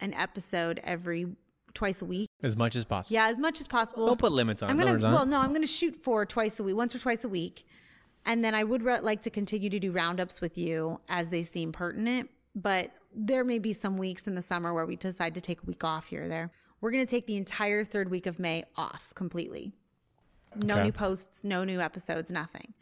an 0.00 0.14
episode 0.14 0.80
every 0.84 1.26
twice 1.74 2.00
a 2.02 2.04
week. 2.04 2.28
As 2.42 2.56
much 2.56 2.76
as 2.76 2.84
possible. 2.84 3.14
Yeah, 3.14 3.28
as 3.28 3.38
much 3.38 3.60
as 3.60 3.66
possible. 3.66 4.06
Don't 4.06 4.18
put 4.18 4.32
limits 4.32 4.62
on 4.62 4.70
I'm 4.70 4.76
gonna 4.76 4.92
numbers 4.92 5.04
on 5.04 5.12
well, 5.12 5.26
no, 5.26 5.40
I'm 5.40 5.52
gonna 5.52 5.66
shoot 5.66 5.96
for 5.96 6.24
twice 6.24 6.58
a 6.60 6.62
week, 6.64 6.76
once 6.76 6.94
or 6.94 6.98
twice 6.98 7.24
a 7.24 7.28
week, 7.28 7.66
and 8.26 8.44
then 8.44 8.54
I 8.54 8.64
would 8.64 8.82
re- 8.82 9.00
like 9.00 9.22
to 9.22 9.30
continue 9.30 9.68
to 9.70 9.78
do 9.78 9.92
roundups 9.92 10.40
with 10.40 10.56
you 10.56 11.00
as 11.08 11.30
they 11.30 11.42
seem 11.42 11.72
pertinent. 11.72 12.30
But 12.54 12.90
there 13.14 13.44
may 13.44 13.58
be 13.58 13.72
some 13.72 13.96
weeks 13.96 14.26
in 14.26 14.34
the 14.34 14.42
summer 14.42 14.72
where 14.72 14.86
we 14.86 14.96
decide 14.96 15.34
to 15.34 15.40
take 15.40 15.62
a 15.62 15.66
week 15.66 15.84
off 15.84 16.06
here 16.06 16.24
or 16.24 16.28
there. 16.28 16.50
We're 16.80 16.90
gonna 16.92 17.06
take 17.06 17.26
the 17.26 17.36
entire 17.36 17.82
third 17.84 18.10
week 18.10 18.26
of 18.26 18.38
May 18.38 18.64
off 18.76 19.12
completely. 19.14 19.72
No 20.56 20.74
Okay. 20.74 20.84
new 20.84 20.92
posts, 20.92 21.42
no 21.44 21.64
new 21.64 21.80
episodes, 21.80 22.30
nothing. 22.30 22.74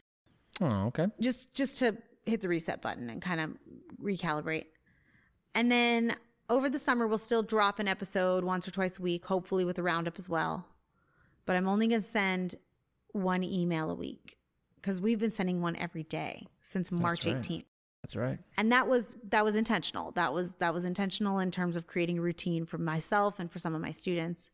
Oh, 0.61 0.87
okay. 0.89 1.07
Just 1.21 1.53
just 1.55 1.79
to 1.79 1.97
hit 2.27 2.41
the 2.41 2.49
reset 2.49 2.83
button 2.83 3.09
and 3.11 3.21
kind 3.23 3.41
of 3.41 3.51
recalibrate. 4.01 4.67
And 5.55 5.71
then 5.73 6.17
over 6.49 6.69
the 6.69 6.79
summer, 6.79 7.07
we'll 7.07 7.19
still 7.19 7.43
drop 7.43 7.79
an 7.79 7.89
episode 7.89 8.45
once 8.45 8.67
or 8.67 8.71
twice 8.71 8.99
a 8.99 9.03
week, 9.03 9.25
hopefully 9.25 9.65
with 9.65 9.79
a 9.79 9.83
roundup 9.83 10.19
as 10.19 10.29
well. 10.29 10.67
But 11.47 11.57
I'm 11.57 11.69
only 11.69 11.87
going 11.87 12.03
to 12.03 12.09
send 12.09 12.57
one 13.13 13.43
email 13.43 13.91
a 13.91 13.95
week 13.95 14.39
because 14.77 15.01
we've 15.01 15.19
been 15.19 15.31
sending 15.31 15.61
one 15.61 15.77
every 15.77 16.03
day 16.03 16.47
since 16.61 16.91
March 16.91 17.27
right. 17.27 17.37
18th. 17.37 17.65
That's 18.03 18.17
right. 18.17 18.39
And 18.57 18.73
that 18.73 18.89
was 18.89 19.15
that 19.29 19.45
was 19.45 19.55
intentional. 19.55 20.11
That 20.13 20.33
was 20.33 20.55
that 20.57 20.75
was 20.75 20.85
intentional 20.85 21.39
in 21.39 21.53
terms 21.53 21.77
of 21.77 21.87
creating 21.87 22.19
a 22.19 22.23
routine 22.23 22.67
for 22.67 22.79
myself 22.79 23.39
and 23.39 23.51
for 23.51 23.61
some 23.61 23.77
of 23.77 23.81
my 23.81 23.93
students, 23.93 24.51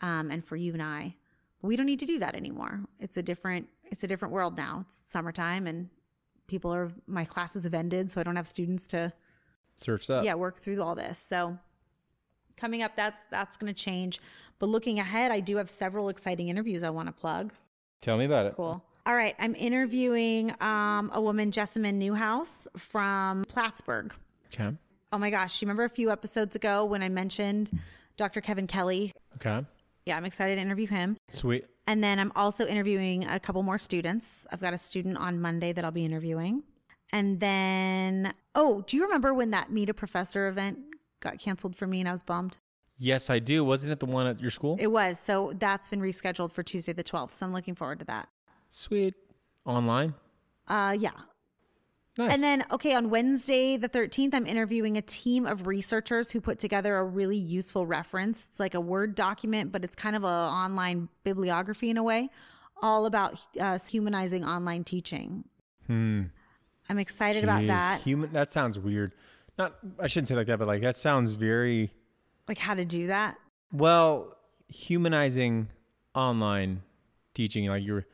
um, 0.00 0.30
and 0.30 0.44
for 0.44 0.56
you 0.56 0.72
and 0.72 0.82
I. 0.82 1.16
We 1.60 1.74
don't 1.74 1.86
need 1.86 1.98
to 1.98 2.06
do 2.06 2.20
that 2.20 2.36
anymore. 2.36 2.82
It's 3.00 3.16
a 3.16 3.22
different 3.22 3.68
it's 3.84 4.04
a 4.04 4.06
different 4.06 4.32
world 4.32 4.56
now. 4.56 4.84
It's 4.86 5.02
summertime 5.06 5.66
and 5.66 5.88
people 6.46 6.72
are 6.72 6.90
my 7.08 7.24
classes 7.24 7.64
have 7.64 7.74
ended, 7.74 8.12
so 8.12 8.20
I 8.20 8.24
don't 8.24 8.36
have 8.36 8.46
students 8.46 8.86
to 8.88 9.12
Surfs 9.78 10.10
up. 10.10 10.24
yeah 10.24 10.34
work 10.34 10.58
through 10.58 10.82
all 10.82 10.94
this 10.94 11.18
so 11.18 11.56
coming 12.56 12.82
up 12.82 12.96
that's 12.96 13.22
that's 13.30 13.56
going 13.56 13.72
to 13.72 13.78
change 13.80 14.20
but 14.58 14.66
looking 14.66 14.98
ahead 14.98 15.30
i 15.30 15.40
do 15.40 15.56
have 15.56 15.70
several 15.70 16.08
exciting 16.08 16.48
interviews 16.48 16.82
i 16.82 16.90
want 16.90 17.06
to 17.08 17.12
plug 17.12 17.52
Tell 18.00 18.16
me 18.18 18.24
about 18.26 18.46
it. 18.46 18.54
cool 18.56 18.82
all 19.06 19.14
right 19.14 19.34
i'm 19.38 19.54
interviewing 19.54 20.52
um, 20.60 21.10
a 21.14 21.20
woman 21.20 21.50
jessamine 21.52 21.98
newhouse 21.98 22.66
from 22.76 23.44
plattsburgh 23.48 24.12
Okay. 24.52 24.74
oh 25.12 25.18
my 25.18 25.30
gosh 25.30 25.62
you 25.62 25.66
remember 25.66 25.84
a 25.84 25.88
few 25.90 26.10
episodes 26.10 26.56
ago 26.56 26.84
when 26.84 27.02
i 27.02 27.08
mentioned 27.08 27.70
dr 28.16 28.40
kevin 28.40 28.66
kelly 28.66 29.12
Okay. 29.36 29.64
yeah 30.06 30.16
i'm 30.16 30.24
excited 30.24 30.56
to 30.56 30.60
interview 30.60 30.88
him 30.88 31.16
Sweet. 31.28 31.66
and 31.86 32.02
then 32.02 32.18
i'm 32.18 32.32
also 32.34 32.66
interviewing 32.66 33.24
a 33.26 33.38
couple 33.38 33.62
more 33.62 33.78
students 33.78 34.44
i've 34.50 34.60
got 34.60 34.74
a 34.74 34.78
student 34.78 35.16
on 35.18 35.40
monday 35.40 35.72
that 35.72 35.84
i'll 35.84 35.92
be 35.92 36.04
interviewing 36.04 36.64
and 37.12 37.40
then 37.40 38.32
oh 38.54 38.82
do 38.86 38.96
you 38.96 39.02
remember 39.04 39.32
when 39.34 39.50
that 39.50 39.70
meet 39.70 39.88
a 39.88 39.94
professor 39.94 40.48
event 40.48 40.78
got 41.20 41.38
canceled 41.38 41.74
for 41.74 41.86
me 41.86 42.00
and 42.00 42.08
i 42.08 42.12
was 42.12 42.22
bummed 42.22 42.58
Yes, 43.00 43.30
I 43.30 43.38
do. 43.38 43.64
Wasn't 43.64 43.92
it 43.92 44.00
the 44.00 44.06
one 44.06 44.26
at 44.26 44.40
your 44.40 44.50
school? 44.50 44.76
It 44.80 44.88
was. 44.88 45.20
So 45.20 45.52
that's 45.56 45.88
been 45.88 46.00
rescheduled 46.00 46.50
for 46.50 46.64
Tuesday 46.64 46.92
the 46.92 47.04
12th. 47.04 47.34
So 47.34 47.46
I'm 47.46 47.52
looking 47.52 47.76
forward 47.76 48.00
to 48.00 48.04
that. 48.06 48.28
Sweet. 48.70 49.14
Online. 49.64 50.14
Uh, 50.66 50.96
yeah. 50.98 51.12
Nice. 52.18 52.32
And 52.32 52.42
then, 52.42 52.64
okay, 52.72 52.94
on 52.94 53.10
Wednesday, 53.10 53.76
the 53.76 53.88
13th, 53.88 54.34
I'm 54.34 54.46
interviewing 54.46 54.96
a 54.96 55.02
team 55.02 55.46
of 55.46 55.68
researchers 55.68 56.32
who 56.32 56.40
put 56.40 56.58
together 56.58 56.96
a 56.96 57.04
really 57.04 57.36
useful 57.36 57.86
reference. 57.86 58.48
It's 58.50 58.58
like 58.58 58.74
a 58.74 58.80
Word 58.80 59.14
document, 59.14 59.70
but 59.70 59.84
it's 59.84 59.94
kind 59.94 60.16
of 60.16 60.24
an 60.24 60.30
online 60.30 61.08
bibliography 61.22 61.90
in 61.90 61.96
a 61.96 62.02
way, 62.02 62.30
all 62.82 63.06
about 63.06 63.38
uh, 63.60 63.78
humanizing 63.78 64.44
online 64.44 64.82
teaching. 64.82 65.44
hmm. 65.86 66.22
I'm 66.88 66.98
excited 66.98 67.44
about 67.44 67.66
that. 67.66 68.00
Human. 68.02 68.32
That 68.32 68.50
sounds 68.52 68.78
weird. 68.78 69.12
Not. 69.58 69.74
I 70.00 70.06
shouldn't 70.06 70.28
say 70.28 70.34
like 70.36 70.46
that, 70.46 70.58
but 70.58 70.68
like 70.68 70.82
that 70.82 70.96
sounds 70.96 71.32
very 71.34 71.90
Like 72.48 72.58
how 72.58 72.74
to 72.74 72.84
do 72.84 73.08
that. 73.08 73.36
well 73.72 74.34
humanizing 74.68 75.68
online 76.14 76.82
teaching. 77.34 77.66
Like 77.66 77.84
you're 77.84 78.06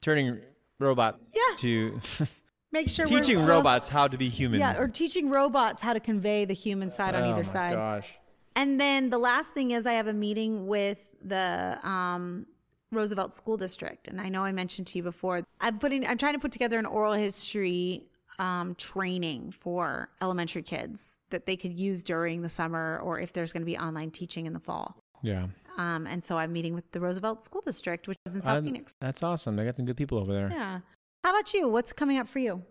turning 0.00 0.38
robot 0.78 1.18
Yeah. 1.34 1.56
to 1.58 2.00
Make 2.72 2.88
sure 2.88 3.04
we're 3.06 3.20
teaching 3.20 3.36
still- 3.38 3.48
robots 3.48 3.88
how 3.88 4.06
to 4.08 4.16
be 4.16 4.28
human. 4.28 4.60
Yeah, 4.60 4.78
or 4.78 4.86
teaching 4.88 5.28
robots 5.28 5.80
how 5.80 5.92
to 5.92 5.98
convey 6.00 6.44
the 6.44 6.54
human 6.54 6.90
side 6.90 7.14
on 7.16 7.22
oh 7.24 7.30
either 7.30 7.42
my 7.44 7.52
side. 7.52 7.74
Gosh. 7.74 8.06
And 8.54 8.80
then 8.80 9.10
the 9.10 9.18
last 9.18 9.52
thing 9.52 9.72
is 9.72 9.86
I 9.86 9.92
have 9.94 10.06
a 10.06 10.12
meeting 10.12 10.66
with 10.68 10.98
the 11.22 11.78
um, 11.86 12.46
Roosevelt 12.92 13.32
School 13.32 13.56
District, 13.56 14.08
and 14.08 14.20
I 14.20 14.28
know 14.28 14.42
I 14.44 14.52
mentioned 14.52 14.86
to 14.88 14.98
you 14.98 15.02
before. 15.04 15.42
I'm 15.60 15.78
putting, 15.78 16.06
I'm 16.06 16.18
trying 16.18 16.32
to 16.34 16.38
put 16.38 16.52
together 16.52 16.78
an 16.78 16.86
oral 16.86 17.12
history 17.12 18.04
um, 18.38 18.74
training 18.76 19.52
for 19.52 20.08
elementary 20.20 20.62
kids 20.62 21.18
that 21.30 21.46
they 21.46 21.56
could 21.56 21.72
use 21.72 22.02
during 22.02 22.42
the 22.42 22.48
summer, 22.48 23.00
or 23.02 23.20
if 23.20 23.32
there's 23.32 23.52
going 23.52 23.62
to 23.62 23.66
be 23.66 23.78
online 23.78 24.10
teaching 24.10 24.46
in 24.46 24.52
the 24.52 24.60
fall. 24.60 24.96
Yeah. 25.22 25.46
Um, 25.78 26.06
and 26.06 26.24
so 26.24 26.36
I'm 26.36 26.52
meeting 26.52 26.74
with 26.74 26.90
the 26.92 27.00
Roosevelt 27.00 27.44
School 27.44 27.60
District, 27.60 28.08
which 28.08 28.18
is 28.26 28.34
in 28.34 28.40
South 28.40 28.58
Uh, 28.58 28.62
Phoenix. 28.62 28.94
That's 29.00 29.22
awesome. 29.22 29.56
They 29.56 29.64
got 29.64 29.76
some 29.76 29.86
good 29.86 29.96
people 29.96 30.18
over 30.18 30.32
there. 30.32 30.50
Yeah. 30.50 30.80
How 31.24 31.30
about 31.30 31.52
you? 31.54 31.68
What's 31.68 31.92
coming 31.92 32.18
up 32.18 32.28
for 32.28 32.38
you? 32.38 32.62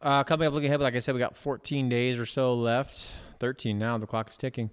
Uh, 0.00 0.22
coming 0.22 0.46
up, 0.46 0.52
looking 0.54 0.68
ahead, 0.68 0.80
like 0.80 0.94
I 0.94 0.98
said, 0.98 1.14
we 1.14 1.18
got 1.18 1.36
14 1.36 1.88
days 1.88 2.18
or 2.18 2.26
so 2.26 2.54
left. 2.54 3.06
13 3.40 3.78
now. 3.78 3.96
The 3.98 4.06
clock 4.06 4.28
is 4.30 4.36
ticking. 4.36 4.70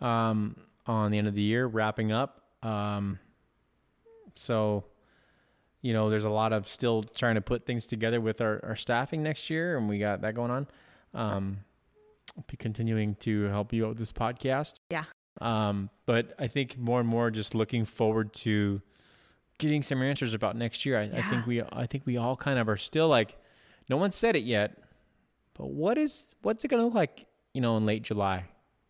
Um, 0.00 0.56
on 0.86 1.10
the 1.10 1.16
end 1.18 1.26
of 1.26 1.34
the 1.34 1.42
year, 1.42 1.66
wrapping 1.66 2.12
up. 2.12 2.42
Um, 2.62 3.18
so, 4.36 4.84
you 5.82 5.92
know, 5.92 6.10
there's 6.10 6.24
a 6.24 6.30
lot 6.30 6.52
of 6.52 6.68
still 6.68 7.02
trying 7.02 7.34
to 7.34 7.40
put 7.40 7.66
things 7.66 7.86
together 7.86 8.20
with 8.20 8.40
our, 8.40 8.60
our 8.64 8.76
staffing 8.76 9.22
next 9.22 9.50
year, 9.50 9.76
and 9.76 9.88
we 9.88 9.98
got 9.98 10.22
that 10.22 10.34
going 10.34 10.50
on. 10.50 10.66
Um, 11.12 11.58
I'll 12.36 12.44
be 12.48 12.56
continuing 12.56 13.14
to 13.16 13.44
help 13.44 13.72
you 13.72 13.84
out 13.84 13.90
with 13.90 13.98
this 13.98 14.12
podcast. 14.12 14.74
Yeah. 14.90 15.04
Um, 15.40 15.90
but 16.06 16.34
I 16.38 16.46
think 16.46 16.78
more 16.78 17.00
and 17.00 17.08
more 17.08 17.30
just 17.30 17.54
looking 17.54 17.84
forward 17.84 18.32
to 18.34 18.80
getting 19.58 19.82
some 19.82 20.02
answers 20.02 20.34
about 20.34 20.56
next 20.56 20.84
year. 20.86 20.98
I, 20.98 21.02
I 21.18 21.22
think 21.22 21.46
we 21.46 21.62
I 21.62 21.86
think 21.86 22.06
we 22.06 22.16
all 22.16 22.36
kind 22.36 22.58
of 22.58 22.68
are 22.68 22.76
still 22.76 23.08
like 23.08 23.36
no 23.88 23.96
one 23.96 24.10
said 24.12 24.36
it 24.36 24.44
yet, 24.44 24.78
but 25.54 25.70
what 25.70 25.98
is 25.98 26.34
what's 26.42 26.64
it 26.64 26.68
going 26.68 26.80
to 26.80 26.84
look 26.84 26.94
like, 26.94 27.26
you 27.52 27.60
know, 27.60 27.76
in 27.76 27.86
late 27.86 28.02
July? 28.02 28.44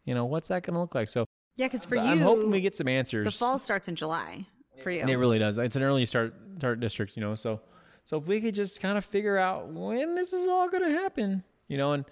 You 0.04 0.14
know, 0.14 0.26
what's 0.26 0.48
that 0.48 0.62
going 0.62 0.74
to 0.74 0.80
look 0.80 0.94
like? 0.94 1.08
So 1.08 1.24
Yeah, 1.56 1.66
because 1.66 1.86
for 1.86 1.96
you, 1.96 2.02
I'm 2.02 2.20
hoping 2.20 2.50
we 2.50 2.60
get 2.60 2.76
some 2.76 2.88
answers. 2.88 3.24
the 3.24 3.30
fall 3.30 3.58
starts 3.58 3.88
in 3.88 3.96
July 3.96 4.46
for 4.82 4.90
you. 4.90 5.02
It 5.06 5.16
really 5.16 5.38
does. 5.38 5.58
It's 5.58 5.76
an 5.76 5.82
early 5.82 6.06
start 6.06 6.34
start 6.58 6.80
district, 6.80 7.16
you 7.16 7.22
know. 7.22 7.34
So 7.34 7.60
so 8.02 8.18
if 8.18 8.26
we 8.26 8.40
could 8.40 8.54
just 8.54 8.80
kind 8.80 8.98
of 8.98 9.04
figure 9.04 9.38
out 9.38 9.68
when 9.68 10.14
this 10.14 10.32
is 10.32 10.48
all 10.48 10.68
going 10.68 10.84
to 10.84 10.90
happen, 10.90 11.42
you 11.68 11.76
know, 11.76 11.92
and 11.92 12.04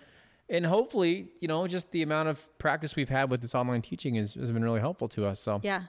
and 0.49 0.67
hopefully, 0.67 1.29
you 1.41 1.49
know, 1.49 1.67
just 1.67 1.91
the 1.93 2.03
amount 2.03 2.29
of 2.29 2.59
practice 2.59 2.97
we've 2.97 3.09
had 3.09 3.31
with 3.31 3.41
this 3.41 3.55
online 3.55 3.81
teaching 3.83 4.17
has, 4.17 4.35
has 4.35 4.51
been 4.51 4.65
really 4.65 4.81
helpful 4.81 5.09
to 5.09 5.27
us. 5.27 5.41
So 5.41 5.61
yeah. 5.63 5.85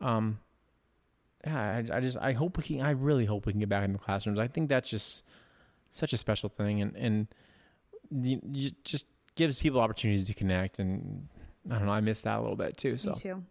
um 0.00 0.38
yeah 1.44 1.82
I, 1.90 1.96
I 1.96 2.00
just 2.00 2.16
i 2.18 2.32
hope 2.32 2.56
we 2.56 2.62
can 2.62 2.82
i 2.82 2.90
really 2.90 3.24
hope 3.24 3.46
we 3.46 3.52
can 3.52 3.58
get 3.58 3.68
back 3.68 3.84
in 3.84 3.92
the 3.92 3.98
classrooms 3.98 4.38
i 4.38 4.46
think 4.46 4.68
that's 4.68 4.88
just 4.88 5.24
such 5.90 6.12
a 6.12 6.16
special 6.16 6.48
thing 6.48 6.80
and 6.80 6.96
and 6.96 7.26
just 8.84 9.06
gives 9.34 9.58
people 9.58 9.80
opportunities 9.80 10.26
to 10.26 10.34
connect 10.34 10.78
and 10.78 11.26
i 11.70 11.74
don't 11.78 11.86
know 11.86 11.92
i 11.92 12.00
miss 12.00 12.22
that 12.22 12.38
a 12.38 12.40
little 12.40 12.56
bit 12.56 12.76
too 12.76 12.96
so 12.96 13.10
Me 13.10 13.16
too. 13.18 13.42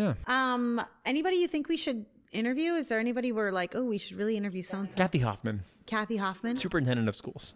Yeah. 0.00 0.14
Um. 0.26 0.80
Anybody 1.04 1.36
you 1.36 1.48
think 1.48 1.68
we 1.68 1.76
should 1.76 2.06
interview? 2.32 2.72
Is 2.74 2.86
there 2.86 2.98
anybody 2.98 3.32
we're 3.32 3.52
like, 3.52 3.74
oh, 3.76 3.84
we 3.84 3.98
should 3.98 4.16
really 4.16 4.36
interview 4.36 4.62
so 4.62 4.78
and 4.78 4.90
so? 4.90 4.96
kathy 4.96 5.18
hoffman 5.18 5.62
Kathy 5.86 6.16
Hoffman. 6.16 6.54
superintendent 6.56 7.08
of 7.08 7.16
schools 7.16 7.54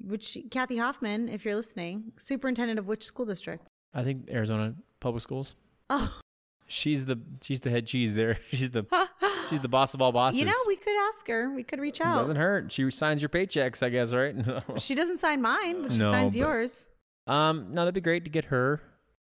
Which 0.00 0.38
Kathy 0.50 0.78
Hoffman, 0.78 1.28
if 1.28 1.44
you're 1.44 1.56
listening, 1.56 2.12
superintendent 2.16 2.78
of 2.78 2.86
which 2.86 3.04
school 3.04 3.26
district? 3.26 3.66
i 3.94 4.02
think 4.02 4.28
arizona 4.30 4.74
public 5.00 5.22
schools 5.22 5.54
Oh, 5.90 6.18
she's 6.66 7.06
the 7.06 7.18
she's 7.42 7.60
the 7.60 7.70
head 7.70 7.86
cheese 7.86 8.14
there 8.14 8.38
she's 8.50 8.70
the 8.70 8.84
she's 9.50 9.60
the 9.60 9.68
boss 9.68 9.94
of 9.94 10.02
all 10.02 10.12
bosses 10.12 10.38
you 10.38 10.44
know, 10.46 10.52
we 10.66 10.76
could 10.76 10.96
ask 11.10 11.26
her. 11.28 11.50
We 11.54 11.62
could 11.62 11.80
reach 11.80 12.00
out. 12.00 12.18
doesn't 12.20 12.36
hurt 12.36 12.72
she 12.72 12.90
signs 12.90 13.20
your 13.22 13.28
paychecks 13.30 13.82
i 13.82 13.88
guess 13.90 14.12
right 14.14 14.34
She 14.80 14.94
doesn't 14.94 15.18
sign 15.18 15.42
mine, 15.42 15.82
but 15.82 15.92
she 15.92 15.98
No, 16.00 16.10
signs 16.10 16.32
but- 16.34 16.38
yours. 16.40 16.86
Um, 17.26 17.74
no, 17.74 17.82
that'd 17.82 17.92
be 17.92 18.00
great 18.00 18.24
to 18.24 18.30
get 18.30 18.46
her. 18.46 18.80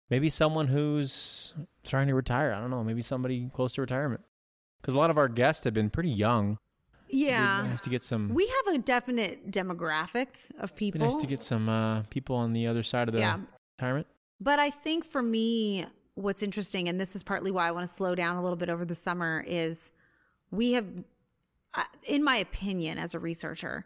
Maybe 0.10 0.30
someone 0.30 0.68
who's 0.68 1.54
trying 1.84 2.08
to 2.08 2.16
retire. 2.16 2.54
I 2.54 2.60
don't 2.62 2.70
know. 2.70 2.84
Maybe 2.84 3.02
somebody 3.02 3.50
close 3.54 3.74
to 3.74 3.82
retirement. 3.82 4.22
Because 4.82 4.96
a 4.96 4.98
lot 4.98 5.10
of 5.10 5.18
our 5.18 5.28
guests 5.28 5.64
have 5.66 5.74
been 5.74 5.90
pretty 5.90 6.12
young. 6.12 6.58
It'd 7.10 7.20
Yeah. 7.20 7.64
nice 7.64 7.82
to 7.82 7.90
get 7.90 8.04
some. 8.04 8.30
We 8.34 8.48
have 8.48 8.76
a 8.76 8.78
definite 8.78 9.52
demographic 9.52 10.28
of 10.60 10.76
people. 10.76 11.02
nice 11.02 11.16
to 11.18 11.28
get 11.28 11.42
some 11.42 11.68
uh, 11.70 12.04
people 12.04 12.36
on 12.36 12.54
the 12.54 12.68
other 12.68 12.84
side 12.84 13.08
of 13.10 13.14
the 13.14 13.20
Yeah. 13.20 13.40
retirement. 13.78 14.08
But 14.40 14.60
I 14.60 14.70
think 14.70 15.04
for 15.06 15.22
me, 15.22 15.86
what's 16.16 16.44
interesting, 16.44 16.88
and 16.88 17.00
this 17.00 17.16
is 17.16 17.24
partly 17.24 17.52
why 17.52 17.68
I 17.68 17.72
want 17.72 17.88
to 17.88 17.92
slow 17.94 18.14
down 18.16 18.36
a 18.38 18.42
little 18.42 18.58
bit 18.58 18.70
over 18.70 18.86
the 18.86 18.96
summer, 18.96 19.44
is 19.48 19.92
we 20.52 20.74
have, 20.74 20.86
in 22.04 22.24
my 22.24 22.38
opinion, 22.38 22.98
as 22.98 23.14
a 23.14 23.20
researcher, 23.20 23.86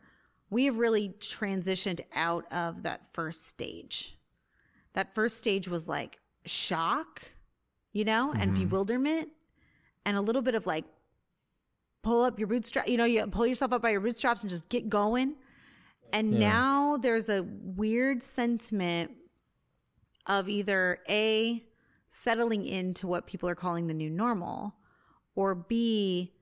we 0.49 0.65
have 0.65 0.77
really 0.77 1.10
transitioned 1.19 2.01
out 2.13 2.51
of 2.51 2.84
that 2.84 3.01
first 3.13 3.47
stage. 3.47 4.17
That 4.93 5.15
first 5.15 5.38
stage 5.38 5.67
was 5.67 5.88
like 5.88 6.19
shock, 6.45 7.21
you 7.93 8.04
know, 8.06 8.32
and 8.32 8.51
mm-hmm. 8.51 8.63
bewilderment, 8.63 9.30
and 10.06 10.17
a 10.17 10.21
little 10.21 10.41
bit 10.41 10.56
of 10.56 10.65
like 10.65 10.86
pull 12.04 12.23
up 12.23 12.39
your 12.39 12.47
bootstrap, 12.47 12.88
you 12.88 12.97
know, 12.97 13.06
you 13.06 13.25
pull 13.27 13.45
yourself 13.45 13.71
up 13.71 13.82
by 13.82 13.91
your 13.91 14.01
bootstraps 14.01 14.41
and 14.41 14.49
just 14.49 14.69
get 14.69 14.89
going. 14.89 15.36
And 16.12 16.34
Yeah. 16.34 16.39
now 16.39 16.97
there's 16.97 17.30
a 17.30 17.43
weird 17.43 18.23
sentiment 18.23 19.12
of 20.25 20.49
either 20.49 20.99
A, 21.10 21.63
settling 22.10 22.65
into 22.65 23.08
what 23.08 23.27
people 23.27 23.47
are 23.47 23.56
calling 23.56 23.88
the 23.88 23.93
new 23.93 24.10
normal, 24.10 24.75
or 25.36 25.56
B, 25.56 26.34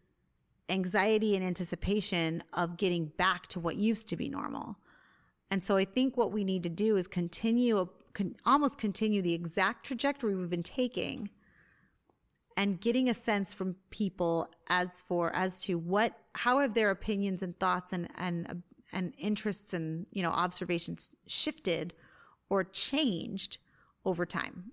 anxiety 0.69 1.35
and 1.35 1.45
anticipation 1.45 2.43
of 2.53 2.77
getting 2.77 3.07
back 3.17 3.47
to 3.47 3.59
what 3.59 3.75
used 3.75 4.07
to 4.09 4.15
be 4.15 4.29
normal. 4.29 4.77
And 5.51 5.63
so 5.63 5.75
I 5.77 5.85
think 5.85 6.15
what 6.15 6.31
we 6.31 6.43
need 6.43 6.63
to 6.63 6.69
do 6.69 6.95
is 6.95 7.07
continue, 7.07 7.87
con, 8.13 8.35
almost 8.45 8.77
continue 8.77 9.21
the 9.21 9.33
exact 9.33 9.85
trajectory 9.85 10.35
we've 10.35 10.49
been 10.49 10.63
taking 10.63 11.29
and 12.57 12.81
getting 12.81 13.07
a 13.07 13.13
sense 13.13 13.53
from 13.53 13.75
people 13.89 14.49
as 14.67 15.03
for 15.07 15.33
as 15.35 15.57
to 15.59 15.77
what 15.77 16.13
how 16.33 16.59
have 16.59 16.73
their 16.73 16.91
opinions 16.91 17.41
and 17.41 17.57
thoughts 17.59 17.93
and 17.93 18.09
and 18.15 18.63
and 18.91 19.13
interests 19.17 19.73
and 19.73 20.05
you 20.11 20.21
know 20.21 20.29
observations 20.29 21.09
shifted 21.27 21.93
or 22.49 22.63
changed 22.63 23.57
over 24.05 24.25
time 24.25 24.71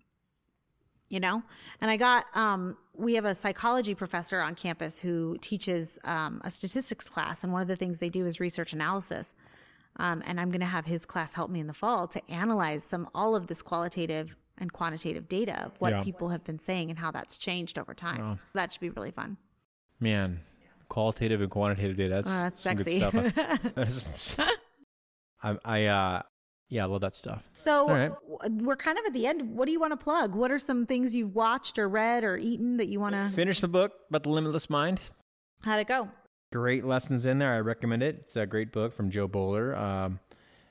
you 1.09 1.20
know? 1.20 1.42
And 1.81 1.90
i 1.90 1.96
got 1.96 2.25
um 2.35 2.77
we 2.92 3.14
have 3.14 3.25
a 3.25 3.35
psychology 3.35 3.94
professor 3.94 4.40
on 4.40 4.55
campus 4.55 4.99
who 4.99 5.37
teaches 5.40 5.99
um, 6.05 6.40
a 6.44 6.51
statistics 6.51 7.09
class 7.09 7.44
and 7.44 7.53
one 7.53 7.62
of 7.62 7.68
the 7.68 7.77
things 7.77 7.99
they 7.99 8.09
do 8.09 8.25
is 8.27 8.40
research 8.40 8.72
analysis 8.72 9.35
um, 9.99 10.23
and 10.27 10.41
i'm 10.41 10.51
going 10.51 10.61
to 10.61 10.67
have 10.67 10.85
his 10.87 11.05
class 11.07 11.33
help 11.35 11.51
me 11.51 11.61
in 11.61 11.67
the 11.67 11.73
fall 11.75 12.07
to 12.09 12.21
analyze 12.31 12.83
some 12.85 13.09
all 13.15 13.35
of 13.37 13.47
this 13.47 13.63
qualitative 13.63 14.37
and 14.59 14.73
quantitative 14.73 15.29
data 15.29 15.65
of 15.67 15.73
what 15.81 15.91
Yeah. 15.93 16.03
people 16.03 16.31
have 16.31 16.43
been 16.45 16.59
saying 16.59 16.89
and 16.91 16.99
how 16.99 17.11
that's 17.11 17.37
changed 17.37 17.79
over 17.79 17.93
time 17.95 18.19
Wow. 18.21 18.39
that 18.55 18.73
should 18.73 18.81
be 18.81 18.91
really 18.91 19.11
fun 19.11 19.37
Man, 19.99 20.41
qualitative 20.91 21.41
and 21.41 21.51
quantitative 21.51 21.97
data. 21.97 22.17
That's, 22.17 22.29
Oh, 22.29 22.43
that's 22.43 22.61
sexy. 22.61 23.01
good 23.01 23.33
stuff. 24.19 24.51
I, 25.43 25.57
I, 25.65 25.85
uh, 25.87 26.23
yeah, 26.69 26.83
I 26.83 26.87
love 26.87 27.01
that 27.03 27.15
stuff. 27.15 27.43
So 27.53 27.89
right. 27.89 28.13
we're 28.51 28.77
kind 28.77 28.99
of 28.99 29.05
at 29.07 29.13
the 29.15 29.27
end. 29.27 29.57
What 29.57 29.67
do 29.67 29.73
you 29.73 29.81
want 29.81 29.93
to 29.93 29.97
plug? 29.97 30.35
What 30.35 30.51
are 30.51 30.59
some 30.59 30.85
things 30.85 31.15
you've 31.15 31.35
watched 31.35 31.79
or 31.79 31.89
read 31.89 32.25
or 32.25 32.37
eaten 32.37 32.77
that 32.79 32.89
you 32.89 32.99
want 33.01 33.15
to? 33.15 33.31
Finish 33.35 33.61
the 33.61 33.69
book 33.69 33.93
about 34.11 34.23
the 34.25 34.29
limitless 34.31 34.69
mind. 34.69 35.01
How'd 35.63 35.81
it 35.81 35.89
go? 35.89 36.11
Great 36.57 36.87
lessons 36.87 37.27
in 37.27 37.39
there. 37.39 37.53
I 37.53 37.61
recommend 37.61 38.03
it. 38.03 38.17
It's 38.21 38.35
a 38.37 38.47
great 38.47 38.73
book 38.73 38.95
from 38.95 39.11
Jo 39.11 39.29
Boaler. 39.29 39.77
Um, 39.77 40.21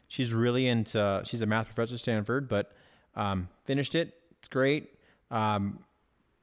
she's 0.07 0.33
really 0.33 0.67
into. 0.67 1.21
She's 1.25 1.41
a 1.41 1.45
math 1.45 1.67
professor 1.67 1.93
at 1.93 1.99
Stanford, 1.99 2.47
but 2.47 2.71
um, 3.15 3.49
finished 3.65 3.93
it. 3.93 4.15
It's 4.39 4.47
great. 4.47 4.89
Um, 5.29 5.77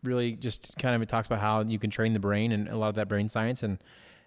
really, 0.05 0.34
just 0.34 0.78
kind 0.78 0.95
of 0.95 1.03
it 1.03 1.09
talks 1.09 1.26
about 1.26 1.40
how 1.40 1.62
you 1.62 1.80
can 1.80 1.90
train 1.90 2.12
the 2.12 2.20
brain 2.20 2.53
and 2.53 2.68
a 2.68 2.76
lot 2.76 2.90
of 2.90 2.95
that 2.95 3.09
brain 3.09 3.28
science, 3.28 3.64
and 3.64 3.78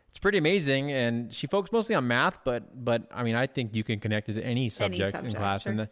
it's 0.10 0.20
pretty 0.20 0.38
amazing. 0.38 0.92
And 0.92 1.34
she 1.34 1.48
focused 1.48 1.72
mostly 1.72 1.96
on 1.96 2.06
math, 2.08 2.40
but 2.44 2.84
but 2.84 3.08
I 3.10 3.24
mean, 3.24 3.36
I 3.36 3.48
think 3.48 3.74
you 3.74 3.86
can 3.86 4.02
connect 4.02 4.28
it 4.28 4.34
to 4.34 4.44
any 4.44 4.68
subject, 4.68 5.16
in 5.16 5.22
subject, 5.22 5.38
class, 5.38 5.64
sure. 5.64 5.72
and 5.72 5.80
the, 5.80 5.90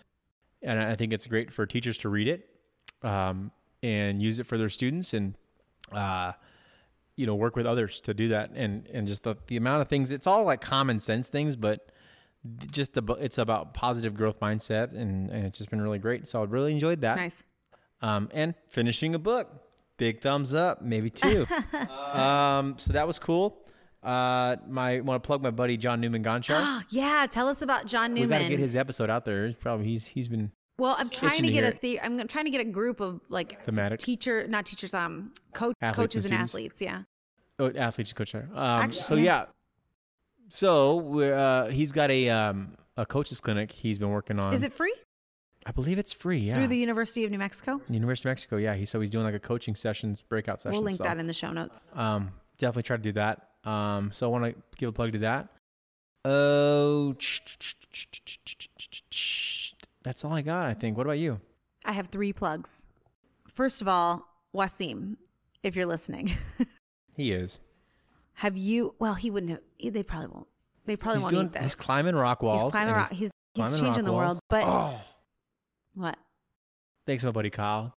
and 0.64 0.78
I 0.78 0.96
think 0.96 1.14
it's 1.14 1.28
great 1.28 1.54
for 1.54 1.66
teachers 1.66 1.98
to 2.00 2.10
read 2.10 2.28
it. 2.28 2.50
Um, 3.04 3.52
and 3.82 4.22
use 4.22 4.40
it 4.40 4.48
for 4.48 4.58
their 4.58 4.70
students 4.70 5.14
and 5.14 5.36
uh 5.92 6.32
you 7.16 7.26
know 7.28 7.36
work 7.36 7.56
with 7.56 7.66
others 7.66 8.00
to 8.02 8.14
do 8.14 8.28
that 8.30 8.52
and 8.56 8.88
and 8.88 9.08
just 9.08 9.24
the, 9.24 9.36
the 9.48 9.56
amount 9.58 9.82
of 9.82 9.88
things 9.88 10.10
it's 10.12 10.26
all 10.28 10.44
like 10.44 10.62
common 10.62 11.00
sense 11.00 11.30
things 11.30 11.56
but 11.56 11.90
just 12.72 12.94
the 12.94 13.04
it's 13.20 13.38
about 13.38 13.74
positive 13.74 14.14
growth 14.16 14.40
mindset 14.40 14.92
and 14.94 15.30
and 15.30 15.46
it's 15.46 15.58
just 15.60 15.70
been 15.70 15.80
really 15.82 16.00
great 16.00 16.28
so 16.28 16.42
i 16.42 16.46
really 16.46 16.72
enjoyed 16.72 17.02
that 17.02 17.16
Nice. 17.18 17.44
um, 18.02 18.30
and 18.34 18.56
finishing 18.68 19.16
a 19.16 19.20
book. 19.20 19.48
Big 19.98 20.22
thumbs 20.22 20.56
up, 20.56 20.82
maybe 20.82 21.12
two. 21.12 21.46
um, 22.12 22.76
so 22.80 22.94
that 22.94 23.06
was 23.08 23.20
cool. 23.20 23.60
Uh, 24.02 24.56
my 24.68 25.00
want 25.02 25.22
to 25.22 25.26
plug 25.26 25.42
my 25.44 25.52
buddy 25.52 25.78
John 25.78 26.02
Newman 26.02 26.24
Gonchar. 26.24 26.84
Yeah, 26.90 27.28
tell 27.30 27.48
us 27.48 27.62
about 27.62 27.86
John 27.86 28.14
Newman. 28.16 28.30
we 28.30 28.34
got 28.36 28.42
to 28.44 28.50
get 28.50 28.60
his 28.60 28.76
episode 28.76 29.12
out 29.12 29.24
there. 29.24 29.46
He's 29.48 29.56
probably 29.56 29.86
he's 29.86 30.08
he's 30.08 30.28
been 30.28 30.52
well, 30.78 30.96
I'm 30.98 31.10
trying 31.10 31.44
to 31.44 31.52
get 31.52 31.64
a 31.64 31.78
the- 31.80 32.02
I'm 32.02 32.28
trying 32.28 32.46
to 32.46 32.52
get 32.52 32.62
a 32.62 32.70
group 32.70 33.00
of 33.00 33.22
like 33.30 33.64
Thematic. 33.66 34.00
teacher, 34.00 34.48
not 34.48 34.66
teachers, 34.66 34.94
um, 34.94 35.34
coach, 35.54 35.76
Athletes 35.82 35.96
coaches 35.96 36.26
and 36.26 36.34
and 36.34 36.44
athletes. 36.44 36.82
Yeah. 36.82 37.04
oh, 37.60 37.72
athletes 37.76 38.12
and 38.12 38.18
coaches. 38.18 38.44
Um, 38.52 38.58
Actu- 38.58 39.00
so 39.00 39.16
yeah. 39.16 39.24
yeah, 39.24 39.46
so 40.50 40.98
we're, 40.98 41.36
uh, 41.36 41.70
he's 41.70 41.92
got 41.92 42.12
a 42.12 42.30
um 42.30 42.76
a 42.98 43.06
coaches 43.06 43.40
clinic 43.42 43.72
he's 43.72 44.00
been 44.00 44.12
working 44.12 44.40
on. 44.40 44.54
Is 44.54 44.64
it 44.64 44.74
free 44.74 44.94
I 45.66 45.72
believe 45.72 45.98
it's 45.98 46.12
free. 46.12 46.40
Yeah, 46.40 46.56
through 46.56 46.68
the 46.68 46.78
University 46.78 47.24
of 47.24 47.32
New 47.32 47.38
Mexico? 47.38 47.82
University 47.90 48.28
of 48.28 48.32
Mexico. 48.32 48.58
Yeah, 48.58 48.76
he 48.76 48.86
so 48.86 49.00
he's 49.00 49.12
doing 49.12 49.24
like 49.24 49.34
a 49.36 49.40
coaching 49.40 49.76
sessions, 49.76 50.22
breakout 50.22 50.62
session. 50.62 50.74
We'll 50.74 50.84
link 50.84 50.98
so. 50.98 51.06
that 51.06 51.18
in 51.18 51.28
the 51.28 51.34
show 51.34 51.52
notes. 51.52 51.82
Um, 51.94 52.32
definitely 52.58 52.84
try 52.84 52.98
to 52.98 53.04
do 53.04 53.14
that. 53.14 53.48
Um, 53.64 54.12
so 54.12 54.28
I 54.28 54.30
want 54.30 54.46
to 54.46 54.56
give 54.78 54.90
a 54.90 54.92
plug 54.92 55.14
to 55.14 55.20
that. 55.20 55.48
Oh, 56.26 57.16
that's 60.04 60.24
all 60.26 60.34
I 60.34 60.42
got. 60.42 60.66
I 60.68 60.74
think. 60.74 60.98
What 60.98 61.06
about 61.06 61.20
you? 61.20 61.40
I 61.86 61.94
have 61.94 62.08
three 62.08 62.34
plugs. 62.34 62.84
First 63.48 63.82
of 63.82 63.88
all, 63.88 64.28
Wasim, 64.56 65.18
if 65.64 65.76
you're 65.76 65.86
listening, 65.86 66.34
He 67.16 67.32
is. 67.32 67.60
have 68.36 68.58
you? 68.58 68.96
Well, 69.00 69.14
he 69.16 69.30
wouldn't 69.30 69.52
have. 69.52 69.94
They 69.94 70.04
probably 70.04 70.28
won't. 70.28 70.48
They 70.86 70.96
probably 70.96 71.20
He's 71.20 71.24
won't 71.26 71.34
doing. 71.36 71.46
eat 71.48 71.54
this. 71.54 71.64
He's 71.64 71.76
climbing 71.76 72.16
rock 72.16 72.42
walls. 72.44 72.64
He's 72.64 72.72
climbing 72.72 72.94
rock. 72.96 73.12
He's 73.12 73.32
he's 73.54 73.80
changing 73.80 74.04
the 74.04 74.12
walls. 74.12 74.22
world. 74.26 74.40
But 74.50 74.64
oh, 74.66 75.00
what? 75.96 76.18
thanks, 77.06 77.24
my 77.24 77.32
buddy 77.32 77.50
Kyle. 77.50 77.94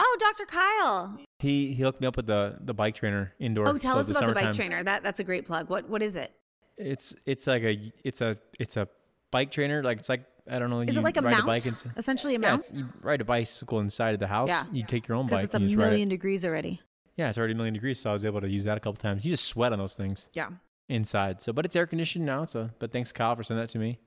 Oh, 0.00 0.16
Dr. 0.20 0.46
Kyle. 0.46 1.18
He 1.40 1.72
he 1.72 1.82
hooked 1.82 2.00
me 2.00 2.06
up 2.06 2.16
with 2.16 2.26
the 2.26 2.56
the 2.60 2.74
bike 2.74 2.94
trainer 2.94 3.32
indoor. 3.40 3.68
Oh, 3.68 3.78
tell 3.78 3.94
so 3.94 4.00
us 4.00 4.10
about 4.10 4.28
the 4.28 4.34
bike 4.34 4.54
trainer. 4.54 4.82
That 4.82 5.02
that's 5.02 5.20
a 5.20 5.24
great 5.24 5.44
plug. 5.46 5.68
What 5.70 5.88
what 5.88 6.02
is 6.02 6.14
it? 6.16 6.32
It's 6.76 7.14
it's 7.26 7.46
like 7.46 7.62
a 7.62 7.92
it's 8.04 8.20
a 8.20 8.36
it's 8.60 8.76
a 8.76 8.88
bike 9.32 9.50
trainer. 9.50 9.82
Like 9.82 9.98
it's 9.98 10.08
like 10.08 10.24
I 10.50 10.58
don't 10.58 10.70
know. 10.70 10.80
Is 10.80 10.96
it 10.96 11.02
like 11.02 11.16
a 11.16 11.20
ride 11.22 11.32
mount? 11.32 11.44
a 11.44 11.46
bike 11.46 11.66
ins- 11.66 11.86
Essentially 11.96 12.34
a 12.34 12.40
yeah, 12.40 12.50
mount? 12.50 12.70
you 12.72 12.88
ride 13.02 13.20
a 13.20 13.24
bicycle 13.24 13.80
inside 13.80 14.14
of 14.14 14.20
the 14.20 14.26
house. 14.26 14.48
Yeah. 14.48 14.64
You 14.72 14.84
take 14.84 15.06
your 15.08 15.16
own 15.16 15.26
bike. 15.26 15.42
Because 15.42 15.44
it's 15.46 15.54
a 15.54 15.60
you 15.60 15.66
just 15.68 15.74
it. 15.74 15.90
million 15.90 16.08
degrees 16.08 16.44
already. 16.44 16.80
Yeah, 17.16 17.28
it's 17.28 17.38
already 17.38 17.52
a 17.52 17.56
million 17.56 17.74
degrees, 17.74 17.98
so 17.98 18.10
I 18.10 18.12
was 18.12 18.24
able 18.24 18.40
to 18.40 18.48
use 18.48 18.64
that 18.64 18.76
a 18.76 18.80
couple 18.80 18.94
times. 18.94 19.24
You 19.24 19.32
just 19.32 19.44
sweat 19.46 19.72
on 19.72 19.78
those 19.78 19.94
things 19.94 20.28
Yeah. 20.34 20.50
inside. 20.88 21.42
So, 21.42 21.52
but 21.52 21.64
it's 21.64 21.74
air 21.76 21.86
conditioned 21.86 22.24
now. 22.24 22.46
So, 22.46 22.70
but 22.78 22.92
thanks 22.92 23.12
Kyle 23.12 23.34
for 23.36 23.42
sending 23.42 23.62
that 23.62 23.70
to 23.72 23.78
me. 23.78 23.98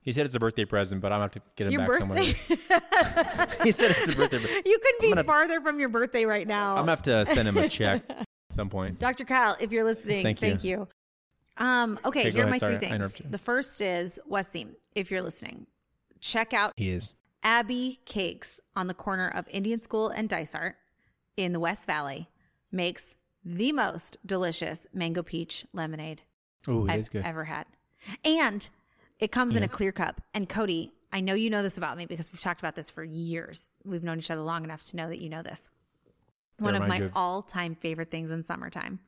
He 0.00 0.12
said 0.12 0.26
it's 0.26 0.34
a 0.34 0.40
birthday 0.40 0.64
present, 0.64 1.00
but 1.00 1.12
I'm 1.12 1.16
gonna 1.20 1.24
have 1.24 1.32
to 1.32 1.42
get 1.56 1.66
him 1.68 1.72
Your 1.74 1.86
back 1.86 1.98
somewhere. 2.00 2.18
birthday? 2.24 3.54
he 3.64 3.70
said 3.70 3.90
it's 3.92 4.08
a 4.08 4.12
birthday. 4.16 4.38
present. 4.38 4.66
you 4.66 4.78
couldn't 4.82 5.00
be 5.00 5.08
gonna- 5.10 5.24
farther 5.24 5.60
from 5.60 5.78
your 5.78 5.88
birthday 5.90 6.24
right 6.24 6.46
now. 6.46 6.70
I'm 6.76 6.82
gonna 6.86 6.92
have 6.92 7.02
to 7.02 7.26
send 7.26 7.46
him 7.48 7.56
a 7.56 7.68
check 7.68 8.02
at 8.08 8.26
some 8.52 8.68
point. 8.70 8.98
Dr. 8.98 9.24
Kyle, 9.24 9.56
if 9.60 9.70
you're 9.72 9.84
listening, 9.84 10.22
Thank 10.24 10.38
thank, 10.40 10.64
you. 10.64 10.70
you. 10.70 10.88
Um, 11.64 11.98
okay, 12.04 12.20
Okay, 12.22 12.30
here 12.30 12.46
are 12.46 12.50
my 12.50 12.58
Sorry, 12.58 12.78
three 12.78 12.88
things. 12.88 13.20
The 13.28 13.38
first 13.38 13.80
is 13.80 14.18
Wasim, 14.28 14.68
if 14.94 15.10
you're 15.10 15.22
listening. 15.22 15.66
Check 16.22 16.54
out 16.54 16.72
He 16.76 16.90
is. 16.90 17.12
Abbie 17.42 18.00
Cakes 18.06 18.60
on 18.76 18.86
the 18.86 18.94
corner 18.94 19.28
of 19.28 19.46
Indian 19.50 19.80
School 19.80 20.08
and 20.08 20.28
Dysart 20.28 20.76
in 21.36 21.52
the 21.52 21.60
West 21.60 21.86
Valley 21.86 22.30
makes 22.70 23.14
the 23.44 23.72
most 23.72 24.16
delicious 24.24 24.86
mango 24.94 25.22
peach 25.22 25.66
lemonade 25.72 26.22
Oh, 26.68 26.86
it 26.86 26.90
I've 26.90 27.26
ever 27.26 27.44
had. 27.44 27.66
And 28.24 28.68
it 29.18 29.32
comes 29.32 29.56
in 29.56 29.64
a 29.64 29.68
clear 29.68 29.90
cup. 29.90 30.20
And 30.32 30.48
Cody, 30.48 30.92
I 31.12 31.20
know 31.20 31.34
you 31.34 31.50
know 31.50 31.62
this 31.62 31.76
about 31.76 31.96
me 31.96 32.06
because 32.06 32.32
we've 32.32 32.40
talked 32.40 32.60
about 32.60 32.76
this 32.76 32.88
for 32.88 33.02
years. 33.02 33.68
We've 33.84 34.04
known 34.04 34.18
each 34.18 34.30
other 34.30 34.42
long 34.42 34.62
enough 34.62 34.84
to 34.84 34.96
know 34.96 35.08
that 35.08 35.20
you 35.20 35.28
know 35.28 35.42
this. 35.42 35.70
One 36.58 36.76
of 36.76 36.86
my 36.86 37.10
all 37.14 37.42
time 37.42 37.74
favorite 37.74 38.10
things 38.10 38.30
in 38.30 38.44
summertime 38.44 39.00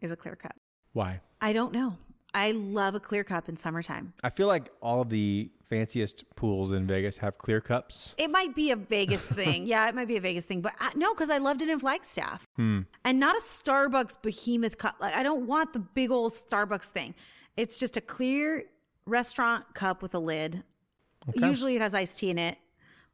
is 0.00 0.10
a 0.10 0.16
clear 0.16 0.34
cup. 0.34 0.56
Why? 0.92 1.20
I 1.40 1.52
don't 1.52 1.72
know. 1.72 1.96
I 2.36 2.50
love 2.50 2.94
a 2.94 3.00
clear 3.00 3.24
cup 3.24 3.48
in 3.48 3.56
summertime. 3.56 4.12
I 4.22 4.28
feel 4.28 4.46
like 4.46 4.70
all 4.82 5.00
of 5.00 5.08
the 5.08 5.50
fanciest 5.70 6.24
pools 6.36 6.70
in 6.70 6.86
Vegas 6.86 7.16
have 7.18 7.38
clear 7.38 7.62
cups. 7.62 8.14
It 8.18 8.30
might 8.30 8.54
be 8.54 8.70
a 8.72 8.76
Vegas 8.76 9.22
thing. 9.38 9.66
yeah, 9.66 9.88
it 9.88 9.94
might 9.94 10.06
be 10.06 10.18
a 10.18 10.20
Vegas 10.20 10.44
thing, 10.44 10.60
but 10.60 10.74
I, 10.78 10.92
no, 10.94 11.14
because 11.14 11.30
I 11.30 11.38
loved 11.38 11.62
it 11.62 11.70
in 11.70 11.78
Flagstaff. 11.78 12.46
Hmm. 12.56 12.80
And 13.06 13.18
not 13.18 13.36
a 13.36 13.40
Starbucks 13.40 14.20
behemoth 14.20 14.76
cup. 14.76 14.96
Like 15.00 15.16
I 15.16 15.22
don't 15.22 15.46
want 15.46 15.72
the 15.72 15.78
big 15.78 16.10
old 16.10 16.32
Starbucks 16.32 16.84
thing. 16.84 17.14
It's 17.56 17.78
just 17.78 17.96
a 17.96 18.02
clear 18.02 18.64
restaurant 19.06 19.64
cup 19.72 20.02
with 20.02 20.14
a 20.14 20.18
lid. 20.18 20.62
Usually 21.34 21.74
it 21.74 21.80
has 21.80 21.94
iced 21.94 22.18
tea 22.18 22.28
in 22.28 22.38
it, 22.38 22.58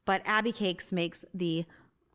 but 0.05 0.21
Abbie 0.25 0.51
Cakes 0.53 0.91
makes 0.91 1.25
the 1.33 1.65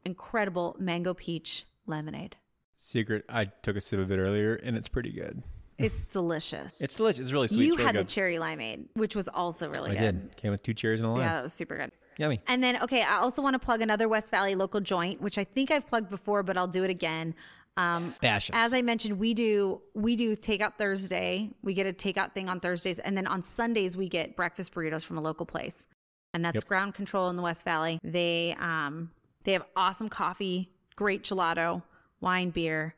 incredible 0.03 0.75
mango 0.77 1.13
peach 1.13 1.65
lemonade. 1.85 2.35
Secret. 2.77 3.23
I 3.29 3.45
took 3.45 3.77
a 3.77 3.81
sip 3.81 3.99
of 3.99 4.11
it 4.11 4.17
earlier, 4.17 4.55
and 4.55 4.75
it's 4.75 4.89
pretty 4.89 5.11
good. 5.13 5.41
It's 5.77 6.01
delicious. 6.03 6.73
It's 6.79 6.95
delicious. 6.95 7.19
It's 7.19 7.31
really 7.31 7.47
sweet. 7.47 7.65
you 7.65 7.73
really 7.73 7.85
had 7.85 7.95
the 7.95 8.03
cherry 8.03 8.37
limeade, 8.37 8.85
which 8.95 9.15
was 9.15 9.27
also 9.27 9.69
really 9.69 9.91
I 9.91 9.95
good. 9.95 9.99
I 9.99 10.11
did. 10.11 10.37
Came 10.37 10.51
with 10.51 10.63
two 10.63 10.73
cherries 10.73 10.99
and 10.99 11.07
a 11.09 11.11
lime. 11.11 11.21
Yeah, 11.21 11.33
that 11.33 11.43
was 11.43 11.53
super 11.53 11.77
good. 11.77 11.91
Yummy. 12.17 12.41
And 12.47 12.63
then, 12.63 12.81
okay, 12.81 13.03
I 13.03 13.17
also 13.17 13.43
want 13.43 13.53
to 13.53 13.59
plug 13.59 13.81
another 13.81 14.09
West 14.09 14.31
Valley 14.31 14.55
local 14.55 14.79
joint, 14.79 15.21
which 15.21 15.37
I 15.37 15.43
think 15.43 15.69
I've 15.69 15.85
plugged 15.85 16.09
before, 16.09 16.41
but 16.41 16.57
I'll 16.57 16.67
do 16.67 16.83
it 16.83 16.89
again. 16.89 17.35
Um, 17.77 18.15
as 18.23 18.73
I 18.73 18.81
mentioned, 18.81 19.19
we 19.19 19.35
do 19.35 19.81
we 19.93 20.15
do 20.15 20.35
takeout 20.35 20.79
Thursday. 20.79 21.51
We 21.61 21.75
get 21.75 21.85
a 21.85 21.93
takeout 21.93 22.33
thing 22.33 22.49
on 22.49 22.59
Thursdays, 22.59 22.97
and 22.97 23.15
then 23.15 23.27
on 23.27 23.43
Sundays 23.43 23.95
we 23.95 24.09
get 24.09 24.35
breakfast 24.35 24.73
burritos 24.73 25.05
from 25.05 25.19
a 25.19 25.21
local 25.21 25.45
place, 25.45 25.85
and 26.33 26.43
that's 26.43 26.55
Yep. 26.55 26.65
Ground 26.65 26.95
Control 26.95 27.29
in 27.29 27.35
the 27.35 27.43
West 27.43 27.63
Valley. 27.65 27.99
They 28.03 28.55
um 28.57 29.11
they 29.43 29.53
have 29.53 29.63
awesome 29.75 30.09
coffee, 30.09 30.71
great 30.95 31.21
gelato, 31.23 31.83
wine, 32.19 32.49
beer, 32.49 32.95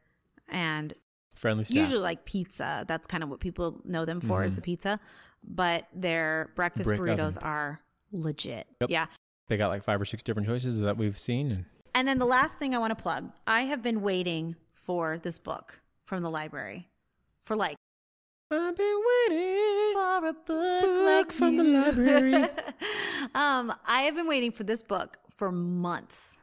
and 0.47 0.93
Friendly 1.39 1.63
staff. 1.63 1.75
usually 1.77 2.01
like 2.01 2.25
pizza. 2.25 2.83
That's 2.87 3.07
kind 3.07 3.23
of 3.23 3.29
what 3.29 3.39
people 3.39 3.79
know 3.85 4.03
them 4.03 4.19
for 4.19 4.43
is 4.43 4.55
the 4.55 4.61
pizza, 4.61 4.99
but 5.43 5.87
their 5.93 6.51
breakfast 6.55 6.89
Mm-hmm. 6.89 7.01
Brick 7.01 7.17
burritos 7.17 7.37
oven. 7.37 7.43
are 7.43 7.79
legit. 8.11 8.67
Yep. 8.81 8.89
Yeah. 8.89 9.05
they 9.47 9.55
got 9.55 9.69
like 9.69 9.83
five 9.85 10.01
or 10.01 10.05
six 10.05 10.21
different 10.21 10.47
choices 10.49 10.81
that 10.81 10.97
we've 10.97 11.17
seen, 11.17 11.51
and 11.51 11.65
And 11.95 12.07
then 12.09 12.19
the 12.19 12.25
last 12.25 12.57
thing 12.57 12.75
I 12.75 12.77
want 12.77 12.91
to 12.91 13.01
plug 13.01 13.31
I 13.47 13.61
have 13.61 13.81
been 13.81 14.01
waiting 14.01 14.55
for 14.73 15.17
this 15.17 15.39
book 15.39 15.79
from 16.03 16.23
the 16.23 16.29
library 16.29 16.89
for 17.41 17.55
like 17.55 17.77
I've 18.51 18.75
been 18.75 18.99
waiting. 19.29 19.93
for 19.93 20.27
a 20.27 20.33
book, 20.33 20.45
Book 20.45 21.05
like 21.05 21.31
from 21.31 21.55
the 21.57 21.63
library. 21.63 22.33
um, 23.35 23.73
I 23.85 24.01
have 24.01 24.15
been 24.15 24.27
waiting 24.27 24.51
for 24.51 24.63
this 24.65 24.81
book 24.83 25.17
for 25.37 25.51
months. 25.51 26.37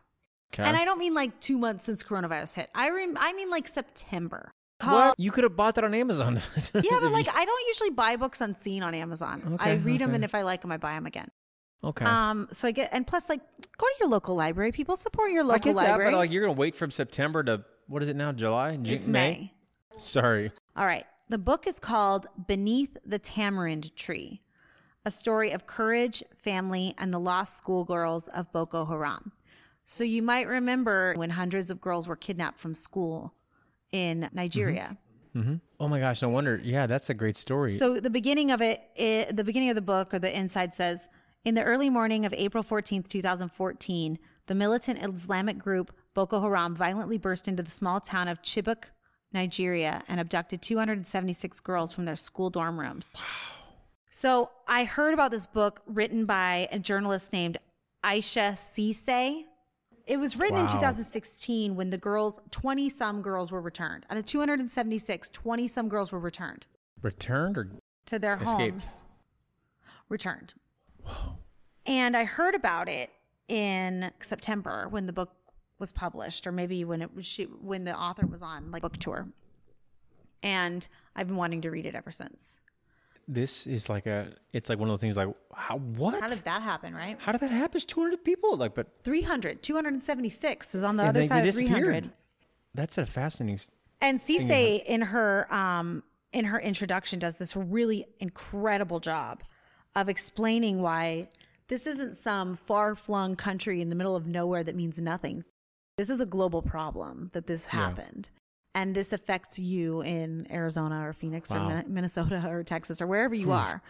Okay. 0.55 0.63
And 0.63 0.77
I 0.77 0.85
don't 0.85 0.99
mean 0.99 1.13
like 1.15 1.39
two 1.41 1.59
months 1.59 1.85
since 1.85 2.03
coronavirus 2.03 2.55
hit. 2.55 2.71
I 2.75 2.89
rem- 2.91 3.19
I 3.21 3.33
mean 3.35 3.51
like 3.51 3.67
September. 3.69 4.53
What? 4.83 5.19
You 5.19 5.31
could 5.31 5.45
have 5.45 5.57
bought 5.57 5.75
that 5.77 5.85
on 5.85 5.95
Amazon. 5.95 6.41
Yeah, 6.75 6.99
but 7.01 7.13
like 7.13 7.29
I 7.35 7.45
don't 7.45 7.67
usually 7.69 7.91
buy 7.91 8.17
books 8.17 8.41
unseen 8.41 8.83
on 8.83 8.95
Amazon. 8.95 9.57
I 9.61 9.73
Okay, 9.73 9.79
read 9.83 10.01
them, 10.01 10.15
and 10.15 10.25
if 10.25 10.35
I 10.35 10.43
like 10.43 10.61
them, 10.63 10.71
I 10.73 10.77
buy 10.77 10.95
them 10.95 11.07
again. 11.07 11.31
okay. 11.85 12.05
Um, 12.05 12.49
so 12.51 12.69
I 12.69 12.73
get 12.73 12.91
and 12.93 13.07
plus 13.07 13.29
like 13.29 13.41
go 13.79 13.87
to 13.87 13.93
your 14.01 14.09
local 14.09 14.35
library. 14.35 14.73
People 14.73 14.97
support 14.97 15.31
your 15.33 15.43
I 15.45 15.47
local 15.47 15.73
get 15.73 15.77
that, 15.77 15.91
library. 15.93 16.11
but 16.13 16.19
like 16.19 16.31
you're 16.33 16.43
gonna 16.43 16.53
wait 16.59 16.75
from 16.77 16.91
September 16.91 17.43
to 17.45 17.65
what 17.87 18.03
is 18.03 18.09
it 18.09 18.17
now? 18.17 18.33
July? 18.33 18.77
Ju- 18.77 18.95
it's 18.95 19.09
May. 19.09 19.53
Sorry. 19.97 20.51
All 20.77 20.85
right. 20.87 21.07
The 21.29 21.39
book 21.39 21.67
is 21.67 21.79
called 21.79 22.27
Beneath 22.47 22.97
the 23.05 23.19
Tamarind 23.19 23.95
Tree, 23.97 24.43
a 25.05 25.11
story 25.11 25.51
of 25.53 25.67
courage, 25.67 26.23
family, 26.39 26.95
and 26.99 27.13
the 27.15 27.19
lost 27.19 27.57
schoolgirls 27.57 28.29
of 28.29 28.53
Boko 28.53 28.85
Haram. 28.85 29.33
So 29.85 30.05
you 30.05 30.23
might 30.23 30.47
remember 30.49 31.15
when 31.17 31.31
hundreds 31.31 31.71
of 31.71 31.81
girls 31.81 32.07
were 32.09 32.17
kidnapped 32.17 32.59
from 32.61 32.75
school 32.75 33.33
in 33.97 34.29
Nigeria. 34.33 34.97
hmm 35.33 35.55
Oh 35.79 35.89
my 35.89 35.99
gosh! 35.99 36.23
No 36.23 36.31
wonder. 36.31 36.61
Yeah, 36.63 36.87
that's 36.87 37.11
a 37.11 37.15
great 37.15 37.37
story. 37.37 37.79
So 37.79 38.01
the 38.01 38.11
beginning 38.11 38.51
of 38.51 38.61
it, 38.63 38.81
i 38.99 39.27
the 39.31 39.45
beginning 39.45 39.71
of 39.71 39.75
the 39.75 39.89
book 39.95 40.15
or 40.15 40.19
the 40.19 40.35
inside 40.35 40.75
says, 40.75 41.09
in 41.45 41.55
the 41.55 41.63
early 41.63 41.91
morning 41.91 42.25
of 42.25 42.33
April 42.33 42.65
14th, 42.65 43.09
2014, 43.09 44.19
the 44.47 44.55
militant 44.55 44.99
Islamic 45.03 45.59
group 45.59 45.95
Boko 46.15 46.41
Haram 46.41 46.75
violently 46.75 47.19
burst 47.19 47.47
into 47.47 47.63
the 47.63 47.71
small 47.71 48.01
town 48.01 48.27
of 48.29 48.41
Chibok, 48.43 48.85
Nigeria, 49.33 50.03
and 50.09 50.19
abducted 50.19 50.63
276 50.63 51.61
girls 51.61 51.93
from 51.93 52.05
their 52.07 52.17
school 52.17 52.49
dorm 52.51 52.81
rooms. 52.81 53.15
So 54.11 54.51
I 54.67 54.85
heard 54.85 55.13
about 55.13 55.31
this 55.31 55.47
book 55.47 55.83
written 55.87 56.25
by 56.25 56.69
a 56.73 56.79
journalist 56.79 57.33
named 57.33 57.59
Isha 58.03 58.55
Sesay. 58.57 59.45
It 60.07 60.19
was 60.19 60.37
written 60.37 60.59
in 60.59 60.67
2016 60.69 61.75
when 61.75 61.91
the 61.91 61.99
girls, 61.99 62.39
20 62.53 62.89
some 62.89 63.23
girls 63.23 63.51
were 63.51 63.61
returned. 63.61 64.07
Out 64.09 64.17
of 64.17 64.25
276, 64.25 65.31
20 65.31 65.67
some 65.69 65.89
girls 65.89 66.13
were 66.13 66.21
returned 66.21 66.67
Returned 67.03 67.59
or 67.59 67.69
to 68.07 68.19
their 68.19 68.35
Escaped. 68.37 68.61
homes 68.61 69.05
returned. 70.09 70.55
And 71.87 72.17
I 72.17 72.25
heard 72.25 72.55
about 72.55 72.89
it 72.89 73.11
in 73.49 74.11
September 74.21 74.87
when 74.89 75.07
the 75.07 75.13
book 75.13 75.33
was 75.79 75.93
published, 75.93 76.47
or 76.47 76.53
maybe 76.53 76.85
when 76.85 77.03
it 77.03 77.15
was 77.15 77.27
she, 77.27 77.45
when 77.45 77.85
the 77.85 77.97
author 77.97 78.27
was 78.27 78.43
on 78.43 78.71
like 78.71 78.83
book 78.83 78.97
tour. 78.97 79.29
And 80.43 80.87
I've 81.17 81.27
been 81.27 81.37
wanting 81.37 81.63
to 81.63 81.71
read 81.71 81.85
it 81.87 81.95
ever 81.97 82.11
since. 82.13 82.61
This 83.29 83.67
is 83.67 83.89
like 83.89 84.07
a. 84.07 84.29
It's 84.53 84.69
like 84.69 84.79
one 84.79 84.89
of 84.89 84.93
those 84.93 85.01
things. 85.01 85.17
Like 85.17 85.29
how? 85.55 85.79
What? 85.79 86.21
How 86.21 86.29
did 86.29 86.45
that 86.45 86.63
happen, 86.63 86.95
right? 86.95 87.17
How 87.21 87.33
did 87.33 87.41
that 87.41 87.51
happen? 87.51 87.81
Two 87.81 88.01
hundred 88.01 88.23
people. 88.25 88.57
Like, 88.57 88.75
but 88.75 88.87
300, 89.03 89.63
276 89.63 90.75
is 90.75 90.83
on 90.83 90.97
the 90.97 91.05
other 91.05 91.21
they- 91.21 91.27
side 91.27 91.45
they 91.45 91.49
of 91.49 91.55
300. 91.57 91.81
disappeared. 91.81 92.11
that's 92.75 92.99
a 92.99 93.07
fascinating. 93.07 93.61
And 94.01 94.21
Sesay 94.21 94.85
in 94.85 95.01
her 95.03 95.53
um 95.53 96.03
in 96.33 96.45
her 96.45 96.61
introduction 96.61 97.19
does 97.19 97.39
this 97.39 97.57
really 97.57 98.07
incredible 98.21 99.01
job 99.01 99.43
of 99.97 100.09
explaining 100.09 100.83
why 100.83 101.29
this 101.69 101.87
isn't 101.87 102.17
some 102.17 102.55
far-flung 102.55 103.35
country 103.35 103.81
in 103.81 103.89
the 103.89 103.97
middle 103.97 104.15
of 104.15 104.27
nowhere 104.27 104.63
that 104.63 104.77
means 104.77 104.99
nothing. 104.99 105.43
This 105.97 106.11
is 106.11 106.21
a 106.21 106.27
global 106.27 106.63
problem 106.63 107.31
that 107.33 107.47
this 107.47 107.67
happened. 107.69 108.29
And 108.77 108.95
this 108.95 109.15
affects 109.15 109.59
you 109.59 110.03
in 110.03 110.47
Arizona 110.53 111.09
or 111.09 111.15
Phoenix 111.15 111.51
or 111.51 111.61
Wow. 111.61 111.69
Min- 111.69 111.95
Minnesota 111.95 112.47
or 112.47 112.63
Texas 112.63 113.01
or 113.01 113.07
wherever 113.07 113.35
you 113.35 113.47
hmm. 113.47 113.53
are. 113.53 113.83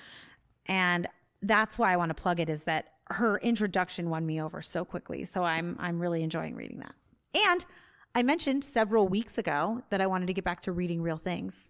And 0.66 1.08
that's 1.42 1.76
why 1.76 1.92
I 1.92 1.96
want 1.96 2.10
to 2.10 2.14
plug 2.14 2.38
it 2.38 2.48
is 2.48 2.62
that 2.62 2.92
her 3.08 3.38
introduction 3.38 4.10
won 4.10 4.24
me 4.24 4.40
over 4.40 4.62
so 4.62 4.84
quickly. 4.84 5.24
So 5.24 5.42
I'm 5.42 5.76
I'm 5.80 5.98
really 5.98 6.22
enjoying 6.22 6.54
reading 6.54 6.78
that. 6.78 6.94
And 7.34 7.66
I 8.14 8.22
mentioned 8.22 8.62
several 8.62 9.08
weeks 9.08 9.38
ago 9.38 9.82
that 9.90 10.00
I 10.00 10.06
wanted 10.06 10.26
to 10.26 10.32
get 10.32 10.44
back 10.44 10.60
to 10.62 10.72
reading 10.72 11.02
real 11.02 11.18
things. 11.18 11.68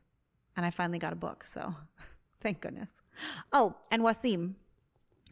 And 0.55 0.67
I 0.67 0.71
finally 0.71 0.99
got 0.99 1.15
a 1.15 1.17
book. 1.17 1.47
So 1.47 1.75
thank 2.43 2.61
goodness. 2.61 3.01
Oh, 3.51 3.77
and 3.91 4.03
Wasim, 4.03 4.57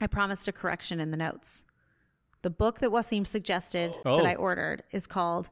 I 0.01 0.07
promised 0.07 0.49
a 0.49 0.53
correction 0.53 1.01
in 1.01 1.11
the 1.11 1.19
notes. 1.19 1.65
The 2.41 2.51
book 2.51 2.79
that 2.79 2.91
Wasim 2.91 3.27
suggested 3.27 3.95
Oh. 4.07 4.17
that 4.17 4.27
I 4.27 4.37
ordered 4.37 4.85
is 4.91 5.07
called 5.07 5.51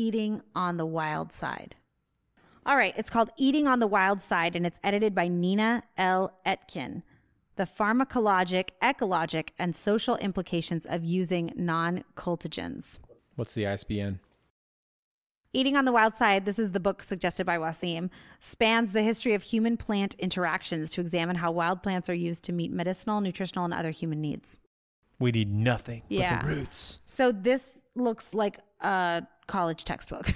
Eating 0.00 0.42
on 0.54 0.76
the 0.76 0.86
Wild 0.86 1.32
Side. 1.32 1.74
All 2.64 2.76
right, 2.76 2.94
it's 2.96 3.10
called 3.10 3.30
Eating 3.36 3.66
on 3.66 3.80
the 3.80 3.86
Wild 3.86 4.20
Side, 4.20 4.54
and 4.54 4.66
it's 4.66 4.78
edited 4.84 5.14
by 5.14 5.26
Nina 5.26 5.82
L. 5.96 6.38
Etkin. 6.44 7.02
The 7.56 7.64
pharmacologic, 7.64 8.70
ecologic, 8.82 9.48
and 9.58 9.74
social 9.74 10.16
implications 10.18 10.84
of 10.84 11.04
using 11.04 11.52
non 11.56 12.04
cultigens. 12.14 12.98
What's 13.34 13.54
the 13.54 13.66
ISBN? 13.66 14.20
Eating 15.52 15.76
on 15.76 15.86
the 15.86 15.92
Wild 15.92 16.14
Side, 16.14 16.44
this 16.44 16.58
is 16.58 16.72
the 16.72 16.80
book 16.80 17.02
suggested 17.02 17.46
by 17.46 17.56
Wasim, 17.56 18.10
spans 18.40 18.92
the 18.92 19.02
history 19.02 19.32
of 19.32 19.42
human 19.42 19.78
plant 19.78 20.14
interactions 20.18 20.90
to 20.90 21.00
examine 21.00 21.36
how 21.36 21.50
wild 21.50 21.82
plants 21.82 22.10
are 22.10 22.14
used 22.14 22.44
to 22.44 22.52
meet 22.52 22.70
medicinal, 22.70 23.22
nutritional, 23.22 23.64
and 23.64 23.72
other 23.72 23.90
human 23.90 24.20
needs. 24.20 24.58
We 25.18 25.30
need 25.32 25.50
nothing 25.50 26.02
Yeah. 26.10 26.42
but 26.42 26.48
the 26.48 26.54
roots. 26.56 26.98
So 27.06 27.32
this 27.32 27.78
looks 27.94 28.34
like 28.34 28.58
a 28.86 29.26
college 29.46 29.84
textbook. 29.84 30.28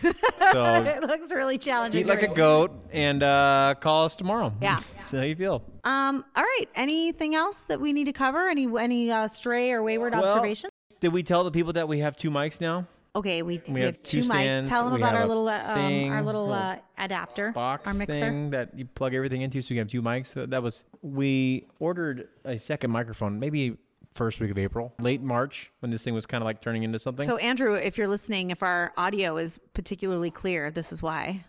So 0.53 0.65
it 0.85 1.03
looks 1.03 1.31
really 1.33 1.59
challenging. 1.59 2.03
eat 2.03 2.07
like 2.07 2.23
a 2.23 2.35
goat 2.35 2.73
and 2.93 3.23
uh, 3.23 3.75
call 3.81 4.05
us 4.05 4.17
tomorrow. 4.17 4.53
Yeah. 4.61 4.81
See 5.03 5.17
how 5.17 5.23
you 5.23 5.37
feel. 5.37 5.63
Um. 5.85 6.25
All 6.37 6.43
right. 6.43 6.67
Anything 6.75 7.35
else 7.35 7.65
that 7.65 7.81
we 7.81 7.93
need 7.93 8.05
to 8.05 8.13
cover? 8.13 8.49
Any 8.49 8.69
any 8.79 9.11
uh, 9.11 9.29
stray 9.29 9.71
or 9.73 9.83
wayward 9.83 10.13
Well, 10.15 10.25
observations? 10.25 10.73
Did 11.01 11.13
we 11.13 11.23
tell 11.23 11.45
the 11.45 11.51
people 11.51 11.73
that 11.75 11.89
we 11.89 12.01
have 12.01 12.17
two 12.17 12.31
mics 12.31 12.61
now? 12.61 12.87
Okay. 13.17 13.43
We, 13.43 13.61
we, 13.67 13.81
have, 13.81 14.03
two 14.03 14.23
two 14.23 14.29
mics. 14.29 14.33
stands, 14.33 14.71
Tell 14.71 14.85
them 14.85 14.95
we 14.95 15.01
about 15.01 15.13
have 15.13 15.21
our 15.21 15.25
a 15.25 15.29
little 15.29 15.49
uh, 15.49 15.63
um, 15.65 15.75
thing, 15.75 16.13
our 16.13 16.23
little 16.23 16.47
little 16.47 16.63
uh, 16.63 16.77
adapter, 16.99 17.53
box 17.53 17.87
our 17.87 17.95
mixer. 17.95 18.13
thing 18.13 18.51
that 18.51 18.77
you 18.77 18.85
plug 18.85 19.15
everything 19.15 19.43
into 19.43 19.63
so 19.63 19.75
you 19.75 19.81
have 19.81 19.89
two 19.89 20.03
mics. 20.03 20.27
So 20.27 20.47
that 20.47 20.63
was 20.63 20.85
we 21.03 21.67
ordered 21.79 22.29
a 22.45 22.59
second 22.59 22.91
microphone 22.91 23.39
maybe 23.41 23.77
first 24.13 24.41
week 24.41 24.51
of 24.51 24.59
April, 24.59 24.93
late 24.99 25.23
March 25.23 25.71
when 25.81 25.91
this 25.91 26.03
thing 26.03 26.15
was 26.15 26.27
kind 26.27 26.43
of 26.43 26.47
like 26.47 26.61
turning 26.61 26.83
into 26.83 26.99
something. 26.99 27.27
So 27.27 27.37
Andrew, 27.37 27.75
if 27.75 27.97
you're 27.97 28.09
listening, 28.09 28.51
if 28.51 28.63
our 28.63 28.93
audio 28.97 29.37
is 29.37 29.59
particularly 29.75 30.31
clear, 30.31 30.71
this 30.71 30.93
is 30.93 31.03
why. 31.03 31.45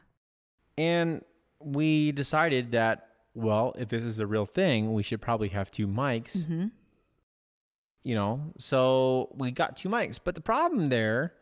and 0.78 1.24
we 1.60 2.12
decided 2.12 2.72
that 2.72 3.08
well, 3.34 3.74
if 3.78 3.88
this 3.88 4.04
is 4.04 4.20
a 4.20 4.28
real 4.28 4.46
thing, 4.46 4.94
we 4.94 5.04
should 5.04 5.22
probably 5.22 5.48
have 5.50 5.72
two 5.72 5.88
mics. 5.88 6.40
Mm-hmm. 6.40 6.68
You 8.04 8.16
know, 8.16 8.42
so 8.58 9.30
we 9.36 9.52
got 9.52 9.78
two 9.78 9.88
mics. 9.90 10.20
But 10.24 10.36
the 10.36 10.42
problem 10.42 10.90
there 10.90 11.34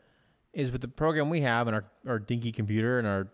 is 0.54 0.72
with 0.72 0.82
the 0.82 0.88
program 0.88 1.30
we 1.30 1.42
have 1.42 1.68
and 1.68 1.76
our 1.76 1.86
our 2.08 2.20
dinky 2.20 2.52
computer 2.52 3.00
and 3.00 3.08
our 3.08 3.28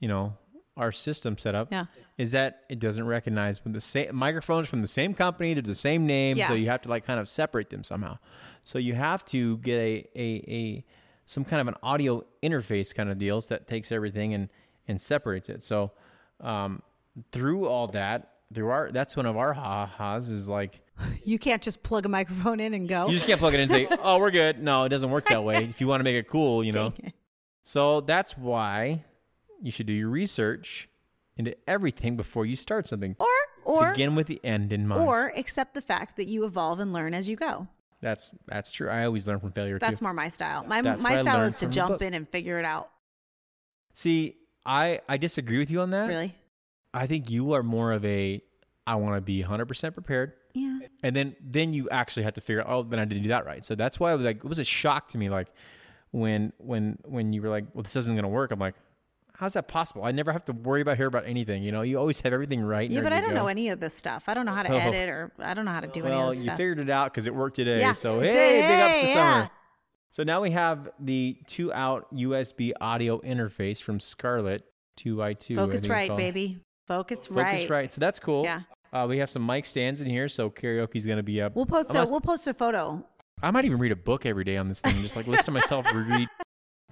you 0.00 0.08
know, 0.08 0.36
our 0.78 0.92
system 0.92 1.36
set 1.36 1.54
up. 1.54 1.68
Yeah. 1.70 1.86
is 2.16 2.30
that 2.30 2.62
it 2.70 2.78
doesn't 2.78 3.06
recognize 3.06 3.62
when 3.64 3.72
the 3.72 3.80
same 3.80 4.14
microphones 4.14 4.68
from 4.68 4.80
the 4.80 4.88
same 4.88 5.12
company, 5.12 5.52
they're 5.54 5.62
the 5.62 5.74
same 5.74 6.06
name, 6.06 6.38
so 6.48 6.54
you 6.54 6.68
have 6.68 6.80
to 6.82 6.88
like 6.88 7.04
kind 7.04 7.20
of 7.20 7.28
separate 7.28 7.68
them 7.70 7.84
somehow. 7.84 8.18
So 8.62 8.78
you 8.78 8.94
have 8.94 9.24
to 9.26 9.58
get 9.58 9.76
a 9.76 10.08
a, 10.16 10.44
a 10.48 10.84
some 11.26 11.44
kind 11.44 11.60
of 11.60 11.68
an 11.68 11.74
audio 11.82 12.24
interface 12.42 12.94
kind 12.94 13.10
of 13.10 13.18
deals 13.18 13.46
that 13.48 13.66
takes 13.66 13.92
everything 13.92 14.32
and 14.34 14.48
and 14.86 15.00
separates 15.00 15.48
it. 15.50 15.62
So 15.62 15.92
um, 16.40 16.82
through 17.32 17.66
all 17.66 17.88
that, 17.88 18.32
through 18.54 18.68
our 18.70 18.90
that's 18.90 19.16
one 19.16 19.26
of 19.26 19.36
our 19.36 19.52
ha-has 19.52 20.28
is 20.30 20.48
like 20.48 20.80
You 21.24 21.38
can't 21.38 21.62
just 21.62 21.82
plug 21.82 22.06
a 22.06 22.08
microphone 22.08 22.60
in 22.60 22.72
and 22.74 22.88
go. 22.88 23.06
you 23.06 23.12
just 23.12 23.26
can't 23.26 23.38
plug 23.40 23.54
it 23.54 23.60
in 23.60 23.62
and 23.62 23.70
say, 23.70 23.88
"Oh, 24.02 24.18
we're 24.18 24.30
good." 24.30 24.62
No, 24.62 24.84
it 24.84 24.88
doesn't 24.88 25.10
work 25.10 25.28
that 25.28 25.44
way. 25.44 25.64
If 25.64 25.80
you 25.80 25.86
want 25.86 26.00
to 26.00 26.04
make 26.04 26.16
it 26.16 26.28
cool, 26.28 26.64
you 26.64 26.72
know. 26.78 26.92
So 27.62 28.00
that's 28.00 28.36
why 28.36 29.04
you 29.62 29.70
should 29.70 29.86
do 29.86 29.92
your 29.92 30.08
research 30.08 30.88
into 31.36 31.54
everything 31.68 32.16
before 32.16 32.44
you 32.46 32.56
start 32.56 32.86
something. 32.86 33.16
or 33.18 33.26
or 33.64 33.90
Begin 33.92 34.14
with 34.14 34.26
the 34.28 34.40
end 34.44 34.72
in 34.72 34.88
mind. 34.88 35.02
or 35.02 35.32
accept 35.36 35.74
the 35.74 35.80
fact 35.82 36.16
that 36.16 36.26
you 36.26 36.44
evolve 36.44 36.80
and 36.80 36.92
learn 36.92 37.12
as 37.14 37.28
you 37.28 37.36
go. 37.36 37.68
That's 38.00 38.32
that's 38.46 38.70
true. 38.72 38.88
I 38.88 39.04
always 39.04 39.26
learn 39.26 39.40
from 39.40 39.52
failure 39.52 39.78
That's 39.78 39.98
too. 39.98 40.04
more 40.04 40.14
my 40.14 40.28
style. 40.28 40.64
My 40.64 40.80
That's 40.80 41.02
my 41.02 41.20
style 41.22 41.42
is 41.42 41.58
to 41.58 41.66
jump 41.66 42.00
in 42.00 42.14
and 42.14 42.28
figure 42.28 42.58
it 42.58 42.64
out. 42.64 42.88
See, 43.94 44.36
I 44.64 45.00
I 45.08 45.16
disagree 45.16 45.58
with 45.58 45.70
you 45.70 45.80
on 45.80 45.90
that. 45.90 46.06
Really? 46.06 46.34
I 46.94 47.06
think 47.06 47.30
you 47.30 47.52
are 47.52 47.62
more 47.62 47.92
of 47.92 48.04
a 48.04 48.40
I 48.86 48.94
want 48.94 49.16
to 49.16 49.20
be 49.20 49.42
100% 49.42 49.92
prepared. 49.92 50.32
Yeah. 50.54 50.78
And 51.02 51.14
then 51.14 51.36
then 51.42 51.72
you 51.74 51.90
actually 51.90 52.22
have 52.22 52.34
to 52.34 52.40
figure 52.40 52.62
out, 52.62 52.68
oh, 52.70 52.82
then 52.84 52.98
I 52.98 53.04
didn't 53.04 53.24
do 53.24 53.28
that 53.30 53.44
right. 53.44 53.64
So 53.64 53.74
that's 53.74 54.00
why 54.00 54.12
I 54.12 54.14
was 54.14 54.24
like 54.24 54.38
it 54.38 54.44
was 54.44 54.58
a 54.58 54.64
shock 54.64 55.08
to 55.08 55.18
me 55.18 55.28
like 55.28 55.48
when 56.12 56.52
when 56.58 56.98
when 57.04 57.32
you 57.32 57.42
were 57.42 57.50
like, 57.50 57.66
well, 57.74 57.82
this 57.82 57.96
isn't 57.96 58.14
going 58.14 58.22
to 58.22 58.28
work. 58.28 58.50
I'm 58.50 58.58
like, 58.60 58.74
how's 59.38 59.52
that 59.52 59.68
possible? 59.68 60.04
I 60.04 60.10
never 60.10 60.32
have 60.32 60.44
to 60.46 60.52
worry 60.52 60.80
about 60.80 60.96
hear 60.96 61.06
about 61.06 61.24
anything, 61.24 61.62
you 61.62 61.70
know. 61.70 61.82
You 61.82 61.96
always 61.98 62.20
have 62.20 62.32
everything 62.32 62.60
right. 62.60 62.90
Yeah, 62.90 63.02
but 63.02 63.12
I 63.12 63.20
don't 63.20 63.30
go. 63.30 63.36
know 63.36 63.46
any 63.46 63.68
of 63.68 63.78
this 63.78 63.94
stuff. 63.94 64.24
I 64.26 64.34
don't 64.34 64.44
know 64.44 64.52
how 64.52 64.64
to 64.64 64.72
Oh. 64.72 64.76
edit 64.76 65.08
or 65.08 65.32
I 65.38 65.54
don't 65.54 65.64
know 65.64 65.70
how 65.70 65.80
to 65.80 65.86
do 65.86 66.04
any 66.04 66.14
Well, 66.14 66.28
of 66.28 66.34
this 66.34 66.44
you 66.44 66.50
figured 66.50 66.80
it 66.80 66.90
out 66.90 67.12
because 67.12 67.26
it 67.28 67.34
worked 67.34 67.56
today. 67.56 67.78
Yeah, 67.78 67.92
so 67.92 68.18
hey, 68.20 68.32
did. 68.32 68.68
big 68.68 68.80
ups 68.80 69.00
to 69.00 69.06
Hey, 69.06 69.14
summer. 69.14 69.50
So 70.10 70.24
now 70.24 70.40
we 70.40 70.50
have 70.50 70.90
the 70.98 71.38
two 71.46 71.72
out 71.72 72.12
USB 72.12 72.72
audio 72.80 73.20
interface 73.20 73.80
from 73.80 74.00
Scarlett, 74.00 74.64
two 74.96 75.22
i 75.22 75.34
two. 75.34 75.54
Focusrite, 75.54 76.16
baby. 76.16 76.58
Focus, 76.88 77.28
Focusrite. 77.28 77.52
Focus 77.52 77.70
right. 77.70 77.92
So 77.92 78.00
that's 78.00 78.18
cool. 78.18 78.42
Yeah. 78.42 78.62
Uh, 78.92 79.06
we 79.08 79.18
have 79.18 79.30
some 79.30 79.46
mic 79.46 79.66
stands 79.66 80.00
in 80.00 80.08
here, 80.08 80.28
so 80.28 80.50
karaoke's 80.50 81.06
gonna 81.06 81.22
be 81.22 81.40
up. 81.40 81.54
We'll 81.54 81.66
post 81.66 81.94
a 81.94 82.06
we'll 82.10 82.20
post 82.20 82.48
a 82.48 82.54
photo. 82.54 83.04
I 83.40 83.52
might 83.52 83.66
even 83.66 83.78
read 83.78 83.92
a 83.92 83.96
book 83.96 84.26
every 84.26 84.42
day 84.42 84.56
on 84.56 84.68
this 84.68 84.80
thing. 84.80 85.00
Just 85.02 85.14
like 85.14 85.28
listen 85.28 85.44
to 85.44 85.50
myself 85.52 85.86
read. 85.94 86.28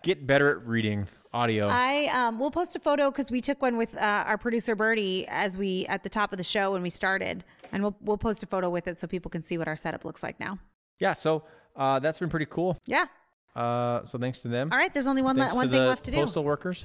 Get 0.03 0.24
better 0.24 0.51
at 0.51 0.66
reading 0.66 1.09
audio. 1.37 1.68
I 1.68 2.07
um 2.07 2.39
we'll 2.39 2.51
post 2.51 2.74
a 2.76 2.78
photo 2.80 3.11
because 3.11 3.30
we 3.30 3.41
took 3.41 3.61
one 3.62 3.76
with 3.76 3.95
uh, 3.97 4.24
our 4.26 4.39
producer 4.39 4.74
Birdie 4.74 5.26
as 5.28 5.57
we 5.59 5.87
at 5.87 6.03
the 6.03 6.09
top 6.09 6.32
of 6.32 6.39
the 6.39 6.45
show 6.45 6.72
when 6.72 6.82
we 6.82 6.91
started, 6.91 7.45
and 7.72 7.82
we'll 7.82 7.97
we'll 8.01 8.18
post 8.18 8.43
a 8.43 8.47
photo 8.47 8.68
with 8.70 8.89
it 8.89 8.99
so 8.99 9.07
people 9.07 9.30
can 9.30 9.43
see 9.43 9.59
what 9.59 9.68
our 9.68 9.76
setup 9.76 10.05
looks 10.05 10.22
like 10.22 10.41
now. 10.41 10.59
yeah. 10.99 11.12
So 11.12 11.45
uh, 11.76 11.99
that's 11.99 12.18
been 12.18 12.30
pretty 12.30 12.47
cool. 12.47 12.78
Yeah. 12.87 13.07
Uh, 13.55 14.05
so 14.05 14.18
thanks 14.18 14.41
to 14.43 14.49
them. 14.49 14.70
All 14.72 14.78
right. 14.78 14.93
There's 14.93 15.07
only 15.07 15.22
one 15.22 15.37
le- 15.39 15.55
one 15.55 15.70
thing 15.70 15.87
left 15.87 16.05
to 16.05 16.11
do. 16.11 16.16
Postal 16.18 16.45
workers. 16.45 16.84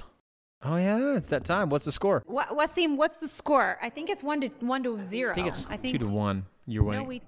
Oh 0.64 0.76
yeah, 0.76 1.16
it's 1.16 1.28
that 1.28 1.44
time. 1.44 1.70
What's 1.70 1.84
the 1.84 1.92
score? 1.92 2.22
What 2.26 2.48
Wasim, 2.50 2.96
what's 2.96 3.18
the 3.18 3.28
score? 3.28 3.78
I 3.82 3.88
think 3.88 4.08
it's 4.10 4.22
one 4.22 4.40
to 4.42 4.48
one 4.60 4.82
to 4.84 5.00
zero. 5.02 5.32
I 5.32 5.34
think 5.34 5.48
it's 5.48 5.66
two 5.82 5.98
to 5.98 6.06
one. 6.06 6.46
You're 6.66 6.84
winning. 6.84 7.02
No, 7.02 7.08
we 7.08 7.22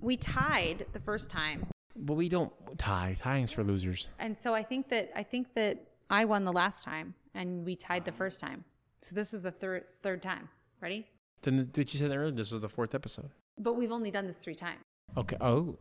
we 0.00 0.16
tied 0.16 0.86
the 0.92 1.00
first 1.00 1.28
time, 1.30 1.66
But 1.94 2.14
we 2.14 2.28
don't 2.28 2.50
tie. 2.78 3.16
Tying's 3.20 3.52
for 3.52 3.62
losers. 3.64 4.08
and 4.18 4.36
so 4.36 4.54
I 4.54 4.62
think 4.62 4.88
that 4.88 5.10
I 5.14 5.22
think 5.22 5.52
that 5.54 5.78
I 6.10 6.24
won 6.24 6.44
the 6.44 6.52
last 6.52 6.84
time, 6.84 7.14
and 7.34 7.64
we 7.64 7.76
tied 7.76 8.04
the 8.04 8.12
first 8.12 8.40
time. 8.40 8.64
So 9.02 9.14
this 9.14 9.32
is 9.34 9.42
the 9.42 9.50
third 9.50 9.84
third 10.02 10.22
time. 10.22 10.48
Ready? 10.80 11.06
Then 11.42 11.68
did 11.72 11.92
you 11.92 11.98
say 12.00 12.08
that 12.08 12.16
earlier? 12.16 12.30
This 12.32 12.50
was 12.50 12.60
the 12.60 12.68
fourth 12.68 12.94
episode. 12.94 13.30
But 13.58 13.74
we've 13.74 13.92
only 13.92 14.10
done 14.10 14.26
this 14.26 14.38
three 14.38 14.54
times. 14.54 14.80
Okay. 15.16 15.36
Oh. 15.40 15.76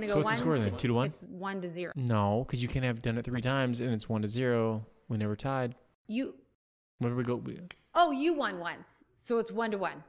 We're 0.00 0.08
So 0.08 0.14
gonna 0.14 0.24
what's 0.26 0.38
the 0.38 0.44
go 0.44 0.50
one 0.50 0.58
score 0.58 0.70
then? 0.70 0.78
Two 0.78 0.88
to 0.88 0.94
one? 0.94 1.06
It's 1.06 1.22
one 1.24 1.60
to 1.60 1.68
zero. 1.68 1.92
No, 1.96 2.44
because 2.46 2.62
you 2.62 2.68
can't 2.68 2.84
have 2.84 3.02
done 3.02 3.18
it 3.18 3.24
three 3.26 3.42
times 3.42 3.80
and 3.80 3.90
it's 3.92 4.08
one 4.08 4.22
to 4.22 4.28
zero. 4.28 4.86
We 5.08 5.18
never 5.18 5.36
tied. 5.36 5.74
You 6.08 6.34
Where 6.98 7.10
do 7.10 7.16
we 7.16 7.24
go? 7.24 7.36
We- 7.36 7.58
oh 7.94 8.10
you 8.10 8.32
won 8.32 8.58
once, 8.58 9.04
so 9.16 9.38
it's 9.38 9.52
one 9.52 9.70
to 9.72 9.78
one 9.78 10.02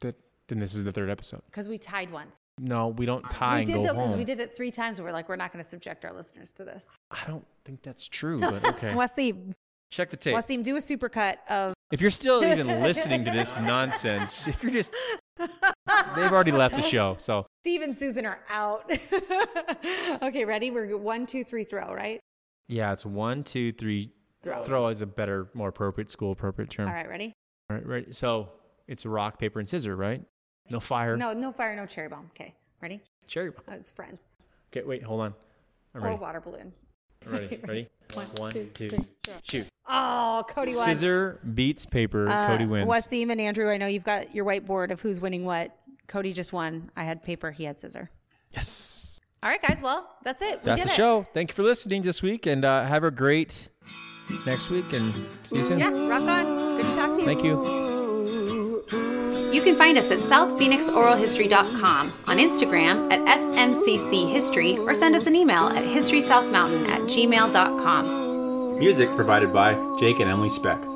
That, 0.00 0.14
then 0.48 0.58
this 0.60 0.74
is 0.74 0.84
the 0.84 0.92
third 0.92 1.08
episode. 1.10 1.42
because 1.46 1.68
we 1.68 1.78
tied 1.78 2.12
once. 2.12 2.36
No, 2.58 2.88
we 2.88 3.06
don't 3.06 3.28
tie 3.30 3.56
we 3.56 3.60
and 3.60 3.66
did 3.66 3.76
go 3.76 3.82
though 3.82 3.94
because 3.94 4.16
we 4.16 4.24
did 4.24 4.40
it 4.40 4.54
three 4.54 4.70
times. 4.70 4.98
and 4.98 5.06
We're 5.06 5.12
like 5.12 5.28
we're 5.28 5.36
not 5.36 5.52
going 5.52 5.62
to 5.62 5.68
subject 5.68 6.04
our 6.04 6.12
listeners 6.12 6.52
to 6.52 6.64
this. 6.64 6.84
I 7.10 7.24
don't 7.26 7.46
think 7.64 7.82
that's 7.82 8.06
true, 8.08 8.40
but 8.40 8.64
okay. 8.64 8.90
Wasim, 8.92 9.54
Check 9.90 10.10
the 10.10 10.16
tape. 10.16 10.34
Wasim, 10.34 10.62
do 10.62 10.76
a 10.76 10.80
supercut 10.80 11.36
of 11.48 11.74
If 11.90 12.00
you're 12.00 12.10
still 12.10 12.44
even 12.44 12.66
listening 12.82 13.24
to 13.24 13.30
this 13.30 13.54
nonsense, 13.54 14.46
if 14.46 14.62
you're 14.62 14.72
just, 14.72 14.92
they've 15.38 16.32
already 16.32 16.52
left 16.52 16.76
the 16.76 16.82
show. 16.82 17.16
So 17.18 17.46
Steve 17.62 17.80
and 17.82 17.96
Susan 17.96 18.26
are 18.26 18.40
out. 18.50 18.90
okay, 20.22 20.44
ready? 20.44 20.70
We're 20.70 20.96
one, 20.96 21.26
two, 21.26 21.42
three, 21.44 21.64
throw, 21.64 21.92
right? 21.92 22.20
yeah, 22.68 22.92
it's 22.92 23.06
one, 23.06 23.44
two, 23.44 23.72
three. 23.72 24.12
Throw. 24.42 24.62
Throw 24.62 24.88
is 24.88 25.00
a 25.00 25.06
better, 25.06 25.48
more 25.54 25.68
appropriate 25.68 26.10
school 26.10 26.32
appropriate 26.32 26.70
term. 26.70 26.86
All 26.86 26.94
right, 26.94 27.08
ready? 27.08 27.32
All 27.70 27.76
right, 27.76 27.86
right. 27.86 28.14
So 28.14 28.50
it's 28.86 29.04
rock, 29.04 29.38
paper, 29.38 29.58
and 29.58 29.68
scissor, 29.68 29.96
right? 29.96 30.22
No 30.70 30.80
fire. 30.80 31.16
No, 31.16 31.32
no 31.32 31.52
fire, 31.52 31.74
no 31.76 31.86
cherry 31.86 32.08
bomb. 32.08 32.30
Okay, 32.34 32.54
ready? 32.82 33.00
Cherry. 33.26 33.50
bomb. 33.50 33.62
Oh, 33.68 33.72
it's 33.74 33.90
friends. 33.90 34.22
Okay, 34.72 34.86
wait, 34.86 35.02
hold 35.02 35.20
on. 35.20 35.34
I'm 35.94 36.02
Or 36.02 36.08
ready. 36.08 36.18
water 36.18 36.40
balloon. 36.40 36.72
I'm 37.26 37.32
ready. 37.32 37.58
Ready? 37.66 37.88
One, 38.36 38.52
two, 38.52 38.70
two, 38.72 38.88
two, 38.88 38.96
three, 38.96 39.06
shoot. 39.42 39.66
Oh, 39.86 40.44
Cody 40.48 40.74
won. 40.74 40.84
Scissor 40.84 41.40
beats 41.54 41.84
paper. 41.84 42.28
Uh, 42.28 42.48
Cody 42.48 42.66
wins. 42.66 42.88
Wasim 42.88 43.30
and 43.32 43.40
Andrew, 43.40 43.70
I 43.70 43.76
know 43.76 43.86
you've 43.86 44.04
got 44.04 44.34
your 44.34 44.44
whiteboard 44.44 44.90
of 44.92 45.00
who's 45.00 45.20
winning 45.20 45.44
what. 45.44 45.74
Cody 46.06 46.32
just 46.32 46.52
won. 46.52 46.90
I 46.96 47.04
had 47.04 47.22
paper, 47.22 47.50
he 47.50 47.64
had 47.64 47.78
scissor. 47.80 48.08
Yes. 48.52 49.18
All 49.42 49.50
right, 49.50 49.60
guys. 49.60 49.80
Well, 49.82 50.08
that's 50.24 50.42
it. 50.42 50.60
We 50.60 50.66
That's 50.66 50.80
did 50.80 50.88
the 50.88 50.92
it. 50.92 50.96
show. 50.96 51.26
Thank 51.34 51.50
you 51.50 51.54
for 51.54 51.62
listening 51.62 52.02
this 52.02 52.22
week, 52.22 52.46
and 52.46 52.64
uh, 52.64 52.84
have 52.86 53.04
a 53.04 53.10
great 53.10 53.68
next 54.46 54.70
week. 54.70 54.90
And 54.92 55.14
see 55.46 55.58
you 55.58 55.64
soon. 55.64 55.78
Yeah, 55.78 55.90
rock 56.08 56.22
on. 56.22 56.76
Good 56.76 56.86
to 56.86 56.94
talk 56.94 57.10
to 57.14 57.20
you. 57.20 57.24
Thank 57.26 57.44
you. 57.44 57.87
You 59.52 59.62
can 59.62 59.76
find 59.76 59.96
us 59.98 60.10
at 60.10 60.18
southphoenixoralhistory.com, 60.18 62.12
on 62.26 62.36
Instagram 62.36 63.10
at 63.12 63.20
SMCC 63.38 64.30
History, 64.30 64.78
or 64.78 64.94
send 64.94 65.16
us 65.16 65.26
an 65.26 65.34
email 65.34 65.68
at 65.68 65.84
historysouthmountain 65.84 66.88
at 66.88 67.00
gmail.com. 67.02 68.78
Music 68.78 69.08
provided 69.16 69.52
by 69.52 69.74
Jake 69.98 70.20
and 70.20 70.30
Emily 70.30 70.50
Speck. 70.50 70.87